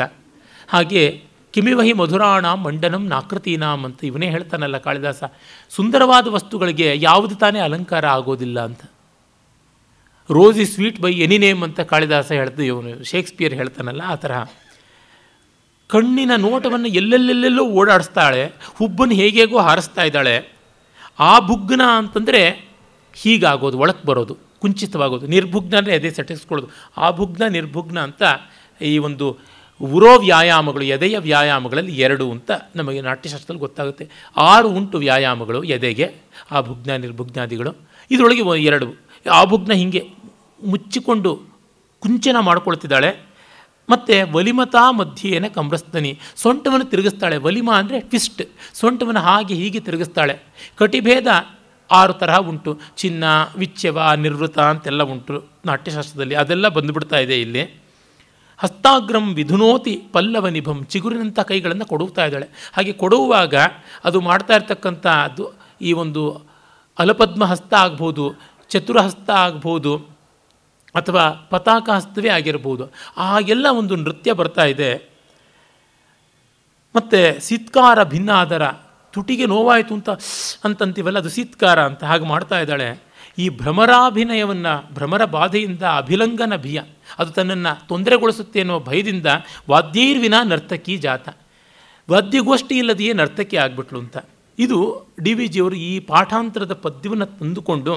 [0.67, 5.23] ಹಾಗೆ ಕಿಮಿವಹಿ ಮಧುರಾಣ ಮಂಡನಂ ನಾಕೃತೀನಾಂ ಅಂತ ಇವನೇ ಹೇಳ್ತಾನಲ್ಲ ಕಾಳಿದಾಸ.
[5.69, 8.79] ಸುಂದರವಾದ ವಸ್ತುಗಳಿಗೆ ಯಾವುದು ತಾನೇ ಅಲಂಕಾರ ಆಗೋದಿಲ್ಲ ಅಂತ.
[10.31, 13.03] Rose is sweet by any name ಅಂತ ಕಾಳಿದಾಸ ಹೇಳ್ದು ಇವನು.
[13.03, 14.45] ಶೇಕ್ಸ್ಪಿಯರ್ ಹೇಳ್ತಾನಲ್ಲ ಆ ತರಹ.
[15.87, 20.53] ಕಣ್ಣಿನ ನೋಟವನ್ನು ಎಲ್ಲೆಲ್ಲೆಲ್ಲೆಲ್ಲೋ ಓಡಾಡಿಸ್ತಾಳೆ, ಹುಬ್ಬನ್ನು ಹೇಗೇಗೋ ಹಾರಿಸ್ತಾ ಇದ್ದಾಳೆ.
[21.19, 22.68] ಆ ಬುಗ್ಗನ ಅಂತಂದರೆ
[23.21, 26.69] ಹೀಗಾಗೋದು ಒಳಕ್ಕೆ ಬರೋದು, ಕುಂಚಿತವಾಗೋದು ನಿರ್ಭುಗ್ನ ಅಂದರೆ ಎದೆ ಸಟ್ಟಿಸ್ಕೊಳ್ಳೋದು.
[26.97, 28.23] ಆ ಭುಗ್ನ, ನಿರ್ಭುಗ್ನ ಅಂತ
[28.81, 29.37] ಈ ಒಂದು
[29.81, 34.09] ಉರೋ ವ್ಯಾಯಾಮಗಳು, ಎದೆಯ ವ್ಯಾಯಾಮಗಳಲ್ಲಿ ಎರಡು ಅಂತ ನಮಗೆ ನಾಟ್ಯಶಾಸ್ತ್ರದಲ್ಲಿ ಗೊತ್ತಾಗುತ್ತೆ.
[34.37, 36.15] ಆರು ಉಂಟು ವ್ಯಾಯಾಮಗಳು ಎದೆಗೆ,
[36.51, 37.71] ಆ ಭುಗ್ನ, ನಿರ್ಭುಗ್ನಾದಿಗಳು.
[38.11, 38.87] ಇದರೊಳಗೆ ಎರಡು.
[39.31, 40.01] ಆ ಭುಗ್ನ ಹೀಗೆ
[40.65, 41.31] ಮುಚ್ಚಿಕೊಂಡು
[41.99, 43.29] ಕುಂಚನ ಮಾಡ್ಕೊಳ್ತಿದ್ದಾಳೆ.
[43.89, 47.37] ಮತ್ತು ವಲಿಮತಾ ಮಧ್ಯೇನ ಕಂಬ್ರಸ್ತನಿ ಸೊಂಟವನ್ನು ತಿರುಗಿಸ್ತಾಳೆ.
[47.37, 48.43] ವಲಿಮ ಅಂದರೆ ಟ್ವಿಸ್ಟ್.
[48.73, 50.39] ಸೊಂಟವನ್ನು ಹಾಗೆ ಹೀಗೆ ತಿರುಗಿಸ್ತಾಳೆ.
[50.77, 51.27] ಕಟಿಭೇದ
[51.91, 52.79] ಆರು ತರಹ ಉಂಟು.
[52.97, 53.23] ಚಿನ್ನ
[53.57, 56.35] ವಿಚ್ಯವ ನಿರ್ವೃತ ಅಂತೆಲ್ಲ ಉಂಟು ನಾಟ್ಯಶಾಸ್ತ್ರದಲ್ಲಿ.
[56.35, 57.89] ಅದೆಲ್ಲ ಬಂದುಬಿಡ್ತಾ ಇದೆ ಇಲ್ಲಿ.
[58.57, 62.71] ಹಸ್ತಾಗ್ರಂ ವಿಧುನೋತಿ ಪಲ್ಲವ ನಿಭಂ ಚಿಗುರಿನಂಥ ಕೈಗಳನ್ನು ಕೊಡುತ್ತಾ ಇದ್ದಾಳೆ.
[62.73, 63.53] ಹಾಗೆ ಕೊಡುವಾಗ
[64.03, 66.49] ಅದು ಮಾಡ್ತಾ ಇರ್ತಕ್ಕಂಥ ಅದು ಈ ಒಂದು
[66.99, 68.35] ಅಲಪದ್ಮ ಹಸ್ತ ಆಗ್ಬೋದು,
[68.69, 69.97] ಚತುರಹಸ್ತ ಆಗ್ಬೋದು,
[70.95, 72.91] ಅಥವಾ ಪತಾಕ ಹಸ್ತವೇ ಆಗಿರ್ಬೋದು.
[73.17, 75.09] ಆಗೆಲ್ಲ ಒಂದು ನೃತ್ಯ ಬರ್ತಾ ಇದೆ.
[76.95, 78.61] ಮತ್ತು ಸಿತ್ಕಾರ ಭಿನ್ನಾದರ
[79.13, 80.09] ತುಟಿಗೆ ನೋವಾಯಿತು ಅಂತ
[80.63, 82.89] ಅಂತಂತೀವಲ್ಲ, ಅದು ಸಿತ್ಕಾರ ಅಂತ ಹಾಗೆ ಮಾಡ್ತಾ ಇದ್ದಾಳೆ.
[83.37, 86.79] ಈ ಭ್ರಮರಾಭಿನಯವನ್ನು, ಭ್ರಮರ ಬಾಧೆಯಿಂದ ಅಭಿಲಂಘನ ಭಿಯ.
[87.19, 89.25] ಅದು ತನ್ನನ್ನು ತೊಂದರೆಗೊಳಿಸುತ್ತೆ ಅನ್ನೋ ಭಯದಿಂದ
[89.69, 91.29] ವಾದ್ಯೈರ್ವಿನ ನರ್ತಕಿ ಜಾತ.
[92.09, 94.17] ವಾದ್ಯಗೋಷ್ಠಿ ಇಲ್ಲದೆಯೇ ನರ್ತಕಿ ಆಗ್ಬಿಟ್ಲು ಅಂತ.
[94.59, 94.77] ಇದು
[95.23, 97.95] ಡಿ ವಿ ಜಿಯವರು ಈ ಪಾಠಾಂತರದ ಪದ್ಯವನ್ನು ತಂದುಕೊಂಡು,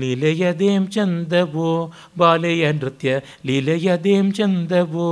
[0.00, 1.70] ಲೀಲೆಯದೇಂ ಚಂದವೋ
[2.18, 5.08] ಬಾಲೆಯ ನೃತ್ಯ, ಲೀಲೆಯದೇಂ ಚಂದವೋ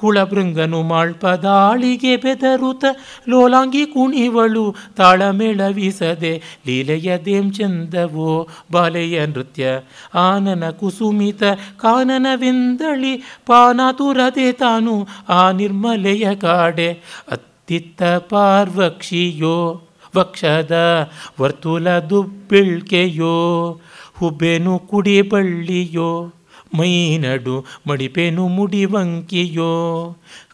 [0.00, 2.84] ಕುಳಭೃಂಗನು ಮಾಳ್ಪದಾಳಿಗೆ ಬೆದರುತ
[3.28, 7.18] ಲೋಲಾಂಗಿ ಕುಣಿವಳು ತಾಳಮೇಳವಿಸದೆ, ಲೀಲೆಯ
[7.50, 9.66] ಚಂದವೋ ಬಾಲೆಯ ನೃತ್ಯ.
[10.14, 11.42] ಆನನ ಕುಸುಮಿತ
[11.80, 16.92] ಕಾನನವೆಂದಳಿ ಪಾನಾತುರದೆ ತಾನು ಆ ನಿರ್ಮಲೆಯ ಕಾಡೆ.
[17.30, 19.82] ಅತ್ತಿತ್ತ ಪಾರ್ವಕ್ಷಿಯೋ,
[20.16, 20.76] ವಕ್ಷದ
[21.40, 23.36] ವರ್ತುಲ ದುಬ್ಬಿಳ್ಕೆಯೋ,
[24.18, 26.34] ಹುಬ್ಬೆನು ಕುಡಿ ಬಳ್ಳಿಯೋ
[26.78, 29.72] ಮೈನಡು ಮಡಿಪೆನು ಮುಡಿವಂಕಿಯೋ?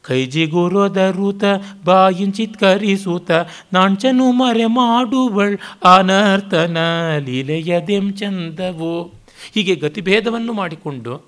[0.02, 1.44] ಕೈಜಿಗುರೊದರುತ
[1.84, 3.30] ಬಾಯಿಂಚಿತ್ಕರಿಸುತ
[3.72, 6.76] ನಾಂಚನು ಮರೆ ಮಾಡುವಳ್ ಅನರ್ತನ
[7.18, 9.12] ಲೀಲೆಯದೆಂ ಚಂದವೋ?
[9.54, 11.26] ಹೀಗೆ ಗತಿಭೇದವನ್ನು ಮಾಡಿಕೊಂಡು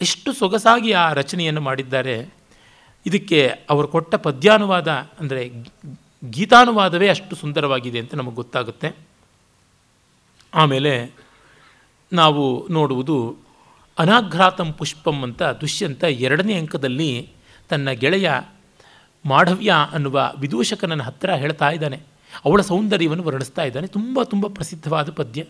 [0.00, 2.34] ಎಷ್ಟು ಸೊಗಸಾಗಿ ಆ ರಚನೆಯನ್ನು ಮಾಡಿದ್ದಾರೆ.
[3.06, 5.64] ಇದಕ್ಕೆ ಅವರು ಕೊಟ್ಟ ಪದ್ಯಾನುವಾದ ಅಂದರೆ
[6.30, 8.96] ಗೀತಾನುವಾದವೇ ಅಷ್ಟು ಸುಂದರವಾಗಿದೆ ಅಂತ ನಮಗೆ ಗೊತ್ತಾಗುತ್ತೆ.
[10.54, 11.14] ಆಮೇಲೆ
[12.12, 13.45] ನಾವು ನೋಡುವುದು
[13.98, 17.28] ಅನಾಘ್ರಾತಂ ಪುಷ್ಪಂ ಅಂತ ದುಷ್ಯಂತ ಎರಡನೇ ಅಂಕದಲ್ಲಿ
[17.68, 18.30] ತನ್ನ ಗೆಳೆಯ
[19.26, 22.00] ಮಾಢವ್ಯ ಅನ್ನುವ ವಿದೂಷಕನ ಹತ್ತಿರ ಹೇಳ್ತಾ ಇದ್ದಾನೆ.
[22.44, 23.86] ಅವಳ ಸೌಂದರ್ಯವನ್ನು ವರ್ಣಿಸ್ತಾ ಇದ್ದಾನೆ.
[23.86, 25.44] ತುಂಬ ತುಂಬ ಪ್ರಸಿದ್ಧವಾದ ಪದ್ಯ.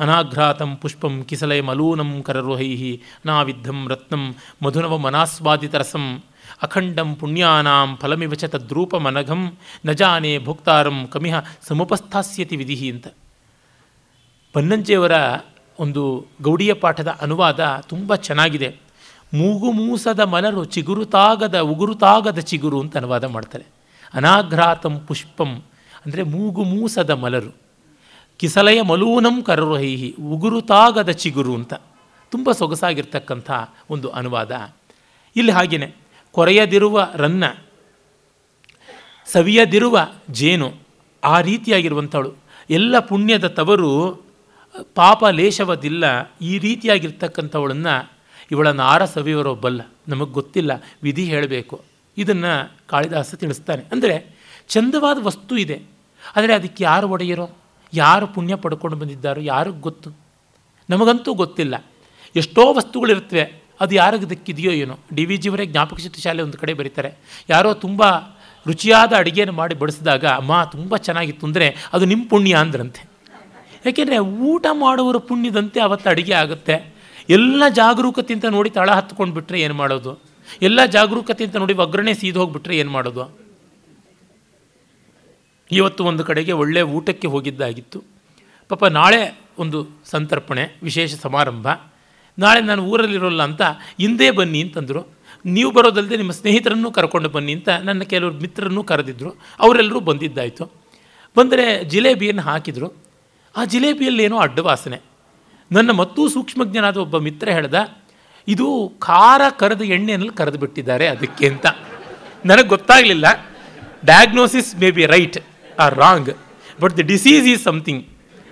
[0.00, 6.22] ಅನಾಘ್ರಾತಂ ಪುಷ್ಪಂ ಕಿಸಲಯ ಮಲೂನಂ ಕರರೋಹೈ ನಾವಿದ್ಧಂ ರತ್ನಂ ಮಧುನವ ಮನಾಸ್ವಾದಿತರಸಂ
[6.62, 13.06] ಅಖಂಡಂ ಪುಣ್ಯಾನಾಂ ಫಲಮಿವ ಚ ತದ್ರೂಪಮನಘಂ ನ ಜಾನೆ ಭೋಕ್ತಾರಂ ಕಮಿಹ ಸಮುಪಸ್ಥಾಸ್ಯತಿ ವಿಧಿ ಅಂತ.
[14.52, 15.12] ಪನ್ನಂಜೆಯವರ
[15.80, 18.68] ಒಂದು ಗೌಡಿಯ ಪಾಠದ ಅನುವಾದ ತುಂಬ ಚೆನ್ನಾಗಿದೆ.
[19.34, 23.66] ಮೂಗು ಮೂಸದ ಮಲರು ಚಿಗುರುತಾಗದ ಉಗುರುತಾಗದ ಚಿಗುರು ಅಂತ ಅನುವಾದ ಮಾಡ್ತಾರೆ.
[24.14, 25.62] ಅನಾಘ್ರಾತಂ ಪುಷ್ಪಂ
[26.06, 27.52] ಅಂದರೆ ಮೂಗು ಮೂಸದ ಮಲರು.
[28.38, 31.74] ಕಿಸಲಯ ಮಲೂನಂ ಕರರೋಹೈಹಿ ಉಗುರುತಾಗದ ಚಿಗುರು ಅಂತ.
[32.32, 33.50] ತುಂಬ ಸೊಗಸಾಗಿರ್ತಕ್ಕಂಥ
[33.90, 34.52] ಒಂದು ಅನುವಾದ.
[35.36, 35.96] ಇಲ್ಲಿ ಹಾಗೆಯೇ
[36.32, 37.44] ಕೊರೆಯದಿರುವ ರನ್ನ,
[39.26, 39.96] ಸವಿಯದಿರುವ
[40.30, 40.72] ಜೇನು
[41.24, 42.32] ಆ ರೀತಿಯಾಗಿರುವಂಥವಳು.
[42.70, 43.90] ಎಲ್ಲ ಪುಣ್ಯದ ತವರು
[44.94, 46.04] ಪಾಪ ಲೇಷವದಿಲ್ಲ
[46.40, 48.12] ಈ ರೀತಿಯಾಗಿರ್ತಕ್ಕಂಥವಳನ್ನು
[48.50, 49.58] ಇವಳನ್ನು ಆರ ಸವಿಯವರೋ
[50.08, 51.80] ನಮಗೆ ಗೊತ್ತಿಲ್ಲ, ವಿಧಿ ಹೇಳಬೇಕು.
[52.16, 53.84] ಇದನ್ನು ಕಾಳಿದಾಸ ತಿಳಿಸ್ತಾನೆ.
[53.92, 55.82] ಅಂದರೆ ಚಂದವಾದ ವಸ್ತು ಇದೆ.
[56.36, 57.50] ಆದರೆ ಅದಕ್ಕೆ ಯಾರು ಒಡೆಯರೋ?
[57.94, 59.40] ಯಾರು ಪುಣ್ಯ ಪಡ್ಕೊಂಡು ಬಂದಿದ್ದಾರೋ?
[59.40, 60.10] ಯಾರಿಗೆ ಗೊತ್ತು?
[60.90, 61.84] ನಮಗಂತೂ ಗೊತ್ತಿಲ್ಲ.
[62.36, 63.62] ಎಷ್ಟೋ ವಸ್ತುಗಳಿರ್ತವೆ.
[63.80, 64.98] ಅದು ಯಾರಿಗೆ ದಕ್ಕಿದೆಯೋ ಏನೋ.
[65.14, 67.14] ಡಿ ವಿ ಜಿಯವರೇ ಜ್ಞಾಪಕ ಶಕ್ತಿ ಶಾಲೆ ಒಂದು ಕಡೆ ಬರೀತಾರೆ.
[67.48, 68.02] ಯಾರೋ ತುಂಬ
[68.66, 71.46] ರುಚಿಯಾದ ಅಡುಗೆಯನ್ನು ಮಾಡಿ ಬಡಿಸಿದಾಗ, ಅಮ್ಮ, ತುಂಬ ಚೆನ್ನಾಗಿತ್ತು.
[71.46, 73.09] ಅಂದರೆ ಅದು ನಿಮ್ಮ ಪುಣ್ಯ ಅಂದ್ರಂತೆ.
[73.86, 76.94] ಯಾಕೆಂದರೆ ಊಟ ಮಾಡುವವರ ಪುಣ್ಯದಂತೆ ಅವತ್ತು ಅಡುಗೆ ಆಗುತ್ತೆ.
[77.28, 80.20] ಎಲ್ಲ ಜಾಗರೂಕತೆಯಿಂದ ನೋಡಿ ತಳ ಹತ್ಕೊಂಡು ಬಿಟ್ಟರೆ ಏನು ಮಾಡೋದು?
[80.62, 83.38] ಎಲ್ಲ ಜಾಗರೂಕತೆಯಿಂದ ನೋಡಿ ಒಗ್ಗರಣೆ ಹೋಗಿಬಿಟ್ರೆ ಏನು ಮಾಡೋದು?
[85.72, 88.04] ಇವತ್ತು ಒಂದು ಕಡೆಗೆ ಒಳ್ಳೆಯ ಊಟಕ್ಕೆ ಹೋಗಿದ್ದಾಗಿತ್ತು.
[88.68, 91.68] ಪಾಪ ನಾಳೆ ಒಂದು ಸಂತರ್ಪಣೆ, ವಿಶೇಷ ಸಮಾರಂಭ.
[92.38, 95.08] ನಾಳೆ ನಾನು ಊರಲ್ಲಿರೋಲ್ಲ ಅಂತ ಹಿಂದೆ ಬನ್ನಿ ಅಂತಂದರು.
[95.46, 100.72] ನೀವು ಬರೋದಲ್ಲದೆ ನಿಮ್ಮ ಸ್ನೇಹಿತರನ್ನು ಕರ್ಕೊಂಡು ಬನ್ನಿ ಅಂತ ನನ್ನ ಕೆಲವರು ಮಿತ್ರರನ್ನು ಕರೆದಿದ್ದರು ಅವರೆಲ್ಲರೂ ಬಂದಿದ್ದಾಯಿತು.
[101.36, 103.09] ಬಂದರೆ ಜಿಲೇಬಿಯನ್ನು ಹಾಕಿದರು.
[103.56, 105.00] ಆ ಜಿಲೇಬಿಯಲ್ಲಿ ಏನೋ ಅಡ್ಡವಾಸನೆ
[105.72, 107.74] ನನ್ನ ಮತ್ತೂ ಸೂಕ್ಷ್ಮಜ್ಞನಾದ ಒಬ್ಬ ಮಿತ್ರ ಹೇಳ್ದ,
[108.48, 111.66] ಇದು ಖಾರ ಕರೆದ ಎಣ್ಣೆಯಲ್ಲಿ ಕರೆದು ಬಿಟ್ಟಿದ್ದಾರೆ ಅದಕ್ಕೆ ಅಂತ.
[112.46, 113.26] ನನಗೆ ಗೊತ್ತಾಗಲಿಲ್ಲ.
[114.04, 115.38] Diagnosis may be right
[115.80, 116.30] or wrong
[116.80, 118.06] but the disease is something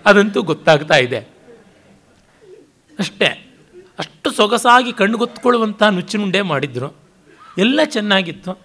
[0.07, 1.19] ಅದಂತೂ ಗೊತ್ತಾಗ್ತಾ ಇದೆ.
[2.99, 3.27] ಅಷ್ಟೇ,
[3.99, 6.97] ಅಷ್ಟು ಸೊಗಸಾಗಿ ಕಣ್ಣುಗೊತ್ಕೊಳ್ಳುವಂಥ ನುಚ್ಚಿನುಂಡೆ ಮಾಡಿದ್ರು.
[7.59, 8.59] ಎಲ್ಲ ಚೆನ್ನಾಗಿತ್ತು.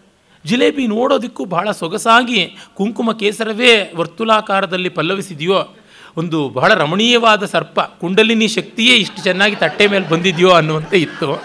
[0.45, 5.75] ಜಿಲೇಬಿ ನೋಡೋದಕ್ಕೂ ಬಹಳ ಸೊಗಸಾಗಿ ಕುಂಕುಮ ಕೇಸರವೇ ವರ್ತುಲಾಕಾರದಲ್ಲಿ ಪಲ್ಲವಿಸಿದೆಯೋ
[6.17, 11.43] ಒಂದು ಬಹಳ ರಮಣೀಯವಾದ ಸರ್ಪ, ಕುಂಡಲಿನಿ ಶಕ್ತಿಯೇ ಇಷ್ಟು ಚೆನ್ನಾಗಿ ತಟ್ಟೆ ಮೇಲೆ ಬಂದಿದೆಯೋ ಅನ್ನುವಂತೆ ಇತ್ತು.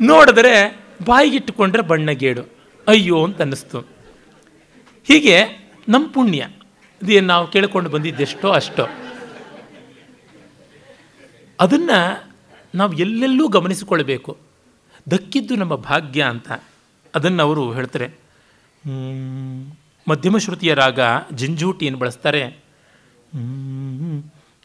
[0.00, 2.42] ನೋಡಿದ್ರೆ ಬಾಯಿಗಿಟ್ಟುಕೊಂಡ್ರೆ ಬಣ್ಣಗೇಡು
[2.88, 3.80] ಅಯ್ಯೋ ಅಂತ ಅನ್ನಿಸ್ತು.
[5.04, 5.40] ಹೀಗೆ
[5.88, 6.48] ನಮ್ಮ ಪುಣ್ಯ.
[7.02, 8.82] ಇದೇನು ನಾವು ಕೇಳಿಕೊಂಡು ಬಂದಿದ್ದೆಷ್ಟೋ ಅಷ್ಟೋ.
[11.60, 12.30] ಅದನ್ನು
[12.74, 14.38] ನಾವು ಎಲ್ಲೆಲ್ಲೂ ಗಮನಿಸಿಕೊಳ್ಬೇಕು
[15.10, 16.50] ದಕ್ಕಿದ್ದು ನಮ್ಮ ಭಾಗ್ಯ ಅಂತ.
[17.14, 18.08] ಅದನ್ನು ಅವರು ಹೇಳ್ತಾರೆ.
[20.10, 20.98] ಮಧ್ಯಮ ಶ್ರುತಿಯ ರಾಗ
[21.32, 22.67] ಜಿಂಜೂಟಿಯನ್ನು ಬಳಸ್ತಾರೆ.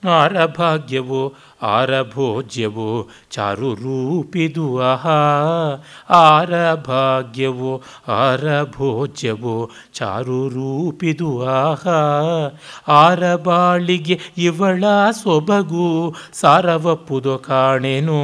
[0.04, 1.22] ಆರಭಾಗ್ಯವೋ
[1.64, 18.20] ಆರಭೋಜ್ಯವೋ ಚಾರು ರೂಪಿದು ಆಹಾ ಆರಭಾಗ್ಯವೋ ಆರಭೋಜ್ಯವು ಚಾರು ರೂಪಿದು ಆಹಾ ಆರಬಾಳಿಗೆ ಇವಳ ಸೊಬಗು ಸಾರವಪ್ಪುದೋ ಕಾಣೆನೋ.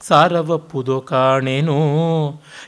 [0.00, 1.78] ಸಾರವಪ್ಪುದು ಕಾಣೆನೋ.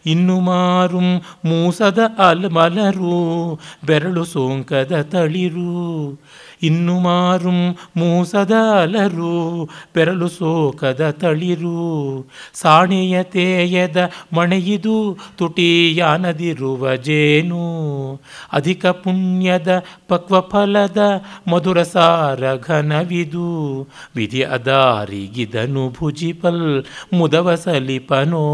[0.07, 1.01] ಇನ್ನು ಮಾರು
[1.45, 6.21] ಮೂಸದ ಅಲ್ಮಲರು ಬೆರಳು ಸೋಂಕದ ತಳಿರು.
[6.63, 7.51] ಇನ್ನು ಮಾರು
[7.97, 8.53] ಮೂಸದ
[8.83, 9.50] ಅಲರು
[9.95, 11.81] ಬೆರಳು ಸೋಕದ ತಳಿರು,
[12.55, 17.65] ಸಾಣಿಯ ತೇಯದ ಮಣೆಯಿದು ತುಟಿಯಾನದಿರುವ ಜೇನು,
[18.53, 21.01] ಅಧಿಕ ಪುಣ್ಯದ ಪಕ್ವಫಲದ
[21.49, 23.49] ಮಧುರ ಸಾರ ಘನವಿದು,
[24.17, 28.47] ವಿಧಿ ಅದಾರಿಗಿದನು ಭುಜಿಪಲ್, ಮುದವ ಸಲಿಪನೋ,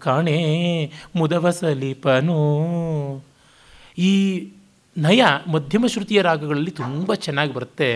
[0.00, 0.38] ಕಾಣೆ,
[1.16, 2.40] ಮುದವ ಸಲಿಪನೋ.
[3.98, 4.12] ಈ
[4.98, 5.22] ನಯ
[5.52, 7.88] ಮಧ್ಯಮ ಶ್ರುತಿಯ ರಾಗಗಳಲ್ಲಿ ತುಂಬ ಚೆನ್ನಾಗಿ ಬರುತ್ತೆ.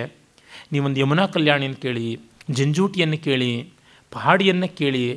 [0.72, 2.20] ನೀವೊಂದು ಯಮುನಾ ಕಲ್ಯಾಣಿನ ಕೇಳಿ
[2.50, 3.72] ಜಂಜೂಟಿಯನ್ನು ಕೇಳಿ,
[4.10, 5.14] ಪಹಾಡಿಯನ್ನು ಕೇಳಿ,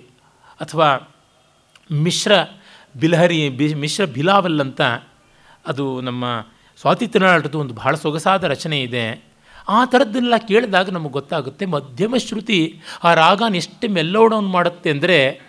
[0.62, 1.16] ಅಥವಾ
[1.92, 2.32] ಮಿಶ್ರ
[3.00, 4.82] ಬಿಲಹರಿ, ಬಿ, ಮಿಶ್ರ ಬಿಲಾವಲ್ ಅಂತ
[5.68, 6.26] ಅದು ನಮ್ಮ
[6.78, 9.28] ಸ್ವಾತಿ ತಿರುನಾಳದ್ದು ಒಂದು ಬಹಳ ಸೊಗಸಾದ ರಚನೆ ಇದೆ.
[9.70, 15.42] ಆ ಥರದ್ದನ್ನೆಲ್ಲ ಕೇಳಿದಾಗ ನಮಗೆ ಗೊತ್ತಾಗುತ್ತೆ, ಮಧ್ಯಮ ಶ್ರುತಿ ಆ ರಾಗನ ಎಷ್ಟು ಮೆಲ್ಲೋಡವನ್ನು ಮಾಡುತ್ತೆ ಅಂದರೆ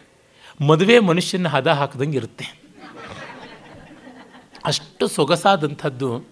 [0.68, 2.46] ಮದುವೆ ಮನುಷ್ಯನ ಹದ ಹಾಕ್ದಂಗೆ ಇರುತ್ತೆ.
[4.64, 6.28] ಅಷ್ಟು ಸೊಗಸಾದಂಥದ್ದು.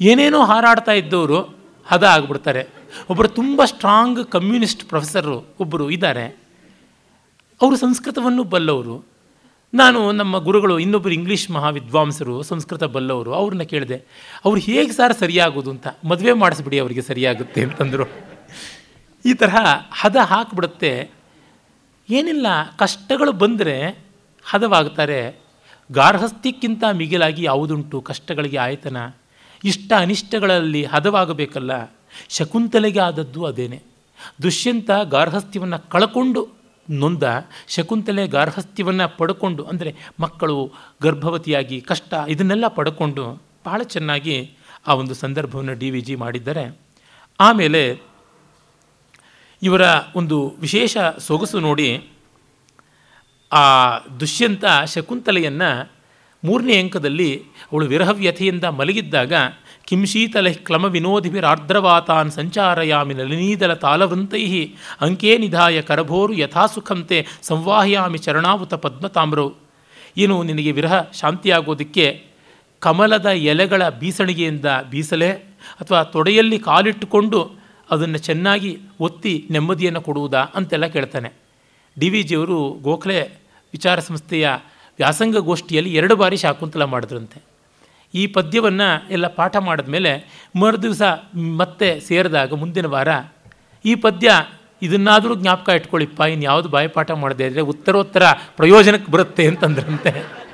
[0.00, 1.38] ಏನೇನೋ ಹಾರಾಡ್ತಾ ಇದ್ದವರು
[1.86, 2.75] ಹದ ಆಗಿಬಿಡ್ತಾರೆ.
[3.10, 6.26] ಒಬ್ಬರು ತುಂಬ ಸ್ಟ್ರಾಂಗ್ ಕಮ್ಯುನಿಸ್ಟ್ ಪ್ರೊಫೆಸರು ಒಬ್ಬರು ಇದ್ದಾರೆ.
[7.62, 9.16] ಅವರು ಸಂಸ್ಕೃತವನ್ನು ಬಲ್ಲವರು.
[9.74, 14.02] ನಾನು ನಮ್ಮ ಗುರುಗಳು ಇನ್ನೊಬ್ಬರು ಇಂಗ್ಲೀಷ್ ಮಹಾವಿದ್ವಾಂಸರು, ಸಂಸ್ಕೃತ ಬಲ್ಲವರು, ಅವ್ರನ್ನ ಕೇಳಿದೆ,
[14.44, 18.04] ಅವ್ರು ಹೇಗೆ ಸರ್ ಸರಿಯಾಗೋದು ಅಂತ, ಮದುವೆ ಮಾಡಿಸ್ಬಿಡಿ ಅವರಿಗೆ ಸರಿಯಾಗುತ್ತೆ ಅಂತಂದರು.
[19.24, 19.56] ಈ ತರಹ
[19.92, 21.10] ಹದ ಹಾಕಿಬಿಡುತ್ತೆ.
[22.10, 22.46] ಏನಿಲ್ಲ,
[22.78, 23.98] ಕಷ್ಟಗಳು ಬಂದರೆ
[24.44, 25.40] ಹದವಾಗ್ತಾರೆ.
[25.92, 28.96] ಗಾರ್ಹಸ್ಥ್ಯಕ್ಕಿಂತ ಮಿಗಿಲಾಗಿ ಯಾವುದುಂಟು ಕಷ್ಟಗಳಿಗೆ ಆಯತನ.
[29.64, 31.95] ಇಷ್ಟ ಅನಿಷ್ಟಗಳಲ್ಲಿ ಹದವಾಗಬೇಕಲ್ಲ.
[32.36, 33.78] ಶಕುಂತಲೆಗೆ ಆದದ್ದು ಅದೇನೆ.
[34.42, 36.42] ದುಷ್ಯಂತ ಗಾರ್ಹಸ್ಥ್ಯವನ್ನು ಕಳಕೊಂಡು
[36.88, 37.24] ನೊಂದ
[37.74, 39.90] ಶಕುಂತಲೆ ಗಾರ್ಹಸ್ಥ್ಯವನ್ನು ಪಡ್ಕೊಂಡು, ಅಂದರೆ
[40.20, 40.58] ಮಕ್ಕಳು
[41.02, 43.24] ಗರ್ಭವತಿಯಾಗಿ ಕಷ್ಟ ಇದನ್ನೆಲ್ಲ ಪಡ್ಕೊಂಡು
[43.66, 44.36] ಬಹಳ ಚೆನ್ನಾಗಿ
[44.86, 46.64] ಆ ಒಂದು ಸಂದರ್ಭವನ್ನು ಡಿ ವಿ ಜಿ ಮಾಡಿದ್ದಾರೆ.
[47.40, 47.82] ಆಮೇಲೆ
[49.62, 49.84] ಇವರ
[50.16, 50.96] ಒಂದು ವಿಶೇಷ
[51.26, 51.88] ಸೊಗಸು ನೋಡಿ,
[53.52, 53.64] ಆ
[54.20, 54.64] ದುಷ್ಯಂತ
[54.94, 55.70] ಶಕುಂತಲೆಯನ್ನು
[56.42, 57.30] ಮೂರನೇ ಅಂಕದಲ್ಲಿ
[57.70, 59.32] ಅವಳು ವಿರಹವ್ಯಥೆಯಿಂದ ಮಲಗಿದ್ದಾಗ
[59.86, 64.64] ಕಿಂಶೀತಲ ಕ್ಲಮ ವಿನೋದಿಭಿರಾರ್ದ್ರವಾತಾನ್ ಸಂಚಾರಯಾಮಿ ನಲಿನೀದಲ ತಾಲವೃಂತೈ
[65.00, 69.52] ಅಂಕೇ ನಿಧಾಯ ಕರಭೋರು ಯಥಾಸುಖಂತೆ ಸಂವಾಹಯಾಮಿ ಚರಣಾವುತ ಪದ್ಮತಾಮ್ರವು
[70.16, 72.24] ಏನು ನಿನಗೆ ವಿರಹ ಶಾಂತಿಯಾಗೋದಕ್ಕೆ
[72.78, 75.30] ಕಮಲದ ಎಲೆಗಳ ಬೀಸಣಿಗೆಯಿಂದ ಬೀಸಲೆ
[75.80, 77.40] ಅಥವಾ ತೊಡೆಯಲ್ಲಿ ಕಾಲಿಟ್ಟುಕೊಂಡು
[77.90, 81.32] ಅದನ್ನು ಚೆನ್ನಾಗಿ ಒತ್ತಿ ನೆಮ್ಮದಿಯನ್ನು ಕೊಡುವುದಾ ಅಂತೆಲ್ಲ ಕೇಳ್ತಾನೆ.
[81.98, 83.20] ಡಿ ವಿ ಜಿಯವರು ಗೋಖಲೆ
[83.72, 84.48] ವಿಚಾರ ಸಂಸ್ಥೆಯ
[84.98, 87.55] ವ್ಯಾಸಂಗ ಗೋಷ್ಠಿಯಲ್ಲಿ ಎರಡು ಬಾರಿ ಶಾಕುಂತಲ ಮಾಡಿದ್ರಂತೆ.
[88.14, 90.12] ಈ ಪದ್ಯವನ್ನು ಎಲ್ಲ ಪಾಠ ಮಾಡಿದ್ಮೇಲೆ
[90.58, 91.02] ಮರುದಿವಸ
[91.56, 93.08] ಮತ್ತೆ ಸೇರಿದಾಗ ಮುಂದಿನ ವಾರ
[93.84, 94.32] ಈ ಪದ್ಯ
[94.82, 98.22] ಇದನ್ನಾದರೂ ಜ್ಞಾಪಕ ಇಟ್ಕೊಳ್ಳಿಪ್ಪ ಇನ್ನು ಯಾವುದು ಬಾಯಿಪಾಠ ಮಾಡದೆ ಇದ್ದರೆ ಉತ್ತರೋತ್ತರ
[98.56, 100.46] ಪ್ರಯೋಜನಕ್ಕೆ ಬರುತ್ತೆ ಅಂತಂದ್ರಂತೆ.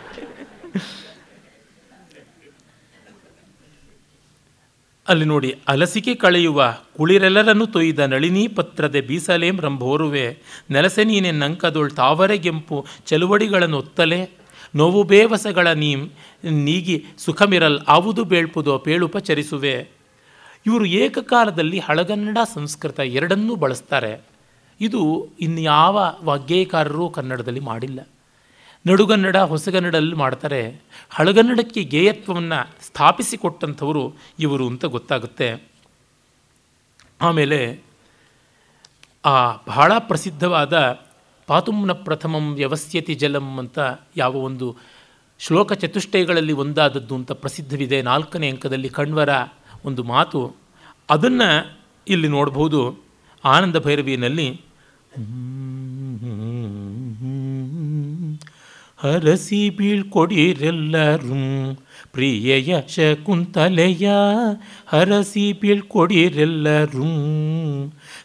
[5.09, 10.39] ಅಲ್ಲಿ ನೋಡಿ, ಅಲಸಿಕೆ ಕಳೆಯುವ ಕುಳಿರೆಲ್ಲರನ್ನು ತೊಯ್ದ ನಳಿನಿ ಪತ್ರದ ಬೀಸಲೇಂ ರಂಭೋರುವೆ,
[10.71, 14.42] ನೆಲಸೆ ನೀನೆ ನಂಕದೊಳ್ ತಾವರೆಗೆಂಪು ಚಲುವಡಿಗಳನ್ನು ಒತ್ತಲೆ
[14.77, 15.95] ನೋವು ಬೇವಸಗಳ ನೀ,
[16.51, 19.89] ನೀಗಿ ಸುಖಮಿರಲ್ ಆವುದು ಬೇಳ್ಪುದೋ ಪೇಳುಪಚರಿಸುವೆ
[20.67, 24.21] ಇವರು ಏಕಕಾಲದಲ್ಲಿ ಹಳಗನ್ನಡ ಸಂಸ್ಕೃತ ಎರಡನ್ನೂ ಬಳಸ್ತಾರೆ.
[24.81, 28.09] ಇದು ಇನ್ಯಾವ ವಾಗ್ಗೇಯಕಾರರೂ ಕನ್ನಡದಲ್ಲಿ ಮಾಡಿಲ್ಲ.
[28.87, 30.81] ನಡುಗನ್ನಡ ಹೊಸಗನ್ನಡಲ್ಲಿ ಮಾಡ್ತಾರೆ.
[31.11, 35.73] ಹಳಗನ್ನಡಕ್ಕೆ ಗೇಯತ್ವವನ್ನು ಸ್ಥಾಪಿಸಿಕೊಟ್ಟಂಥವರು ಇವರು ಅಂತ ಗೊತ್ತಾಗುತ್ತೆ.
[37.21, 37.81] ಆಮೇಲೆ
[39.25, 41.01] ಆ ಬಹಳ ಪ್ರಸಿದ್ಧವಾದ
[41.53, 43.79] ಪಾತುಮ್ನ ಪ್ರಥಮಂ ವ್ಯವಸ್ಯತಿ ಜಲಂ ಅಂತ
[44.17, 44.77] ಯಾವ ಒಂದು
[45.39, 48.03] ಶ್ಲೋಕ ಚತುಷ್ಟಯಗಳಲ್ಲಿ ಒಂದಾದದ್ದು ಅಂತ ಪ್ರಸಿದ್ಧವಿದೆ.
[48.03, 49.29] ನಾಲ್ಕನೇ ಅಂಕದಲ್ಲಿ ಕಣ್ವರ
[49.85, 50.57] ಒಂದು ಮಾತು.
[51.11, 53.05] ಅದನ್ನು ಇಲ್ಲಿ ನೋಡ್ಬೋದು.
[53.45, 54.61] ಆನಂದ ಭೈರವಿಯಲ್ಲಿ
[58.99, 61.81] ಹರಸಿ ಬೀಳ್ಕೊಡಿರೆಲ್ಲರೂ
[62.13, 64.11] ಪ್ರಿಯಯ ಶಕುಂತಲೆಯ
[64.87, 67.05] ಹರಸಿ ಬೀಳ್ಕೊಡಿರೆಲ್ಲರೂ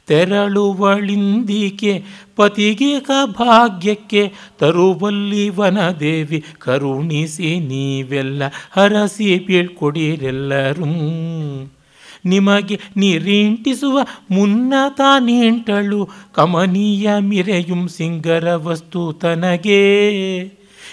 [0.07, 2.03] ತೆರಳುವಳಿಂದಿಕೆ
[2.35, 10.85] ಪತಿಗೆ ಕ ಭಾಗ್ಯಕ್ಕೆ ತರುವಲ್ಲಿ ವನದೇವಿ ಕರುಣಿಸಿ ನೀವೆಲ್ಲ ಹರಸಿ ಬೀಳ್ಕೊಡಿರೆಲ್ಲರೂ.
[12.25, 13.99] ನಿಮಗೆ ನೀರಿಂಟಿಸುವ
[14.31, 14.73] ಮುನ್ನ
[15.19, 19.81] ನೀಂಟಳು ಕಮನೀಯ ಮಿರೆಯುಂ ಸಿಂಗರ ವಸ್ತು ತನಗೆ.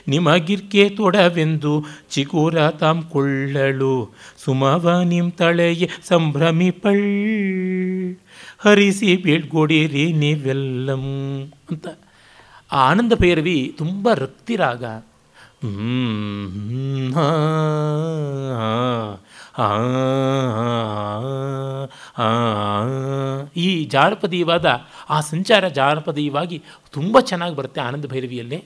[0.09, 4.15] ನಿಮಗಿರ್ಕೆ ತೊಡವೆಂದು ಚಿಗುರ ತಾಂ ಕೊಳ್ಳಳು
[4.45, 7.05] ಸುಮವ ನಿಮ್ ತಳೆಯೇ ಸಂಭ್ರಮಿಪಳ್
[8.65, 11.05] ಹರಿಸಿ ಬೀಳ್ಗೋಡಿರಿ ನೀವೆಲ್ಲಂ
[11.71, 11.87] ಅಂತ.
[12.73, 14.85] ಆ ಆನಂದ ಭೈರವಿ ತುಂಬ ರಕ್ತಿರಾಗ.
[23.57, 24.67] ಈ ಜಾನಪದೀಯವಾದ
[25.11, 26.63] ಆ ಸಂಚಾರ ಜಾನಪದೀಯವಾಗಿ
[26.93, 28.65] ತುಂಬ ಚೆನ್ನಾಗಿ ಬರುತ್ತೆ ಆನಂದ ಭೈರವಿಯಲ್ಲಿ.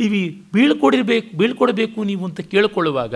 [0.00, 3.14] ಇವಿ ಬೀಳ್ಕೊಡಿರ್ಬೇಕು, ಬೀಳ್ಕೊಡಬೇಕು ನೀವು ಅಂತ ಕೇಳಿಕೊಳ್ಳುವಾಗ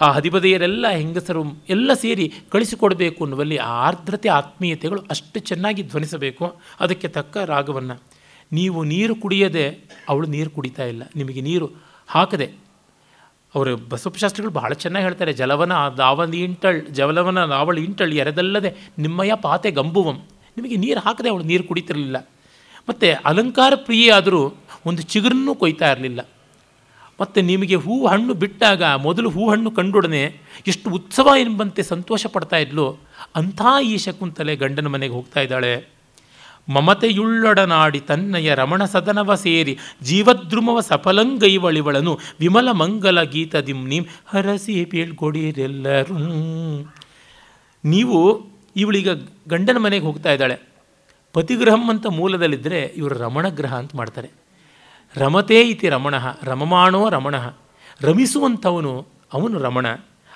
[0.00, 6.60] ಆ ಹದಿಬದೆಯರೆಲ್ಲ ಹೆಂಗಸರು ಎಲ್ಲ ಸೇರಿ ಕಳಿಸಿಕೊಡಬೇಕು ಅನ್ನುವಲ್ಲಿ ಆ ಆರ್ದ್ರತೆ, ಆತ್ಮೀಯತೆಗಳು ಅಷ್ಟು ಚೆನ್ನಾಗಿ ಧ್ವನಿಸಬೇಕು.
[6.80, 8.02] ಅದಕ್ಕೆ ತಕ್ಕ ರಾಗವನ್ನು.
[8.52, 9.78] ನೀವು ನೀರು ಕುಡಿಯದೆ
[10.08, 11.02] ಅವಳು ನೀರು ಕುಡಿತಾ ಇಲ್ಲ.
[11.16, 11.70] ನಿಮಗೆ ನೀರು
[12.08, 12.52] ಹಾಕದೆ.
[13.54, 20.14] ಅವರು ಬಸವಶಾಸ್ತ್ರಿಗಳು ಬಹಳ ಚೆನ್ನಾಗಿ ಹೇಳ್ತಾರೆ, ಜಲವನ ದಾವನ ಇಂಟಳ್, ಜಲವನ ನಾವಳು ಇಂಟಳ್ ಎರೆದಲ್ಲದೆ ನಿಮ್ಮಯ ಪಾತೆ ಗಂಬುವಂ.
[20.56, 22.28] ನಿಮಗೆ ನೀರು ಹಾಕದೆ ಅವಳು ನೀರು ಕುಡಿತಿರಲಿಲ್ಲ.
[22.88, 24.54] ಮತ್ತು ಅಲಂಕಾರ ಪ್ರಿಯೆ ಆದರೂ
[24.88, 26.20] ಒಂದು ಚಿಗುರನ್ನು ಕೊಯ್ತಾ ಇರಲಿಲ್ಲ.
[27.20, 30.24] ಮತ್ತು ನಿಮಗೆ ಹೂ ಹಣ್ಣು ಬಿಟ್ಟಾಗ ಮೊದಲು ಹೂ ಹಣ್ಣು ಕಂಡೊಡನೆ
[30.66, 32.84] ಎಷ್ಟು ಉತ್ಸವ ಎಂಬಂತೆ ಸಂತೋಷ ಪಡ್ತಾ ಇದ್ಲು.
[33.36, 35.72] ಅಂಥ ಈ ಶಕುಂತಲೆ ಗಂಡನ ಮನೆಗೆ ಹೋಗ್ತಾ ಇದ್ದಾಳೆ.
[36.68, 46.18] ಮಮತೆಯುಳ್ಳೊಡನಾಡಿ ತನ್ನಯ ರಮಣ ಸದನವ ಸೇರಿ ಜೀವದ್ರುಮವ ಸಫಲಂಗೈವಳಿವಳನು ವಿಮಲ ಮಂಗಲ ಗೀತದಿಂ ನೀಂ ಹರಸಿ ಬೀಳ್ಕೊಡಿರೆಲ್ಲರೂ
[47.84, 48.18] ನೀವು
[48.76, 49.08] ಇವಳೀಗ
[49.48, 50.56] ಗಂಡನ ಮನೆಗೆ ಹೋಗ್ತಾ ಇದ್ದಾಳೆ.
[51.32, 54.28] ಪತಿಗ್ರಹಂ ಅಂತ ಮೂಲದಲ್ಲಿದ್ದರೆ ಇವರು ರಮಣಗ್ರಹ ಅಂತ ಮಾಡ್ತಾರೆ.
[55.16, 57.34] ರಮತೇ ಇತಿ ರಮಣ, ರಮಮಾಣೋ ರಮಣ.
[58.00, 59.86] ರಮಿಸುವಂಥವನು ಅವನು ರಮಣ.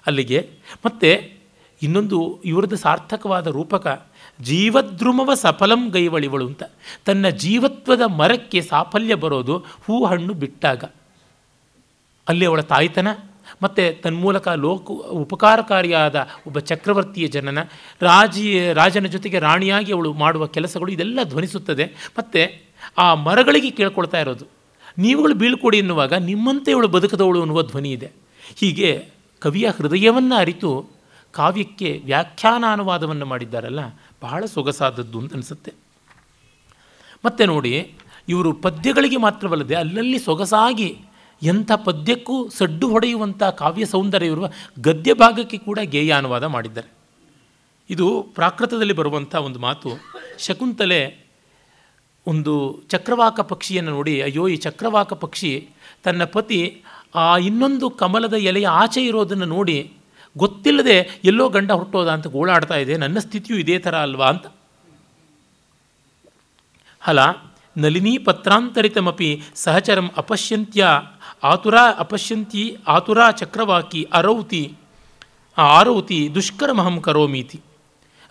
[0.06, 0.50] ಅಲ್ಲಿಗೆ
[0.86, 1.40] ಮತ್ತು
[1.82, 4.08] ಇನ್ನೊಂದು ಇವರದ್ದು ಸಾರ್ಥಕವಾದ ರೂಪಕ,
[4.40, 6.62] ಜೀವದ್ರುಮವ ಸಫಲಂ ಗೈವಳಿವಳು ಅಂತ.
[7.04, 10.84] ತನ್ನ ಜೀವತ್ವದ ಮರಕ್ಕೆ ಸಾಫಲ್ಯ ಬರೋದು ಹೂ ಹಣ್ಣು ಬಿಟ್ಟಾಗ.
[12.28, 13.08] ಅಲ್ಲಿ ಅವಳ ತಾಯ್ತನ,
[13.62, 17.62] ಮತ್ತು ತನ್ಮೂಲಕ ಲೋಕ ಉಪಕಾರಕಾರಿಯಾದ ಒಬ್ಬ ಚಕ್ರವರ್ತಿಯ ಜನನ,
[18.00, 21.84] ರಾಜಿ, ರಾಜನ ಜೊತೆಗೆ ರಾಣಿಯಾಗಿ ಅವಳು ಮಾಡುವ ಕೆಲಸಗಳು ಇದೆಲ್ಲ ಧ್ವನಿಸುತ್ತದೆ.
[22.18, 22.62] ಮತ್ತು
[22.98, 24.61] ಆ ಮರಗಳಿಗೆ ಕೇಳ್ಕೊಳ್ತಾ ಇರೋದು.
[24.98, 28.12] ನೀವುಗಳು ಬೀಳ್ಕೊಡಿ ಎನ್ನುವಾಗ ನಿಮ್ಮಂತೆ ಇವಳು ಬದುಕದವಳು ಅನ್ನುವ ಧ್ವನಿ ಇದೆ.
[28.56, 29.08] ಹೀಗೆ
[29.38, 30.86] ಕವಿಯ ಹೃದಯವನ್ನು ಅರಿತು
[31.32, 33.80] ಕಾವ್ಯಕ್ಕೆ ವ್ಯಾಖ್ಯಾನ ಅನುವಾದವನ್ನು ಮಾಡಿದ್ದಾರಲ್ಲ,
[34.22, 35.72] ಬಹಳ ಸೊಗಸಾದದ್ದು ಅಂತ ಅನಿಸುತ್ತೆ.
[37.24, 37.94] ಮತ್ತು ನೋಡಿ,
[38.28, 40.98] ಇವರು ಪದ್ಯಗಳಿಗೆ ಮಾತ್ರವಲ್ಲದೆ ಅಲ್ಲಲ್ಲಿ ಸೊಗಸಾಗಿ
[41.42, 44.48] ಎಂಥ ಪದ್ಯಕ್ಕೂ ಸಡ್ಡು ಹೊಡೆಯುವಂಥ ಕಾವ್ಯ ಸೌಂದರ್ಯ ಇರುವ
[44.80, 46.92] ಗದ್ಯ ಭಾಗಕ್ಕೆ ಕೂಡ ಗೇಯ ಅನುವಾದ ಮಾಡಿದ್ದಾರೆ.
[47.90, 49.88] ಇದು ಪ್ರಾಕೃತದಲ್ಲಿ ಬರುವಂಥ ಒಂದು ಮಾತು.
[50.38, 51.21] ಶಕುಂತಲೆ
[52.26, 52.54] ಒಂದು
[52.88, 55.52] ಚಕ್ರವಾಕ ಪಕ್ಷಿಯನ್ನು ನೋಡಿ, ಅಯ್ಯೋ, ಈ ಚಕ್ರವಾಕ ಪಕ್ಷಿ
[56.04, 56.60] ತನ್ನ ಪತಿ
[57.14, 59.78] ಆ ಇನ್ನೊಂದು ಕಮಲದ ಎಲೆಯ ಆಚೆ ಇರೋದನ್ನು ನೋಡಿ,
[60.36, 64.46] ಗೊತ್ತಿಲ್ಲದೆ ಎಲ್ಲೋ ಗಂಡ ಹುಟ್ಟೋದ ಅಂತ ಗೋಳಾಡ್ತಾ ಇದೆ, ನನ್ನ ಸ್ಥಿತಿಯು ಇದೇ ಥರ ಅಲ್ವಾ ಅಂತ.
[67.02, 67.18] ಹಲ,
[67.76, 70.84] ನಲಿನೀ ಪತ್ರಾಂತರಿತಮಪಿ ಸಹಚರಂ ಅಪಶ್ಯಂತ್ಯ
[71.42, 74.64] ಆತುರ ಅಪಶ್ಯಂತಿ ಆತುರ ಚಕ್ರವಾಕಿ ಅರೌತಿ
[75.58, 77.58] ಆರೌತಿ ದುಷ್ಕರ್ಮಹಂ ಕರೋಮೀತಿ.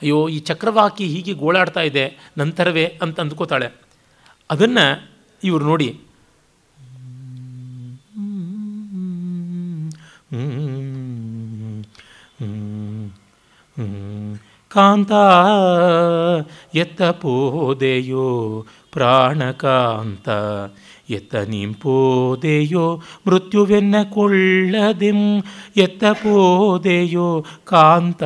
[0.02, 2.06] ಅಯ್ಯೋ, ಈ ಚಕ್ರವಾಕಿ ಹೀಗೆ ಗೋಳಾಡ್ತಾ ಇದೆ,
[2.38, 3.70] ನಂತರವೇ ಅಂತ ಅಂದ್ಕೋತಾಳೆ.
[4.52, 4.86] ಅದನ್ನು
[5.44, 5.90] ಇವರು ನೋಡಿ
[14.72, 15.12] ಕಾಂತ
[16.76, 18.28] ಎತ್ತ ಪೋದೆಯೋ
[18.92, 20.30] ಪ್ರಾಣಕಾಂತ
[21.12, 25.44] ಎತ್ತ ನಿಂಪೋದೆಯೋ ಮೃತ್ಯುವೆನ್ನ എത്ത
[25.78, 28.24] ಎತ್ತ ಪೋದೆಯೋ ಕಾಂತ.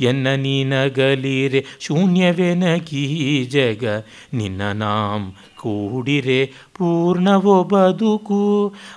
[0.00, 3.84] ಎನ್ನ ನೀನಗಲಿರೆ ಶೂನ್ಯವೆನಗೀ ಜಗ
[4.32, 5.34] ನಿನ್ನ ನಾಂ
[5.66, 6.40] ಕೂಡಿರೆ
[6.74, 8.40] ಪೂರ್ಣವೋ ಬದುಕು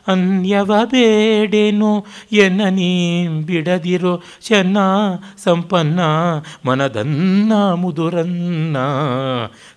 [0.07, 2.91] ಅನ್ಯವ ಬೇಡೇನು ಎನ್ನ ನೀ
[3.27, 4.77] ಬಿಡದಿರೋ ಚೆನ್ನ
[5.43, 5.99] ಸಂಪನ್ನ,
[6.65, 8.77] ಮನದನ್ನ ಮುದುರನ್ನ.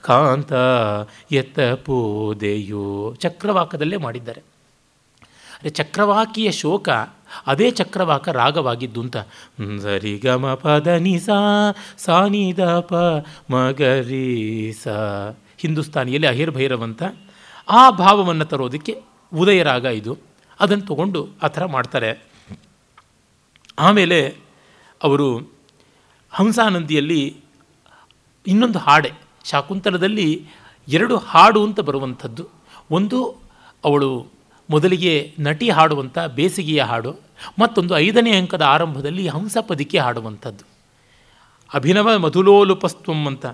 [0.03, 0.53] ಕಾಂತ
[1.33, 4.41] ಎತ್ತ ಪೋದೆಯೋ ಚಕ್ರವಾಕದಲ್ಲೇ ಮಾಡಿದ್ದಾರೆ.
[5.61, 6.89] ಅರೆ ಚಕ್ರವಾಕಿಯ ಶೋಕ
[7.47, 9.17] ಅದೇ ಚಕ್ರವಾಕ ರಾಗವಾಗಿದ್ದು ಅಂತ
[9.83, 11.41] ಸರಿಗಮ ಪದ ನಿಸಾ
[11.99, 12.95] ಸಾನಿದ ಪ
[13.51, 14.89] ಮಗರಿ ಸ
[15.63, 17.03] ಹಿಂದೂಸ್ತಾನಿಯಲ್ಲಿ ಅಹಿರ್ ಭೈರವಂತ
[17.69, 18.93] ಆ ಭಾವವನ್ನು ತರೋದಕ್ಕೆ
[19.33, 20.13] ಉದಯರಾಗ ಇದು.
[20.61, 22.11] ಅದನ್ನು ತಗೊಂಡು ಆ ಥರ ಮಾಡ್ತಾರೆ.
[23.79, 24.19] ಆಮೇಲೆ
[25.03, 25.29] ಅವರು
[26.31, 27.37] ಹಂಸಾನಂದಿಯಲ್ಲಿ
[28.47, 29.11] ಇನ್ನೊಂದು ಹಾಡೆ,
[29.45, 30.29] ಶಾಕುಂತಲದಲ್ಲಿ
[30.89, 32.45] ಎರಡು ಹಾಡು ಅಂತ ಬರುವಂಥದ್ದು.
[32.91, 33.19] ಒಂದು
[33.85, 34.11] ಅವಳು
[34.71, 37.13] ಮೊದಲಿಗೆ ನಟಿ ಹಾಡುವಂಥ ಬೇಸಿಗೆಯ ಹಾಡು,
[37.59, 40.65] ಮತ್ತೊಂದು ಐದನೇ ಅಂಕದ ಆರಂಭದಲ್ಲಿ ಹಂಸಪದಿಕೆ ಹಾಡುವಂಥದ್ದು.
[41.75, 43.47] ಅಭಿನವ ಮಧುಲೋಲುಪಸ್ತ್ವಂ ಅಂತ.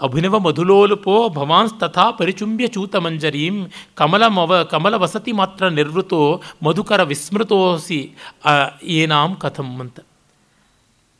[0.00, 3.56] ಅಭಿನವ ಮಧುಲೋಲುಪೋ ಭವಾನ್ಸ್ ತಥಾ ಪರಿಚುಂಬ್ಯ ಚೂತಮಂಜರೀಂ.
[3.94, 6.20] ಕಮಲಮವ ಕಮಲ ವಸತಿ ಮಾತ್ರ ನಿರ್ವೃತೋ
[6.62, 8.00] ಮಧುಕರ ವಿಸ್ಮೃತೋಸಿ
[8.98, 9.98] ಏನಾಂ ಕಥಂ ಅಂತ.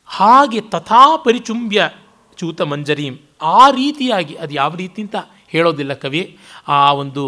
[0.09, 1.89] ಹಾಗೆ ತಥಾ ಪರಿಚುಂಬ್ಯ
[2.37, 5.17] ಚೂತ ಮಂಜರೀಂ ಆ ರೀತಿಯಾಗಿ ಅದು ಯಾವ ರೀತಿ ಅಂತ
[5.53, 6.23] ಹೇಳೋದಿಲ್ಲ ಕವಿ.
[6.67, 7.23] ಆ ಒಂದು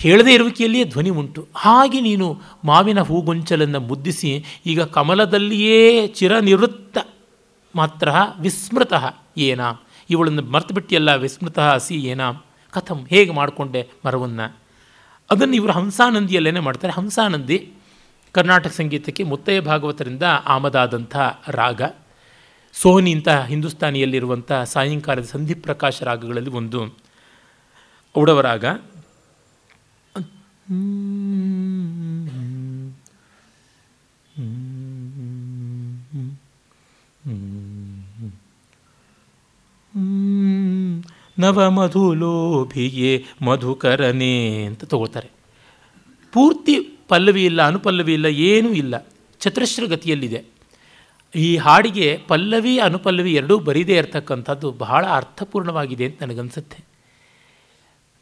[0.00, 1.42] ಹೇಳದೇ ಇರುವಿಕೆಯಲ್ಲಿಯೇ ಧ್ವನಿ ಉಂಟು.
[1.56, 2.26] ಹಾಗೆ ನೀನು
[2.64, 4.32] ಮಾವಿನ ಹೂಗೊಂಚಲನ್ನು ಮುದ್ದಿಸಿ,
[4.66, 5.80] ಈಗ ಕಮಲದಲ್ಲಿಯೇ
[6.18, 6.98] ಚಿರನಿವೃತ್ತ
[7.74, 8.08] ಮಾತ್ರ
[8.40, 8.92] ವಿಸ್ಮೃತ
[9.48, 9.60] ಏನ.
[10.10, 12.20] ಇವಳನ್ನು ಮರ್ತುಬಿಟ್ಟಿಯಲ್ಲ ವಿಸ್ಮೃತ ಹಸಿ ಏನ?
[12.70, 14.56] ಕಥಂ ಹೇಗೆ ಮಾಡಿಕೊಂಡೆ ಮರವನ್ನು?
[15.30, 16.92] ಅದನ್ನು ಇವರು ಹಂಸಾನಂದಿಯಲ್ಲೇ ಮಾಡ್ತಾರೆ.
[16.92, 17.72] ಹಂಸಾನಂದಿ
[18.32, 21.16] ಕರ್ನಾಟಕ ಸಂಗೀತಕ್ಕೆ ಮುತ್ತಯ್ಯ ಭಾಗವತರಿಂದ ಆಮದಾದಂಥ
[21.48, 21.82] ರಾಗ.
[22.72, 26.98] ಸೋನಿ ಅಂತ ಹಿಂದೂಸ್ತಾನಿಯಲ್ಲಿರುವಂಥ ಸಾಯಂಕಾಲದ ಸಂಧಿಪ್ರಕಾಶ ರಾಗಗಳಲ್ಲಿ ಒಂದು.
[28.18, 28.64] ಔಡವ ರಾಗ.
[41.38, 45.30] ನವಮಧುಲೋಭಿಯೇ ಮಧುಕರನೇ ಅಂತ ತಗೋತಾರೆ
[46.32, 49.06] ಪೂರ್ತಿ ಪಲ್ಲವಿ ಇಲ್ಲ, ಅನುಪಲ್ಲವಿ ಇಲ್ಲ, ಏನೂ ಇಲ್ಲ.
[49.40, 50.44] ಚತುರಶ್ರ ಗತಿಯಲ್ಲಿದೆ.
[51.36, 56.84] ಈ ಹಾಡಿಗೆ ಪಲ್ಲವಿ, ಅನುಪಲ್ಲವಿ ಎರಡೂ ಬರೀದೇ ಇರತಕ್ಕಂಥದ್ದು ಬಹಳ ಅರ್ಥಪೂರ್ಣವಾಗಿದೆ ಅಂತ ನನಗನ್ಸುತ್ತೆ.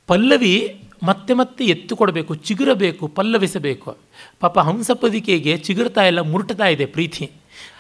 [0.07, 3.97] ಪಲ್ಲವಿ ಮತ್ತೆ ಮತ್ತೆ ಎತ್ತುಕೊಡಬೇಕು, ಚಿಗುರಬೇಕು, ಪಲ್ಲವಿಸಬೇಕು.
[4.41, 7.31] ಪಾಪ ಹಂಸಪದಿಕೆಗೆ ಚಿಗುರ್ತಾ ಇಲ್ಲ, ಮುರುಟತಾ ಇದೆ ಪ್ರೀತಿ.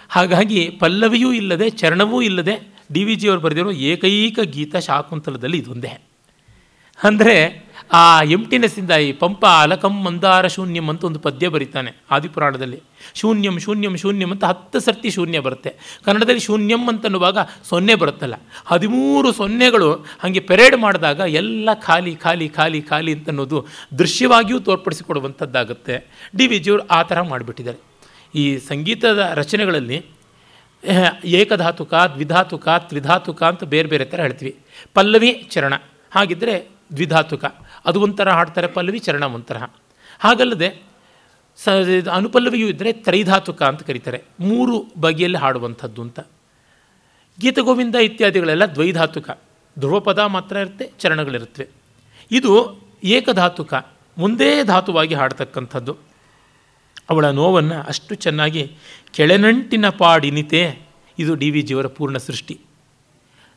[0.08, 6.00] ಹಾಗಾಗಿ ಪಲ್ಲವಿಯೂ ಇಲ್ಲದೆ, ಚರಣವೂ ಇಲ್ಲದೆ ಡಿ ವಿ ಜಿಯವರು ಬರೆದಿರೋ ಏಕೈಕ ಗೀತ ಶಾಕುಂತಲದಲ್ಲಿ ಇದೊಂದೇ.
[7.04, 12.82] ಅಂದರೆ ಆ ಎಂಟಿನೆಸ್ಸಿಂದ ಈ ಪಂಪ ಅಲಕಂ ಮಂದಾರ ಶೂನ್ಯಂ ಅಂತ ಒಂದು ಪದ್ಯ ಬರೀತಾನೆ ಆದಿಪುರಾಣದಲ್ಲಿ.
[13.14, 16.00] ಶೂನ್ಯಂ ಶೂನ್ಯಂ ಶೂನ್ಯಂ ಅಂತ ಹತ್ತು ಸರ್ತಿ ಶೂನ್ಯ ಬರುತ್ತೆ.
[16.04, 17.38] ಕನ್ನಡದಲ್ಲಿ ಶೂನ್ಯಂ ಅಂತನ್ನುವಾಗ
[17.68, 18.34] ಸೊನ್ನೆ ಬರುತ್ತಲ್ಲ.
[18.66, 23.66] ಹದಿಮೂರು ಸೊನ್ನೆಗಳು ಹಾಗೆ ಪೆರೇಡ್ ಮಾಡಿದಾಗ ಎಲ್ಲ ಖಾಲಿ ಖಾಲಿ ಖಾಲಿ ಖಾಲಿ ಅಂತನ್ನೋದು
[23.98, 26.10] ದೃಶ್ಯವಾಗಿಯೂ ತೋರ್ಪಡಿಸಿಕೊಡುವಂಥದ್ದಾಗುತ್ತೆ.
[26.36, 27.78] ಡಿ ವಿ ಜಿಯವರು ಆ ಥರ ಮಾಡಿಬಿಟ್ಟಿದ್ದಾರೆ.
[28.34, 30.13] ಈ ಸಂಗೀತದ ರಚನೆಗಳಲ್ಲಿ
[31.24, 34.58] ಏಕಧಾತುಕ ದ್ವಿಧಾತುಕ ತ್ರಿಧಾತುಕ ಅಂತ ಬೇರೆ ಬೇರೆ ಥರ ಹೇಳ್ತೀವಿ.
[34.94, 35.74] ಪಲ್ಲವಿ ಚರಣ.
[36.10, 37.44] ಹಾಗಿದ್ದರೆ ದ್ವಿಧಾತುಕ.
[37.84, 39.56] ಅದು ಒಂಥರ ಹಾಡ್ತಾರೆ, ಪಲ್ಲವಿ ಚರಣ ಒಂಥರ.
[40.20, 40.82] ಹಾಗಲ್ಲದೆ
[41.56, 41.68] ಸ
[42.12, 44.22] ಅನುಪಲ್ಲವಿಯೂ ಇದ್ದರೆ ತ್ರೈಧಾತುಕ ಅಂತ ಕರೀತಾರೆ.
[44.40, 46.20] ಮೂರು ಬಗೆಯಲ್ಲಿ ಹಾಡುವಂಥದ್ದು ಅಂತ.
[47.40, 49.30] ಗೀತಗೋವಿಂದ ಇತ್ಯಾದಿಗಳೆಲ್ಲ ದ್ವೈಧಾತುಕ.
[49.78, 51.68] ಧ್ರುವಪದ ಮಾತ್ರ ಇರುತ್ತೆ, ಚರಣಗಳಿರುತ್ತವೆ.
[52.30, 53.74] ಇದು ಏಕಧಾತುಕ.
[54.18, 55.96] ಮುಂದೇ ಧಾತುವಾಗಿ ಹಾಡ್ತಕ್ಕಂಥದ್ದು.
[57.10, 58.72] ಅವಳ ನೋವನ್ನು ಅಷ್ಟು ಚೆನ್ನಾಗಿ
[59.12, 60.62] ಕೆಳನಂಟಿನ ಪಾಡಿನಿತೆ
[61.18, 62.58] ಇದು ಡಿ ವಿ ಜಿಯವರ ಪೂರ್ಣ ಸೃಷ್ಟಿ.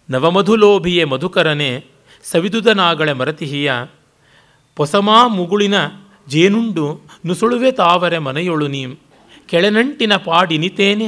[0.10, 1.86] ನವಮಧುಲೋಭಿಯೇ ಮಧುಕರನೆ
[2.24, 3.72] ಸವಿದುದನಾಗಳೆ ಮರತಿಹಿಯ
[4.76, 5.74] ಪೊಸಮಾ ಮುಗುಳಿನ
[6.28, 6.86] ಜೇನುಂಡು
[7.26, 8.91] ನುಸುಳುವೆ ತಾವರೆ ಮನೆಯೊಳು ನೀಂ.
[9.48, 11.07] ಕೆಳನಂಟಿನ ಪಾಡಿನಿತೇನೆ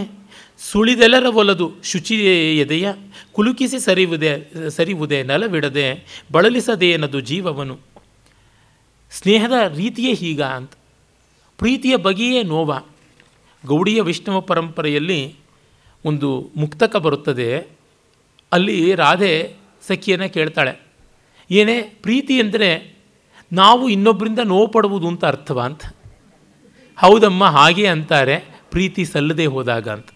[0.59, 2.87] ಸುಳಿದೆಲರ ಒಲದು ಶುಚಿಯೇ ಎದೆಯ
[3.31, 4.31] ಕುಲುಕಿಸಿ ಸರಿವುದೇ
[4.69, 5.85] ಸರಿವುದೇ ನೆಲವಿಡದೆ
[6.31, 7.75] ಬಳಲಿಸದೇನದು ಜೀವವನು.
[9.11, 10.73] ಸ್ನೇಹದ ರೀತಿಯೇ ಹೀಗ ಅಂತ.
[11.59, 12.83] ಪ್ರೀತಿಯ ಬಗೆಯೇ ನೋವ.
[13.65, 15.35] ಗೌಡಿಯ ವೈಷ್ಣವ ಪರಂಪರೆಯಲ್ಲಿ
[16.05, 17.67] ಒಂದು ಮುಕ್ತಕ ಬರುತ್ತದೆ.
[18.51, 19.55] ಅಲ್ಲಿ ರಾಧೆ
[19.87, 20.81] ಸಖಿಯನ್ನು ಕೇಳ್ತಾಳೆ.
[21.51, 22.97] ಏನೇ ಪ್ರೀತಿ ಅಂದರೆ
[23.53, 25.85] ನಾವು ಇನ್ನೊಬ್ಬರಿಂದ ನೋವು ಪಡುವುದು ಅಂತ ಅರ್ಥವ ಅಂತ.
[26.97, 28.39] ಹೌದಮ್ಮ ಹಾಗೆ ಅಂತಾರೆ,
[28.71, 30.09] ಪ್ರೀತಿ ಸಲ್ಲದೆ ಹೋದಾಗ ಅಂತ.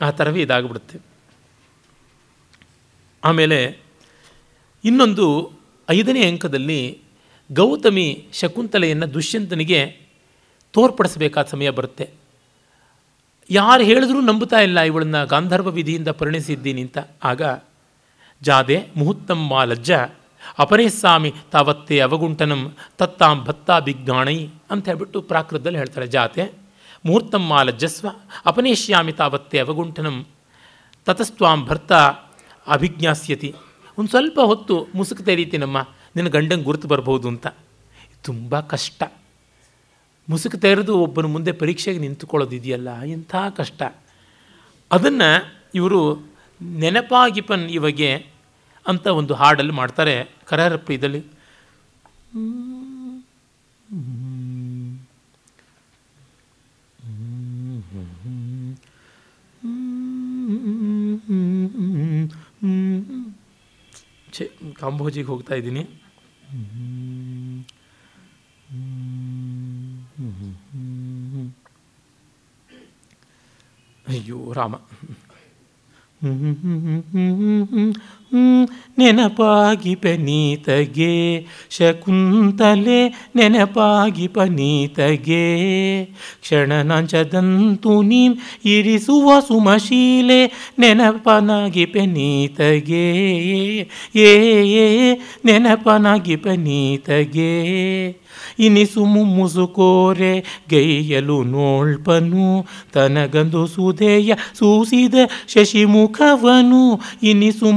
[0.00, 0.98] ಆ ಥರವೇ ಇದಾಗ್ಬಿಡುತ್ತೆ.
[3.24, 3.78] ಆಮೇಲೆ
[4.84, 5.52] ಇನ್ನೊಂದು
[5.90, 7.03] ಐದನೇ ಅಂಕದಲ್ಲಿ
[7.54, 9.80] ಗೌತಮಿ ಶಕುಂತಲೆಯನ್ನು ದುಷ್ಯಂತನಿಗೆ
[10.72, 12.10] ತೋರ್ಪಡಿಸಬೇಕಾದ ಸಮಯ ಬರುತ್ತೆ.
[13.50, 16.98] ಯಾರು ಹೇಳಿದ್ರೂ ನಂಬುತ್ತಾ ಇಲ್ಲ ಇವಳನ್ನು ಗಾಂಧರ್ವ ವಿಧಿಯಿಂದ ಪರಿಣಿಸಿದ್ದೀನಿ ಅಂತ.
[17.24, 17.42] ಆಗ
[18.42, 19.92] ಜಾದೆ ಮುಹೂರ್ತಮ್ಮ ಲಜ್ಜ
[20.58, 26.52] ಅಪರೇಸ್ವಾಮಿ ತಾವತ್ತೇ ಅವಗುಂಟನಂ ತತ್ತಾಂ ಭತ್ತಾ ಬಿಗ್ಗಾಣೈ ಅಂತ ಹೇಳ್ಬಿಟ್ಟು ಪ್ರಾಕೃತದಲ್ಲಿ ಹೇಳ್ತಾಳೆ ಜಾತೆ.
[27.06, 28.08] ಮುಹೂರ್ತಮ್ಮ ಲಜ್ಜಸ್ವ
[28.46, 30.26] ಅಪನೇಷ್ಯಾಮಿ ತಾವತ್ತೇ ಅವಗುಂಠನಂ
[31.04, 31.92] ತತಸ್ತ್ವಾಂ ಭರ್ತ
[32.66, 33.54] ಅಭಿಜ್ಞಾಸ್ಯತಿ.
[33.98, 35.78] ಒಂದು ಸ್ವಲ್ಪ ಹೊತ್ತು ಮುಸುಕು ತೆರೀತೀನಮ್ಮ
[36.16, 37.46] ನಿನ್ನ ಗಂಡಂಗೆ ಗುರುತು ಬರ್ಬೋದು ಅಂತ.
[38.22, 39.02] ತುಂಬ ಕಷ್ಟ.
[40.28, 43.82] ಮುಸುಕು ತೆರೆದು ಒಬ್ಬನ ಮುಂದೆ ಪರೀಕ್ಷೆಗೆ ನಿಂತುಕೊಳ್ಳೋದಿದೆಯಲ್ಲ ಎಂಥ ಕಷ್ಟ.
[44.92, 46.20] ಅದನ್ನು ಇವರು
[46.62, 48.26] ನೆನಪಾಗಿಪನ್ ಇವಾಗೆ
[48.86, 50.30] ಅಂತ ಒಂದು ಹಾಡಲ್ಲಿ ಮಾಡ್ತಾರೆ.
[50.44, 51.24] ಕರಾರಪ್ಪ ಇದರಲ್ಲಿ.
[64.80, 66.03] ಕಾಂಬೋಜಿಗೆ ಹೋಗ್ತಾ ಇದ್ದೀನಿ.
[66.56, 67.64] 嗯
[68.70, 71.52] 嗯嗯嗯嗯嗯，
[74.04, 74.80] 哎呦，他妈！
[76.20, 77.94] 嗯嗯嗯嗯嗯嗯。
[78.98, 86.04] ನೆನಪಾಗಿ ಪನೀತಗೆ, ಶಕುಂತಲೆ ನೆನಪಾಗಿ ಪನೀತಗೆ.
[86.04, 88.32] ಕ್ಷಣನಾಂಚದಂತು ನೀಂ
[88.64, 93.10] ಇರಿಸುವ ಸುಮಶೀಲೆ ನೆನಪನಾಗಿ ಪನೀತಗೆ.
[94.16, 97.54] ಏ ನೆನಪನಾಗಿ ಪನೀತಗೆ.
[98.58, 105.14] ಇನಿಸು ಮುಮ್ಮುಸುಕೋರೆ ಗೈಯಲು ನೋಳ್ಪನು, ತನಗಂದು ಸುಧೆಯ ಸೂಸಿದ
[105.48, 107.72] ಶಶಿಮುಖವನು, ಇನಿಸು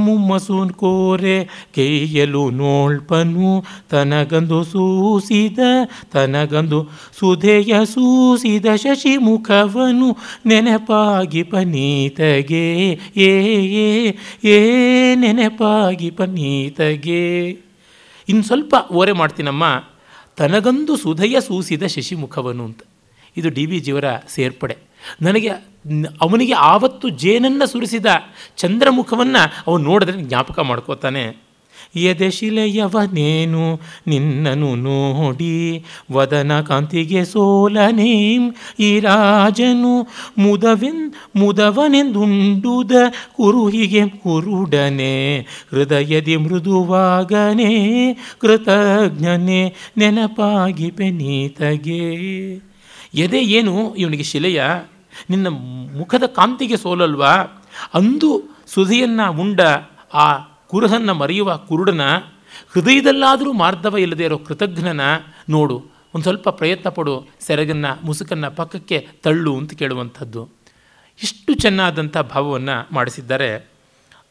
[0.50, 5.58] ಮುಮ್ಮಸು ಕೋರೆ ಕೈಯಲು ನೋಳ್ಪನು, ತನಗಂದು ಸೂಸಿದ,
[6.12, 6.84] ತನಗಂದು
[7.18, 10.16] ಸುಧೆಯ ಸೂಸಿದ ಶಶಿಮುಖವನು,
[10.46, 13.32] ನೆನಪಾಗಿ ಪನೀತಗೆ, ಏ
[14.44, 14.58] ಏ
[15.14, 17.48] ನೆನಪಾಗಿ ಪನೀತಗೆ.
[18.28, 19.84] ಇನ್ನು ಸ್ವಲ್ಪ ಓರೆ ಮಾಡ್ತೀನಮ್ಮ,
[20.36, 22.80] ತನಗಂದು ಸುಧೆಯ ಸೂಸಿದ ಶಶಿಮುಖವನು ಅಂತ.
[23.36, 24.87] ಇದು ಡಿ ಬಿ ಜಿಯವರ ಸೇರ್ಪಡೆ.
[25.22, 25.48] ನನಗೆ
[26.20, 28.06] ಅವನಿಗೆ ಆವತ್ತು ಜೇನನ್ನು ಸುರಿಸಿದ
[28.56, 31.48] ಚಂದ್ರಮುಖವನ್ನು ಅವನು ನೋಡಿದ್ರೆ ಜ್ಞಾಪಕ ಮಾಡ್ಕೋತಾನೆ.
[31.96, 40.08] ಎದೆಶಿಲೆಯವನೇನು ನಿನ್ನನು ನೋಡಿ ವದನ ಕಾಂತಿಗೆ ಸೋಲನೇಂ, ಈ ರಾಜನು
[40.38, 42.92] ಮುದವೆನ್, ಮುದವನೆಂದುಂಡುದ
[43.36, 45.38] ಕುರುಹಿಗೆ ಕುರುಡನೆ,
[45.70, 47.72] ಹೃದಯದಿ ಮೃದುವಾಗನೆ,
[48.38, 52.67] ಕೃತಜ್ಞನೆ ನೆನಪಾಗಿ ಪೆನೀತಗೆ.
[53.14, 53.94] ಎದೆ ಏನು?
[53.94, 54.64] ಇವನಿಗೆ ಶಿಲೆಯ
[55.30, 55.48] ನಿನ್ನ
[55.98, 57.34] ಮುಖದ ಕಾಂತಿಗೆ ಸೋಲಲ್ವಾ?
[57.94, 59.60] ಅಂದು ಸುಧಿಯನ್ನು ಉಂಡ
[60.14, 62.00] ಆ ಕುರುಹನ್ನು ಮರೆಯುವ ಕುರುಡನ
[62.74, 65.00] ಹೃದಯದಲ್ಲಾದರೂ ಮಾರ್ಧವ ಇಲ್ಲದೆ ಇರೋ ಕೃತಜ್ಞನ
[65.48, 65.76] ನೋಡು.
[66.14, 70.48] ಒಂದು ಸ್ವಲ್ಪ ಪ್ರಯತ್ನ ಪಡು, ಸೆರಗನ್ನು, ಮುಸುಕನ್ನು ಪಕ್ಕಕ್ಕೆ ತಳ್ಳು ಅಂತ ಕೇಳುವಂಥದ್ದು.
[71.22, 73.68] ಇಷ್ಟು ಚೆನ್ನಾದಂಥ ಭಾವವನ್ನು ಮಾಡಿಸಿದ್ದಾರೆ.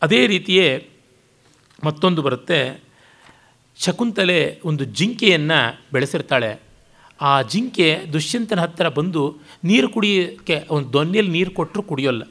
[0.01, 0.89] ಅದೇ ರೀತಿಯೇ
[1.83, 2.83] ಮತ್ತೊಂದು ಬರುತ್ತೆ.
[3.77, 6.66] ಶಕುಂತಲೆ ಒಂದು ಜಿಂಕೆಯನ್ನು ಬೆಳೆಸಿರ್ತಾಳೆ.
[7.21, 12.23] ಆ ಜಿಂಕೆ ದುಷ್ಯಂತನ ಹತ್ತಿರ ಬಂದು ನೀರು ಕುಡಿಯೋಕ್ಕೆ ಒಂದು ದೊನ್ನೆಯಲ್ಲಿ ನೀರು ಕೊಟ್ಟರು ಕುಡಿಯೋಲ್ಲ.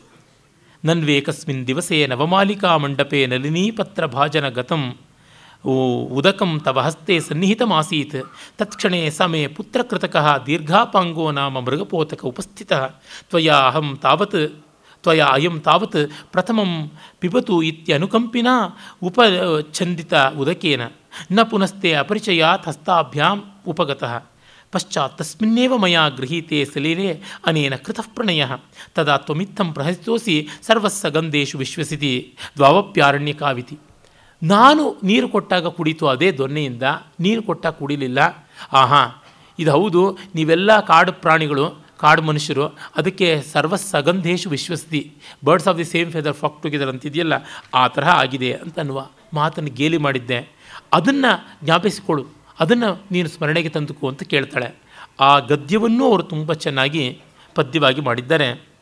[0.85, 4.97] ನನ್ವೇಕಸ್ಮಿನ್ ದಿವಸೇ ನವಮಾಲಿಕಾ ಮಂಡಪೇ ನಲಿನೀಪತ್ರ ಭಾಜನ ಗತಂ.
[6.13, 8.21] ಉದಕಂ ತವ ಹಸ್ತೆ ಸನ್ನಿಹಿತಮಾಸೀತ್.
[8.59, 12.73] ತತ್ಕ್ಷಣೇ ಸಮೇ ಪುತ್ರಕೃತಕಃ ದೀರ್ಘಾಪಾಂಗೋ ನಾಮ ಮೃಗಪೋತಕ ಉಪಸ್ಥಿತ.
[13.31, 14.39] ತ್ವಯಾ ಅಹಂ ತಾವತ್,
[15.03, 15.99] ತ್ವಯಾ ಅಯಂ ತಾವತ್
[16.33, 16.91] ಪ್ರಥಮಂ
[17.21, 18.47] ಪಿಬತು ಇತ್ಯನುಕಂಪಿನ
[19.03, 20.81] ಉಪಛಂದಿತ ಉದಕೇನ.
[21.33, 24.15] ನ ಪುನಸ್ತೆ ಅಪರಿಚಯಾತ್ ಹಸ್ತಾಭ್ಯಾಂ ಉಪಗತಃ.
[24.73, 28.45] ಪಶ್ಚಾತ್ ತಸ್ಮಿನ್ನೇವ ಮಯಾ ಗೃಹೀತೆ ಸಲೀಲೆ ಅನೇನ ಕೃತಃ ಪ್ರಣಯ
[28.95, 33.79] ತದಾ ತ್ವಮಿತ್ತಂ ಪ್ರಹಸಿತೋಸಿ ಸರ್ವಸ್ಸ ಗಂಧೇಶು ವಿಶ್ವಸಿತಿ ದ್ವಾವಪ್ಯಾರಣ್ಯಕಾವಿತಿ
[34.43, 36.83] ನಾನು ನೀರು ಕೊಟ್ಟಾಗ ಕುಡಿತು ಅದೇ ದೊನ್ನೆಯಿಂದ
[37.21, 38.19] ನೀರು ಕೊಟ್ಟಾಗ ಕುಡಿಲಿಲ್ಲ
[38.73, 39.23] ಆಹಾ,
[39.59, 42.67] ಇದು ಹೌದು, ನೀವೆಲ್ಲ ಕಾಡು ಪ್ರಾಣಿಗಳು, ಕಾಡು ಮನುಷ್ಯರು,
[42.97, 45.13] ಅದಕ್ಕೆ ಸರ್ವ ಸಗಂಧೇಶು ವಿಶ್ವಸ್ತಿ
[45.45, 47.35] birds of the same feather flock together ಅಂತಿದೆಯಲ್ಲ,
[47.75, 50.39] ಆ ತರಹ ಆಗಿದೆ ಅಂತನ್ನುವ ಮಾತನ್ನು ಗೇಲಿ ಮಾಡಿದ್ದೆ.
[50.93, 52.36] ಅದನ್ನು ಜ್ಞಾಪಿಸಿಕೊಳ್ಳು.
[52.61, 54.75] ಅದನ್ನು ನೀನು ಸ್ಮರಣೆಗೆ ತಂದುಕು ಅಂತ ಕೇಳ್ತಾಳೆ.
[55.21, 57.21] ಆ ಗದ್ಯವನ್ನು ಅವರು ತುಂಬ ಚೆನ್ನಾಗಿ
[57.55, 58.77] ಪದ್ಯವಾಗಿ ಮಾಡಿದ್ದಾರೆ.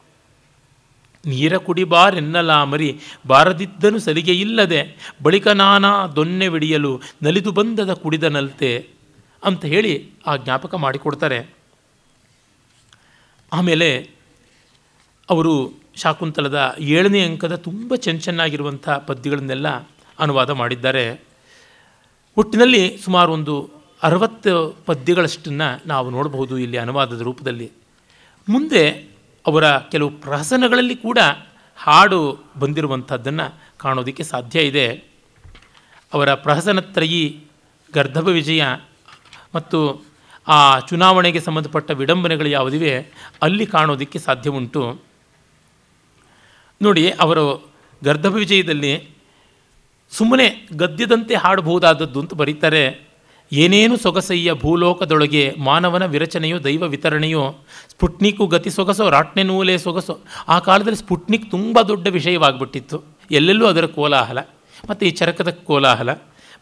[1.26, 8.88] ನೀರ ಕುಡಿಬಾರೆನ್ನಲಾಮರಿ ಬಾರದಿದ್ದನು ಸಲಿಗೆ ಇಲ್ಲದೆ, ಬಳಿಕ ನಾನಾ ದೊನ್ನೆ ವಿಡಿಯಲು ನಲಿದು ಬಂದದ ಕುಡಿದ ನಲ್ತೆ
[9.44, 11.46] ಅಂತ ಹೇಳಿ ಆ ಜ್ಞಾಪಕ ಮಾಡಿಕೊಡ್ತಾರೆ.
[13.52, 14.10] ಆಮೇಲೆ
[15.30, 19.68] ಅವರು ಶಾಕುಂತಲದ ಏಳನೇ ಅಂಕದ ತುಂಬ ಚೆನ್ನ ಚೆನ್ನಾಗಿರುವಂಥ ಪದ್ಯಗಳನ್ನೆಲ್ಲ
[20.18, 21.33] ಅನುವಾದ ಮಾಡಿದ್ದಾರೆ.
[22.36, 23.70] ಒಟ್ಟಿನಲ್ಲಿ ಸುಮಾರು ಒಂದು
[24.02, 27.72] ಅರವತ್ತು ಪದ್ಯಗಳಷ್ಟನ್ನು ನಾವು ನೋಡಬಹುದು ಇಲ್ಲಿ ಅನುವಾದದ ರೂಪದಲ್ಲಿ.
[28.48, 28.90] ಮುಂದೆ
[29.46, 31.18] ಅವರ ಕೆಲವು ಪ್ರಹಸನಗಳಲ್ಲಿ ಕೂಡ
[31.76, 35.04] ಹಾಡು ಬಂದಿರುವಂಥದ್ದನ್ನು ಕಾಣೋದಕ್ಕೆ ಸಾಧ್ಯ ಇದೆ.
[36.12, 37.40] ಅವರ ಪ್ರಹಸನತ್ರಯಿ
[37.94, 38.64] ಗರ್ಧಭ ವಿಜಯ
[39.54, 40.04] ಮತ್ತು
[40.48, 43.12] ಆ ಚುನಾವಣೆಗೆ ಸಂಬಂಧಪಟ್ಟ ವಿಡಂಬನೆಗಳು ಯಾವುದಿವೆ
[43.42, 45.00] ಅಲ್ಲಿ ಕಾಣೋದಕ್ಕೆ ಸಾಧ್ಯ ಉಂಟು
[46.82, 47.72] ನೋಡಿ, ಅವರು
[48.04, 49.13] ಗರ್ಧಭ ವಿಜಯದಲ್ಲಿ
[50.16, 50.46] ಸುಮ್ಮನೆ
[50.76, 52.84] ಗದ್ಯದಂತೆ ಹಾಡಬಹುದಾದದ್ದು ಅಂತ ಬರೀತಾರೆ.
[53.52, 57.42] ಏನೇನು ಸೊಗಸಯ್ಯ ಭೂಲೋಕದೊಳಗೆ ಮಾನವನ ವಿರಚನೆಯೋ ದೈವ ವಿತರಣೆಯೋ
[57.92, 60.14] ಸ್ಪುಟ್ನಿಕ್ಕು ಗತಿ ಸೊಗಸೋ, ರಾಟ್ನೆ ನೂಲೆ ಸೊಗಸೋ,
[60.48, 62.98] ಆ ಕಾಲದಲ್ಲಿ ಸ್ಪುಟ್ನಿಕ್ ತುಂಬ ದೊಡ್ಡ ವಿಷಯವಾಗಿಬಿಟ್ಟಿತ್ತು.
[63.30, 64.38] ಎಲ್ಲೆಲ್ಲೂ ಅದರ ಕೋಲಾಹಲ,
[64.90, 66.10] ಮತ್ತು ಈ ಚರಕದ ಕೋಲಾಹಲ,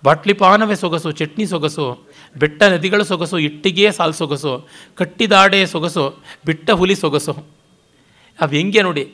[0.05, 1.87] ಬಾಟ್ಲಿಪಾನವೇ ಸೊಗಸು, ಚಟ್ನಿ ಸೊಗಸು,
[2.37, 4.53] ಬೆಟ್ಟ ನದಿಗಳ ಸೊಗಸು, ಇಟ್ಟಿಗೆಯೇ ಸಾಲು ಸೊಗಸು,
[4.95, 6.05] ಕಟ್ಟಿದಾಡೆ ಸೊಗಸು,
[6.47, 7.35] ಬಿಟ್ಟ ಹುಲಿ ಸೊಗಸು.
[8.39, 9.05] ಆ ವ್ಯಂಗ್ಯ ನೋಡಿ,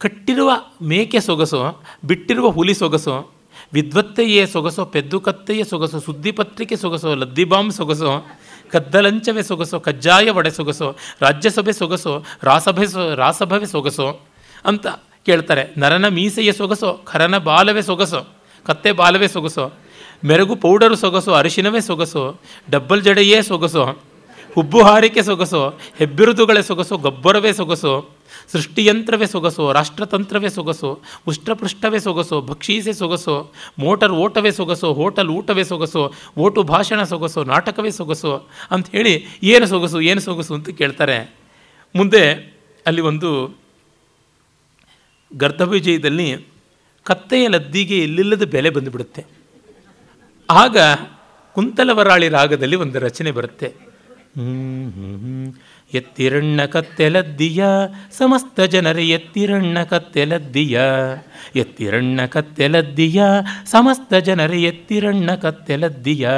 [0.00, 0.50] ಕಟ್ಟಿರುವ
[0.82, 1.60] ಮೇಕೆ ಸೊಗಸು,
[2.04, 3.41] ಬಿಟ್ಟಿರುವ ಹುಲಿ ಸೊಗಸು
[3.72, 8.26] ವಿದ್ವತ್ತೆಯೇ ಸೊಗಸೋ ಪೆದ್ದು ಕತ್ತೆಯೇ ಸೊಗಸು, ಸುದ್ದಿಪತ್ರಿಕೆ ಸೊಗಸು, ಲದ್ದಿಬಾಂಬ್ ಸೊಗಸೋ,
[8.70, 14.20] ಕದ್ದಲಂಚವೇ ಸೊಗಸೋ, ಕಜ್ಜಾಯ ವಡೆ ಸೊಗಸೋ, ರಾಜ್ಯಸಭೆ ಸೊಗಸೋ, ರಾಸಭೆ ಸೊ, ರಾಸಭವೇ ಸೊಗಸೋ
[14.64, 14.86] ಅಂತ
[15.26, 15.74] ಕೇಳ್ತಾರೆ.
[15.78, 18.28] ನರನ ಮೀಸೆಯ ಸೊಗಸೋ, ಖರನ ಬಾಲವೇ ಸೊಗಸೋ,
[18.66, 19.72] ಕತ್ತೆ ಬಾಲವೇ ಸೊಗಸೋ,
[20.24, 22.40] ಮೆರಗು ಪೌಡರು ಸೊಗಸೋ, ಅರಿಶಿನವೇ ಸೊಗಸೋ,
[22.70, 23.84] ಡಬ್ಬಲ್ ಜಡೆಯೇ ಸೊಗಸೋ
[24.54, 28.21] ಹುಬ್ಬು ಹಾರಿಕೆ ಸೊಗಸು ಹೆಬ್ಬಿರುದುಗಳೇ ಸೊಗಸೋ, ಗೊಬ್ಬರವೇ ಸೊಗಸು
[28.52, 36.62] ಸೃಷ್ಟಿಯಂತ್ರವೇ ಸೊಗಸು, ರಾಷ್ಟ್ರತಂತ್ರವೇ ಸೊಗಸು, ಉಷ್ಟ್ರಪೃಷ್ಠವೇ ಸೊಗಸು, ಭಕ್ಷೀಸೆ ಸೊಗಸು, ಮೋಟರ್ ಓಟವೇ ಸೊಗಸು, ಹೋಟಲ್ ಊಟವೇ ಸೊಗಸು, ಓಟು
[36.62, 38.32] ಭಾಷಣ ಸೊಗಸು, ನಾಟಕವೇ ಸೊಗಸು
[38.90, 41.36] ಹೇಳಿ ಏನು ಸೊಗಸು ಏನು ಸೊಗಸು ಅಂತ ಕೇಳ್ತಾರೆ.
[41.96, 42.22] ಮುಂದೆ
[42.86, 43.30] ಅಲ್ಲಿ ಒಂದು
[45.36, 46.46] ಗರ್ಧವಿಜಯದಲ್ಲಿ
[47.04, 49.22] ಕತ್ತೆಯ ಲದ್ದಿಗೆ ಇಲ್ಲಿಲ್ಲದ ಬೆಲೆ ಬಂದುಬಿಡುತ್ತೆ.
[50.50, 50.76] ಆಗ
[51.54, 53.68] ಕುಂತಲವರಾಳಿ ರಾಗದಲ್ಲಿ ಒಂದು ರಚನೆ ಬರುತ್ತೆ.
[55.94, 57.64] ಎತ್ತಿರಣ್ಣ ಕತ್ತೆಲದ್ದಿಯ
[58.18, 60.80] ಸಮಸ್ತ ಜನರೇ ಎತ್ತಿರಣ್ಣ ಕತ್ತೆಲದ್ದಿಯ
[61.56, 63.22] ಎತ್ತಿರಣ್ಣ ಕತ್ತೆಲದ್ದಿಯ
[63.70, 66.28] ಸಮಸ್ತ ಜನರೇ ಎತ್ತಿರಣ್ಣ ಕತ್ತೆಲದ್ದಿಯ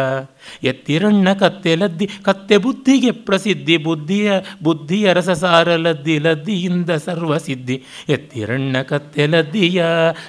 [0.62, 4.32] ಎತ್ತಿರಣ್ಣ ಕತ್ತೆಲದ್ದಿ ಕತ್ತೆ ಬುದ್ಧಿಗೆ ಪ್ರಸಿದ್ಧಿ, ಬುದ್ಧಿಯ
[4.62, 7.82] ಬುದ್ಧಿಯ ರಸಸಾರ ಲದ್ದಿ ಲದ್ದಿಯಿಂದ ಸರ್ವಸಿದ್ಧಿ.
[8.08, 9.84] ಎತ್ತಿರಣ್ಣ ಕತ್ತೆಲದ್ದಿಯ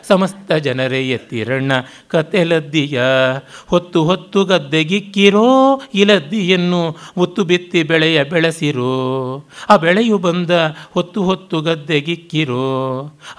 [0.07, 1.71] ಸಮಸ್ತ ಜನರೇ ಎತ್ತಿರಣ್ಣ
[2.07, 3.01] ಕತ್ತೆಲದ್ದಿಯ
[3.67, 9.14] ಹೊತ್ತು ಹೊತ್ತು ಗದ್ದೆಗಿಕ್ಕಿರೋ ಇಲದ್ದಿಯನ್ನು ಉತ್ತು ಬಿತ್ತಿ ಬೆಳೆಯ ಬೆಳೆಸಿರೋ.
[9.69, 10.51] ಆ ಬೆಳೆಯು ಬಂದ
[10.93, 12.67] ಹೊತ್ತು ಹೊತ್ತು ಗದ್ದೆಗಿಕ್ಕಿರೋ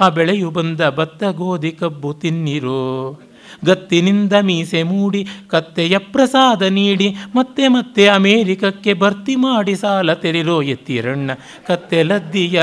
[0.00, 2.82] ಆ ಬೆಳೆಯು ಬಂದ ಭತ್ತ ಗೋಧಿ ಕಬ್ಬು ತಿನ್ನಿರೋ.
[3.64, 11.30] ಗತ್ತಿನಿಂದ ಮೀಸೆ ಮೂಡಿ ಕತ್ತೆಯ ಪ್ರಸಾದ ನೀಡಿ, ಮತ್ತೆ ಮತ್ತೆ ಅಮೇರಿಕಕ್ಕೆ ಭರ್ತಿ ಮಾಡಿ ಸಾಲ ತೆರಿರೋ ಎತ್ತಿರಣ್ಣ
[11.66, 12.62] ಕತ್ತೆ ಲದ್ದಿಯ.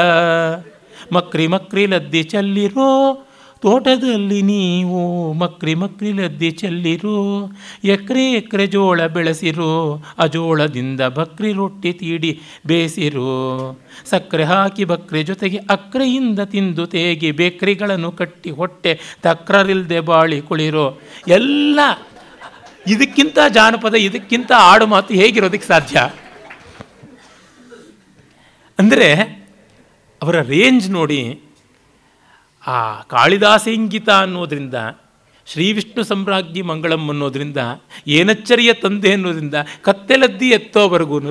[1.11, 2.89] ಮಕ್ರಿ ಮಕ್ರಿ ಲದ್ದಿ ಚಲ್ಲಿರೋ
[3.63, 4.99] ತೋಟದಲ್ಲಿ ನೀವು
[5.41, 7.17] ಮಕ್ರಿ ಮಕ್ರಿ ಲದ್ದಿ ಚೆಲ್ಲಿರು,
[7.95, 9.69] ಎಕರೆ ಎಕರೆ ಜೋಳ ಬೆಳೆಸಿರು
[10.19, 12.31] ಆ ಜೋಳದಿಂದ ಬಕ್ರಿ ರೊಟ್ಟಿ ತೀಡಿ
[12.67, 13.29] ಬೇಯಿಸಿರು
[14.11, 20.87] ಸಕ್ಕರೆ ಹಾಕಿ ಬಕ್ರೆ ಜೊತೆಗೆ ಅಕ್ರೆಯಿಂದ ತಿಂದು ತೇಗಿ ಬೇಕ್ರಿಗಳನ್ನು ಕಟ್ಟಿ ಹೊಟ್ಟೆ ತಕ್ರರಿಲ್ದೆ ಬಾಳಿ ಕುಳಿರು.
[21.27, 21.79] ಎಲ್ಲ
[22.87, 25.97] ಇದಕ್ಕಿಂತ ಜಾನಪದ, ಇದಕ್ಕಿಂತ ಆಡು ಮಾತು ಹೇಗಿರೋದಕ್ಕೆ ಸಾಧ್ಯ?
[28.79, 29.09] ಅಂದರೆ
[30.21, 31.21] ಅವರ ರೇಂಜ್ ನೋಡಿ
[32.67, 34.73] ಆ ಕಾಳಿದಾಸಿಂಗಿತ ಅನ್ನೋದರಿಂದ,
[35.45, 37.57] ಶ್ರೀ ವಿಷ್ಣು ಸಮ್ರಾಜ್ಞಿ ಮಂಗಳಂ ಅನ್ನೋದರಿಂದ,
[38.07, 41.21] ಏನಚ್ಚರಿಯ ತಂದೆ ಅನ್ನೋದರಿಂದ, ಕತ್ತೆಲದ್ದಿ ಎತ್ತೋವರೆಗೂ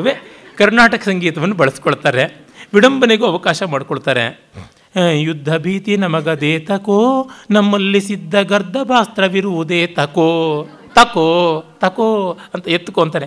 [0.59, 4.51] ಕರ್ನಾಟಕ ಸಂಗೀತವನ್ನು ಬಳಸ್ಕೊಳ್ತಾರೆ, ವಿಡಂಬನೆಗೂ ಅವಕಾಶ ಮಾಡಿಕೊಳ್ತಾರೆ.
[5.21, 13.27] ಯುದ್ಧ ಭೀತಿ ನಮಗದೇ ತಕೋ, ನಮ್ಮಲ್ಲಿ ಸಿದ್ಧ ಗರ್ಧಭಾಸ್ತ್ರವಿರುವುದೇ ತಕೋ ತಕೋ ತಕೋ ಅಂತ ಎತ್ತುಕೊಂತಾರೆ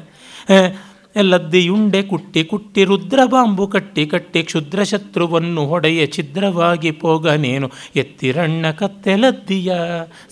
[1.21, 9.73] ಲದ್ದಿಯುಂಡೆ ಕುಟ್ಟಿ ಕುಟ್ಟಿ ರುದ್ರಬಾಂಬು ಕಟ್ಟಿ ಕಟ್ಟಿ ಕ್ಷುದ್ರ ಶತ್ರುವನ್ನು ಹೊಡೆಯ ಛಿದ್ರವಾಗಿ ಪೋಗನೇನು ಎತ್ತಿರಣ್ಣ ಕತ್ತೆಲದ್ದಿಯ,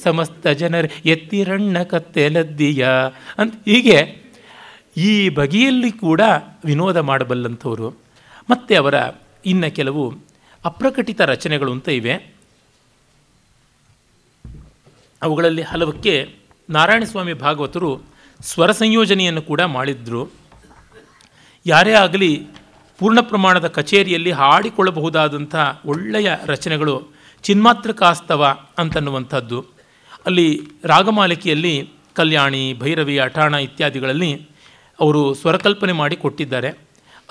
[0.04, 2.88] ಸಮಸ್ತ ಜನರ ಎತ್ತಿರಣ್ಣ ಕತ್ತೆಲದ್ದಿಯ
[3.38, 4.24] ಅಂತ ಹೀಗೆ
[4.98, 6.22] ಈ ಬಗೆಯಲ್ಲಿ ಕೂಡ
[6.66, 7.90] ವಿನೋದ ಮಾಡಬಲ್ಲಂಥವರು.
[8.50, 8.94] ಮತ್ತು ಅವರ
[9.46, 10.14] ಇನ್ನು ಕೆಲವು
[10.66, 12.34] ಅಪ್ರಕಟಿತ ರಚನೆಗಳು ಅಂತ ಇವೆ.
[15.22, 16.36] ಅವುಗಳಲ್ಲಿ ಹಲವಕ್ಕೆ
[16.70, 18.02] ನಾರಾಯಣಸ್ವಾಮಿ ಭಾಗವತರು
[18.42, 20.43] ಸ್ವರ ಸಂಯೋಜನೆಯನ್ನು ಕೂಡ ಮಾಡಿದ್ರು.
[21.66, 22.48] ಯಾರೇ ಆಗಲಿ
[23.00, 27.08] ಪೂರ್ಣ ಪ್ರಮಾಣದ ಕಚೇರಿಯಲ್ಲಿ ಹಾಡಿಕೊಳ್ಳಬಹುದಾದಂಥ ಒಳ್ಳೆಯ ರಚನೆಗಳು
[27.44, 29.66] ಚಿನ್ಮಾತ್ರಕಾಸ್ತವ ಅಂತನ್ನುವಂಥದ್ದು.
[30.26, 34.48] ಅಲ್ಲಿ ರಾಗಮಾಲಿಕೆಯಲ್ಲಿ ಕಲ್ಯಾಣಿ, ಭೈರವಿ, ಅಠಾಣ ಇತ್ಯಾದಿಗಳಲ್ಲಿ
[35.00, 36.72] ಅವರು ಸ್ವರಕಲ್ಪನೆ ಮಾಡಿ ಕೊಟ್ಟಿದ್ದಾರೆ.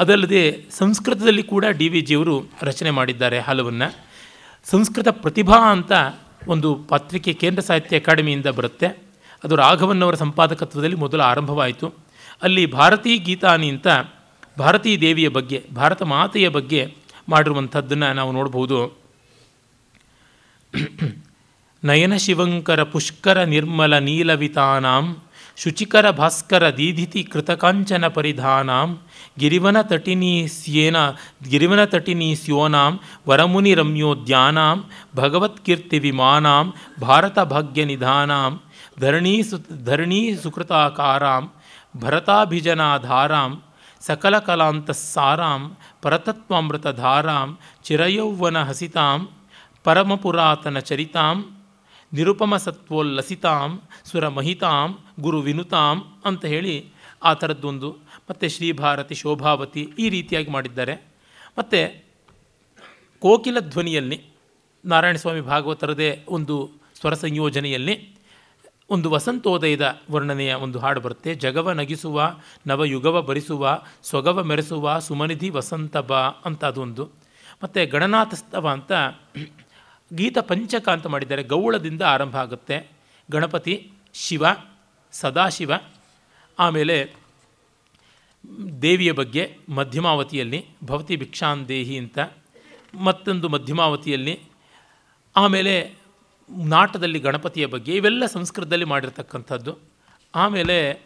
[0.01, 3.95] ಅದಲ್ಲದೆ ಸಂಸ್ಕೃತದಲ್ಲಿ ಕೂಡ ಡಿ ವಿ ಜಿಯವರು ರಚನೆ ಮಾಡಿದ್ದಾರೆ ಹಲವನ್ನು.
[4.65, 5.93] ಸಂಸ್ಕೃತ ಪ್ರತಿಭಾ ಅಂತ
[6.49, 8.87] ಒಂದು ಪತ್ರಿಕೆ ಕೇಂದ್ರ ಸಾಹಿತ್ಯ ಅಕಾಡೆಮಿಯಿಂದ ಬರುತ್ತೆ.
[9.45, 11.95] ಅದು ರಾಘವನ್ನವರ ಸಂಪಾದಕತ್ವದಲ್ಲಿ ಮೊದಲು ಆರಂಭವಾಯಿತು.
[12.43, 13.87] ಅಲ್ಲಿ ಭಾರತೀ ಗೀತಾನಿ ಅಂತ
[14.59, 16.95] ಭಾರತೀ ದೇವಿಯ ಬಗ್ಗೆ, ಭಾರತ ಮಾತೆಯ ಬಗ್ಗೆ
[17.29, 19.03] ಮಾಡಿರುವಂಥದ್ದನ್ನು ನಾವು ನೋಡ್ಬೋದು.
[21.85, 25.17] ನಯನ ಶಿವಂಕರ ಪುಷ್ಕರ ನಿರ್ಮಲ ನೀಲವಿತಾನಾಂ,
[25.57, 29.01] ಶುಚಿಕರ ಭಾಸ್ಕರ ದೀಧಿತಿ ಕೃತಕಾಂಚನ ಪರಿಧಾನಾಂ,
[29.39, 30.97] ಗಿರಿವನ ತಟಿನಿ ಸ್ಯೇನ,
[31.49, 34.85] ಗಿರಿವನ ತಟಿನಿ ಸ್ಯೋನಾಂ, ವರಮುನಿ ರಮ್ಯೋದ್ಯಾನಾಂ
[35.17, 38.61] ಭಗವತ್ಕೀರ್ತಿ ವಿಮಾನಾಂ, ಭಾರತ ಭಾಗ್ಯ ನಿಧಾನಾಂ,
[39.01, 41.53] ಧರಣೀ ಸು, ಧರಣೀ ಸುಕೃತಾಕಾರಾಂ,
[41.97, 43.63] ಭರತಾಭಿಜನಾಧಾರಾಂ
[44.07, 45.71] ಸಕಲ ಪರತತ್ವಾಮೃತ
[46.01, 47.49] ಪರತತ್ವಾಮೃತಧಾರಾಂ
[47.85, 49.21] ಚಿರಯೌವನ ಹಸಿತಾಂ
[49.85, 51.37] ಪರಮಪುರಾತನ ಚರಿತಾಂ
[52.13, 53.71] ನಿರುಪಮ ಸತ್ವೋಲ್ಲಸಿತಾಂ
[54.05, 54.89] ಸುರಮಹಿತಾಂ
[55.21, 56.75] ಗುರು ವಿನುತಾಂ ಅಂತ ಹೇಳಿ
[57.23, 57.91] ಆ ಥರದ್ದೊಂದು
[58.31, 60.95] ಮತ್ತು ಶ್ರೀಭಾರತಿ ಶೋಭಾವತಿ ಈ ರೀತಿಯಾಗಿ ಮಾಡಿದ್ದಾರೆ.
[61.59, 61.81] ಮತ್ತು
[63.23, 64.19] ಕೋಕಿಲ ಧ್ವನಿಯಲ್ಲಿ
[64.85, 66.57] ನಾರಾಯಣಸ್ವಾಮಿ ಭಾಗವತರದೇ ಒಂದು
[67.01, 67.95] ಸ್ವರ ಸಂಯೋಜನೆಯಲ್ಲಿ
[68.93, 71.35] ಒಂದು ವಸಂತೋದಯದ ವರ್ಣನೆಯ ಒಂದು ಹಾಡು ಬರುತ್ತೆ.
[71.35, 77.05] ಜಗವ ನಗಿಸುವ, ನವಯುಗವ ಬರಿಸುವ ಸೊಗವ ಮೆರೆಸುವ, ಸುಮನಿಧಿ ವಸಂತ ಬಾ ಅಂತ ಅದೊಂದು.
[77.65, 78.93] ಮತ್ತು ಗಣನಾಥಸ್ತವ ಅಂತ
[80.15, 81.43] ಗೀತ ಪಂಚಕ ಅಂತ ಮಾಡಿದ್ದಾರೆ.
[81.43, 82.91] ಗೌಳದಿಂದ ಆರಂಭ ಆಗುತ್ತೆ.
[83.31, 84.45] ಗಣಪತಿ, ಶಿವ,
[85.13, 85.73] ಸದಾಶಿವ.
[86.59, 87.15] ಆಮೇಲೆ
[88.83, 92.19] ದೇವಿಯ ಬಗ್ಗೆ ಮಧ್ಯಮಾವತಿಯಲ್ಲಿ ಭವತಿ ಭಿಕ್ಷಾಂದೇಹಿ ಅಂತ
[92.95, 94.41] ಮತ್ತೊಂದು ಮಧ್ಯಮಾವತಿಯಲ್ಲಿ.
[95.37, 96.02] ಆಮೇಲೆ
[96.51, 99.79] ನಾಟದಲ್ಲಿ ಗಣಪತಿಯ ಬಗ್ಗೆ ಇವೆಲ್ಲ ಸಂಸ್ಕೃತದಲ್ಲಿ ಮಾಡಿರ್ತಕ್ಕಂಥದ್ದು.
[100.35, 101.03] ಆಮೇಲೆ,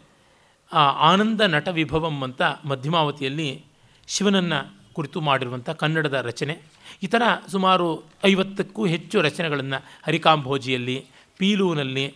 [0.73, 3.65] ಆ ಆನಂದ ನಟ ವಿಭವಂ ಅಂತ ಮಧ್ಯಮಾವತಿಯಲ್ಲಿ
[4.07, 6.61] ಶಿವನನ್ನು ಕುರಿತು ಮಾಡಿರುವಂಥ ಕನ್ನಡದ ರಚನೆ.
[7.03, 11.05] ಈ ಥರ ಸುಮಾರು ಐವತ್ತಕ್ಕೂ ಹೆಚ್ಚು ರಚನೆಗಳನ್ನು ಹರಿಕಾಂಭೋಜಿಯಲ್ಲಿ,
[11.37, 12.15] ಪೀಲೂನಲ್ಲಿ,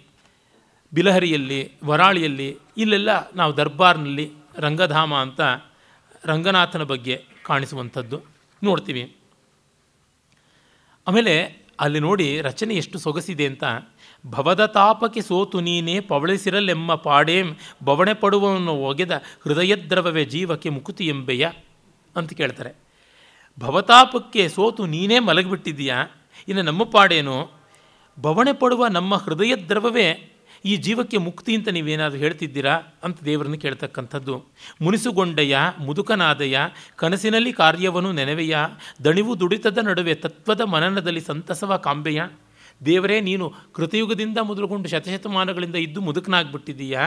[0.94, 5.42] ಬಿಲಹರಿಯಲ್ಲಿ, ವರಾಳಿಯಲ್ಲಿ, ಇಲ್ಲೆಲ್ಲ ನಾವು ದರ್ಬಾರ್ನಲ್ಲಿ ರಂಗಧಾಮ ಅಂತ
[6.26, 8.22] ರಂಗನಾಥನ ಬಗ್ಗೆ ಕಾಣಿಸುವಂಥದ್ದು
[8.64, 9.16] ನೋಡ್ತೀವಿ.
[11.08, 13.64] ಆಮೇಲೆ ಅಲ್ಲಿ ನೋಡಿ ರಚನೆ ಎಷ್ಟು ಸೊಗಸಿದೆ ಅಂತ.
[14.28, 21.50] ಭವದ ತಾಪಕ್ಕೆ ಸೋತು ನೀನೇ ಪವಳಿಸಿರಲೆಮ್ಮ ಪಾಡೇಂ, ಬವಣೆ ಪಡುವವನ್ನು ಒಗೆದ ಹೃದಯದ್ರವವೇ ಜೀವಕ್ಕೆ ಮುಕುತಿ ಎಂಬೆಯ
[22.16, 22.72] ಅಂತ ಕೇಳ್ತಾರೆ.
[23.60, 26.08] ಭವತಾಪಕ್ಕೆ ಸೋತು ನೀನೇ ಮಲಗಿಬಿಟ್ಟಿದ್ದೀಯಾ?
[26.48, 27.52] ಇನ್ನು ನಮ್ಮ ಪಾಡೇನು?
[28.22, 30.31] ಬವಣೆ ಪಡುವ ನಮ್ಮ ಹೃದಯ ದ್ರವವೇ
[30.66, 34.44] ಈ ಜೀವಕ್ಕೆ ಮುಕ್ತಿ ಅಂತ ನೀವೇನಾದರೂ ಹೇಳ್ತಿದ್ದೀರಾ ಅಂತ ದೇವರನ್ನು ಕೇಳ್ತಕ್ಕಂಥದ್ದು.
[34.82, 36.58] ಮುನಿಸುಗೊಂಡೆಯ ಮುದುಕನಾದಯ
[36.96, 38.58] ಕನಸಿನಲ್ಲಿ ಕಾರ್ಯವನು ನೆನವೆಯ?
[39.04, 42.22] ದಣಿವು ದುಡಿತದ ನಡುವೆ ತತ್ವದ ಮನನದಲ್ಲಿ ಸಂತಸವ ಕಾಂಬೆಯ?
[42.86, 47.02] ದೇವರೇ, ನೀನು ಕೃತಯುಗದಿಂದ ಮೊದಲುಗೊಂಡು ಶತಶತಮಾನಗಳಿಂದ ಇದ್ದು ಮುದುಕನಾಗ್ಬಿಟ್ಟಿದ್ದೀಯಾ?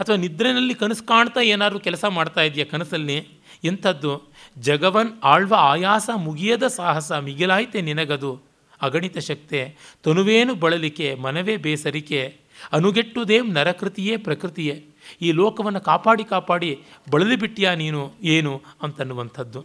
[0.00, 3.28] ಅಥವಾ ನಿದ್ರೆನಲ್ಲಿ ಕನಸು ಕಾಣ್ತಾ ಏನಾದರೂ ಕೆಲಸ ಮಾಡ್ತಾ ಇದೆಯಾ ಕನಸಲ್ಲಿ?
[3.64, 4.22] ಎಂಥದ್ದು?
[4.58, 8.40] ಜಗವನ್ ಆಳ್ವ ಆಯಾಸ ಮುಗಿಯದ ಸಾಹಸ ಮಿಗಿಲಾಯ್ತೆ ನಿನಗದು.
[8.82, 12.45] ಅಗಣಿತ ಶಕ್ತೆ, ತನುವೇನು ಬಳಲಿಕೆ, ಮನವೇ ಬೇಸರಿಕೆ.
[12.72, 14.86] ಅನುಗೆಟ್ಟುದೇಂ ನರಕೃತಿಯೇ ಪ್ರಕೃತಿಯೇ.
[15.22, 19.64] ಈ ಲೋಕವನ್ನು ಕಾಪಾಡಿ ಕಾಪಾಡಿ ಬಳಲಿಬಿಟ್ಟಿಯಾ ನೀನು, ಏನು ಅಂತನ್ನುವಂಥದ್ದು.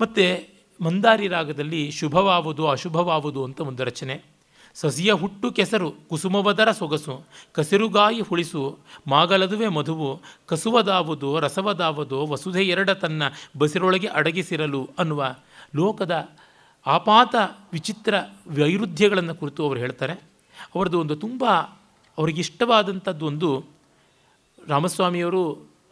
[0.00, 4.36] ಮತ್ತು ಮಂದಾರಿ ರಾಗದಲ್ಲಿ ಶುಭವಾವುದು, ಅಶುಭವಾವುದು ಅಂತ ಒಂದು ರಚನೆ.
[4.74, 13.22] ಸಸಿಯ ಹುಟ್ಟು ಕೆಸರು, ಕುಸುಮವದರ ಸೊಗಸು, ಕಸಿರುಗಾಯಿ ಹುಳಿಸು, ಮಾಗಲದುವೆ ಮಧುವು, ಕಸುವದಾವುದು, ರಸವದಾವುದು, ವಸುಧೆ ಎರಡ ತನ್ನ
[13.58, 15.36] ಬಸಿರೊಳಗೆ ಅಡಗಿಸಿರಲು ಅನ್ನುವ
[15.76, 16.28] ಲೋಕದ
[16.86, 17.34] ಆಪಾತ
[17.72, 18.14] ವಿಚಿತ್ರ
[18.48, 20.35] ವೈರುಧ್ಯಗಳನ್ನು ಕುರಿತು ಅವರು ಹೇಳ್ತಾರೆ.
[20.76, 21.44] ಅವರದ್ದು ಒಂದು ತುಂಬ
[22.18, 23.64] ಅವರಿಗಿಷ್ಟವಾದಂಥದ್ದು ಒಂದು
[24.68, 25.42] ರಾಮಸ್ವಾಮಿಯವರು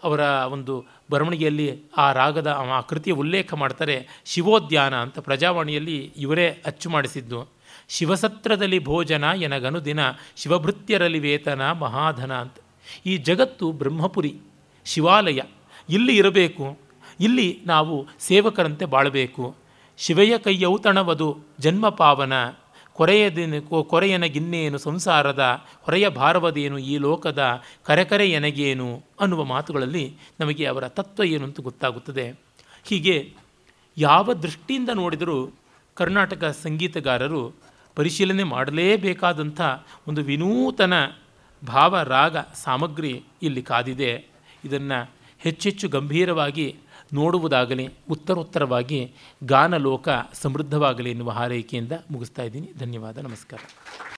[0.03, 7.49] ಅವರ ಒಂದು ಬರವಣಿಗೆಯಲ್ಲಿ ಆ ರಾಗದ, ಆ ಕೃತಿಯ ಉಲ್ಲೇಖ ಮಾಡ್ತಾರೆ, ಶಿವೋದ್ಯಾನ ಅಂತ ಪ್ರಜಾವಾಣಿಯಲ್ಲಿ ಇವರೇ ಅಚ್ಚು ಮಾಡಿಸಿದ್ದು.
[7.89, 10.01] ಶಿವಸತ್ರದಲ್ಲಿ ಭೋಜನ ಎನಗನು ದಿನ,
[10.37, 12.55] ಶಿವಭೃತ್ಯರಲ್ಲಿ ವೇತನ ಮಹಾಧನ ಅಂತ.
[13.07, 14.39] ಈ ಜಗತ್ತು ಬ್ರಹ್ಮಪುರಿ,
[14.85, 15.41] ಶಿವಾಲಯ,
[15.91, 16.79] ಇಲ್ಲಿ ಇರಬೇಕು,
[17.21, 19.55] ಇಲ್ಲಿ ನಾವು ಸೇವಕರಂತೆ ಬಾಳಬೇಕು.
[19.97, 22.33] ಶಿವೆಯ ಕೈಯೌತಣವದು ಜನ್ಮ ಪಾವನ
[22.95, 31.25] ಕೊರೆಯದೇನು ಕೊರೆಯನ ಗಿನ್ನೇನು, ಸಂಸಾರದ ಹೊರೆಯ ಭಾರವದೇನು, ಈ ಲೋಕದ ಕರೆಕರೆ ಎನಗೇನು ಅನ್ನುವ ಮಾತುಗಳಲ್ಲಿ ನಮಗೆ ಅವರ ತತ್ವ
[31.25, 32.41] ಏನು ಅಂತ ಗೊತ್ತಾಗುತ್ತದೆ.
[32.85, 33.33] ಹೀಗೆ
[33.99, 35.53] ಯಾವ ದೃಷ್ಟಿಯಿಂದ ನೋಡಿದರೂ
[35.95, 37.55] ಕರ್ನಾಟಕ ಸಂಗೀತಗಾರರು
[37.95, 39.61] ಪರಿಶೀಲನೆ ಮಾಡಲೇಬೇಕಾದಂಥ
[40.09, 40.93] ಒಂದು ವಿನೂತನ
[41.67, 44.13] ಭಾವ ರಾಗ ಸಾಮಗ್ರಿ ಇಲ್ಲಿ ಕಾದಿದೆ.
[44.65, 46.77] ಇದನ್ನು ಹೆಚ್ಚೆಚ್ಚು ಗಂಭೀರವಾಗಿ
[47.15, 49.15] ನೋಡುವುದಾಗಲಿ ಉತ್ತರೋತ್ತರವಾಗಿ
[49.45, 52.73] ಗಾನಲೋಕ ಸಮೃದ್ಧವಾಗಲಿ ಎನ್ನುವ ಹಾರೈಕೆಯಿಂದ ಮುಗಿಸ್ತಾ ಇದ್ದೀನಿ.
[52.79, 53.19] ಧನ್ಯವಾದ.
[53.19, 53.61] ನಮಸ್ಕಾರ.